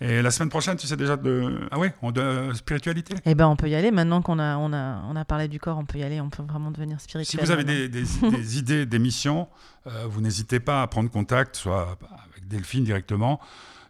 Et 0.00 0.22
la 0.22 0.30
semaine 0.30 0.48
prochaine, 0.48 0.76
tu 0.76 0.86
sais 0.86 0.96
déjà 0.96 1.16
de. 1.16 1.60
Ah 1.70 1.78
oui, 1.78 1.88
on 2.02 2.10
de 2.12 2.52
spiritualité? 2.54 3.14
Eh 3.24 3.34
ben, 3.34 3.46
on 3.46 3.56
peut 3.56 3.68
y 3.68 3.74
aller. 3.74 3.90
Maintenant 3.90 4.22
qu'on 4.22 4.38
a, 4.38 4.56
on 4.56 4.72
a, 4.72 5.02
on 5.08 5.16
a 5.16 5.24
parlé 5.24 5.48
du 5.48 5.58
corps, 5.58 5.78
on 5.78 5.84
peut 5.84 5.98
y 5.98 6.02
aller. 6.02 6.20
On 6.20 6.30
peut 6.30 6.42
vraiment 6.42 6.70
devenir 6.70 7.00
Si 7.00 7.04
spirituel. 7.08 7.44
vous 7.44 7.50
avez 7.50 7.64
des, 7.64 7.88
des- 7.88 8.04
des 8.30 8.58
idées 8.58 8.86
d'émissions, 8.86 9.48
euh, 9.86 10.04
vous 10.08 10.20
n'hésitez 10.20 10.60
pas 10.60 10.82
à 10.82 10.86
prendre 10.86 11.10
contact, 11.10 11.56
soit 11.56 11.96
avec 12.32 12.46
Delphine 12.48 12.84
directement, 12.84 13.40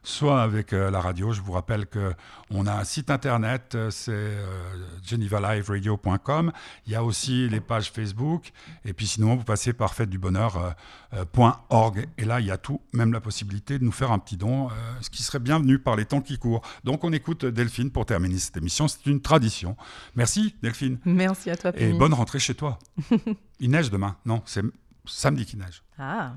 soit 0.03 0.43
avec 0.43 0.73
euh, 0.73 0.91
la 0.91 1.01
radio. 1.01 1.33
Je 1.33 1.41
vous 1.41 1.53
rappelle 1.53 1.87
que 1.87 2.13
on 2.51 2.67
a 2.67 2.73
un 2.75 2.85
site 2.85 3.11
internet, 3.11 3.75
euh, 3.75 3.91
c'est 3.91 4.13
euh, 4.13 4.75
genevaliveradio.com. 5.05 6.53
Il 6.87 6.93
y 6.93 6.97
a 6.97 7.05
aussi 7.05 7.49
les 7.49 7.61
pages 7.61 7.91
Facebook. 7.93 8.53
Et 8.85 8.93
puis 8.93 9.07
sinon, 9.07 9.37
vous 9.37 9.45
passez 9.45 9.73
par 9.73 9.95
faitedubonheur.org. 9.95 12.09
et 12.19 12.25
là, 12.25 12.41
il 12.41 12.47
y 12.47 12.51
a 12.51 12.59
tout, 12.59 12.81
même 12.93 13.13
la 13.13 13.21
possibilité 13.21 13.79
de 13.79 13.85
nous 13.85 13.93
faire 13.93 14.11
un 14.13 14.19
petit 14.19 14.37
don, 14.37 14.69
ce 15.01 15.11
qui 15.11 15.23
serait 15.23 15.39
bienvenu 15.39 15.79
par 15.79 15.97
les 15.97 16.05
temps 16.05 16.21
qui 16.21 16.39
courent. 16.39 16.63
Donc, 16.85 17.05
on 17.05 17.13
écoute 17.13 17.45
Delphine 17.45 17.91
pour 17.91 18.07
terminer 18.07 18.39
cette 18.39 18.57
émission. 18.57 18.89
C'est 18.89 19.07
une 19.07 19.21
tradition. 19.21 19.77
Merci, 20.17 20.55
Delphine. 20.63 20.99
Merci 21.05 21.51
à 21.51 21.57
toi, 21.57 21.73
Et 21.77 21.93
bonne 21.93 22.15
rentrée 22.15 22.39
chez 22.39 22.55
toi. 22.55 22.79
Il 23.61 23.71
neige 23.71 23.91
demain. 23.91 24.17
Non, 24.27 24.43
c'est 24.47 24.63
samedi 25.05 25.45
qu'il 25.47 25.59
neige. 25.59 25.83
Ah, 25.99 26.35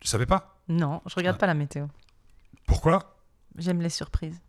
Tu 0.00 0.08
savais 0.08 0.26
pas? 0.26 0.56
Non, 0.68 1.02
je 1.06 1.14
regarde 1.16 1.36
Ah. 1.36 1.40
pas 1.40 1.46
la 1.46 1.54
météo. 1.54 1.86
Pourquoi? 2.70 3.00
J'aime 3.58 3.82
les 3.82 3.90
surprises. 3.90 4.40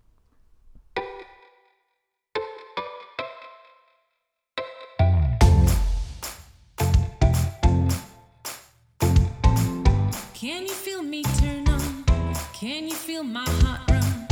Can 10.35 10.61
you 10.61 10.69
feel 10.69 11.01
me 11.01 11.23
turn 11.23 11.67
on? 11.67 12.05
Can 12.53 12.87
you 12.87 12.93
feel 12.93 13.23
my 13.23 13.43
heart 13.63 13.81
run 13.89 14.27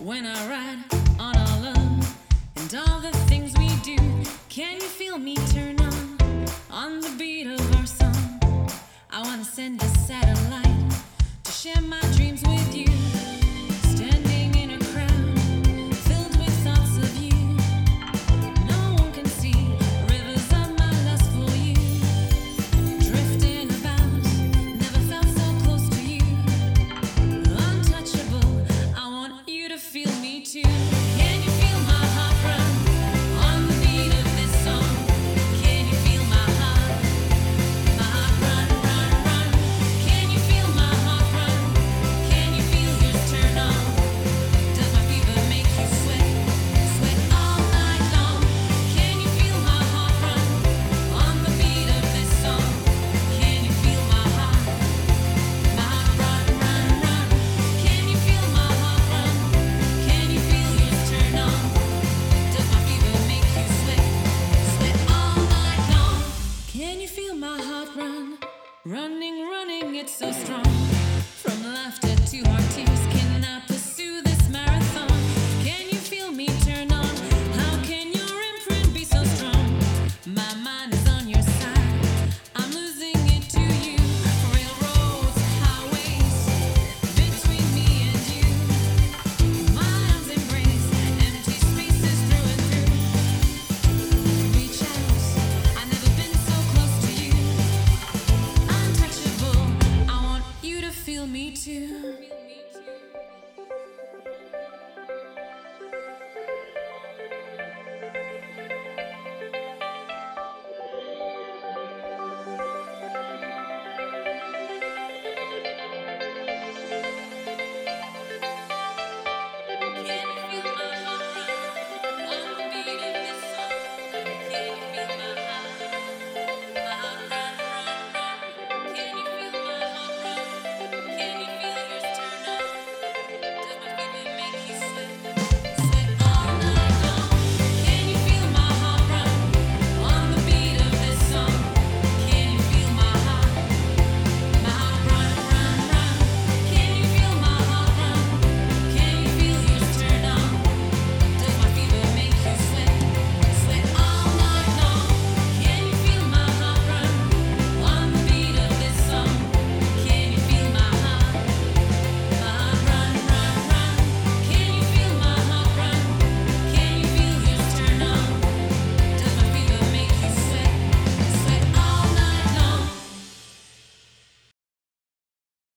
when 0.00 0.24
I 0.24 0.48
ride 0.48 0.78
on 1.20 1.36
our 1.36 1.60
love 1.60 2.16
and 2.56 2.74
all 2.74 3.00
the 3.00 3.12
things 3.28 3.52
we 3.58 3.68
do? 3.82 3.96
Can 4.48 4.76
you 4.76 4.88
feel 4.88 5.04
feel 5.14 5.18
me 5.18 5.36
turn 5.52 5.78
on? 5.80 6.46
On 6.70 7.00
the 7.00 7.14
beat 7.18 7.46
of 7.46 7.76
our 7.76 7.86
song. 7.86 8.40
I 9.10 9.22
wanna 9.22 9.44
send 9.44 9.82
a 9.82 9.88
satellite 10.08 10.90
to 11.44 11.52
share 11.52 11.82
my 11.82 12.00
dreams 12.16 12.42
with 12.42 12.74
you. 12.74 12.93
Running, 68.86 69.48
running, 69.48 69.94
it's 69.94 70.12
so 70.12 70.30
strong. 70.30 70.62
From 70.62 71.72
laughter 71.72 72.14
to 72.16 72.48
heart. 72.50 72.63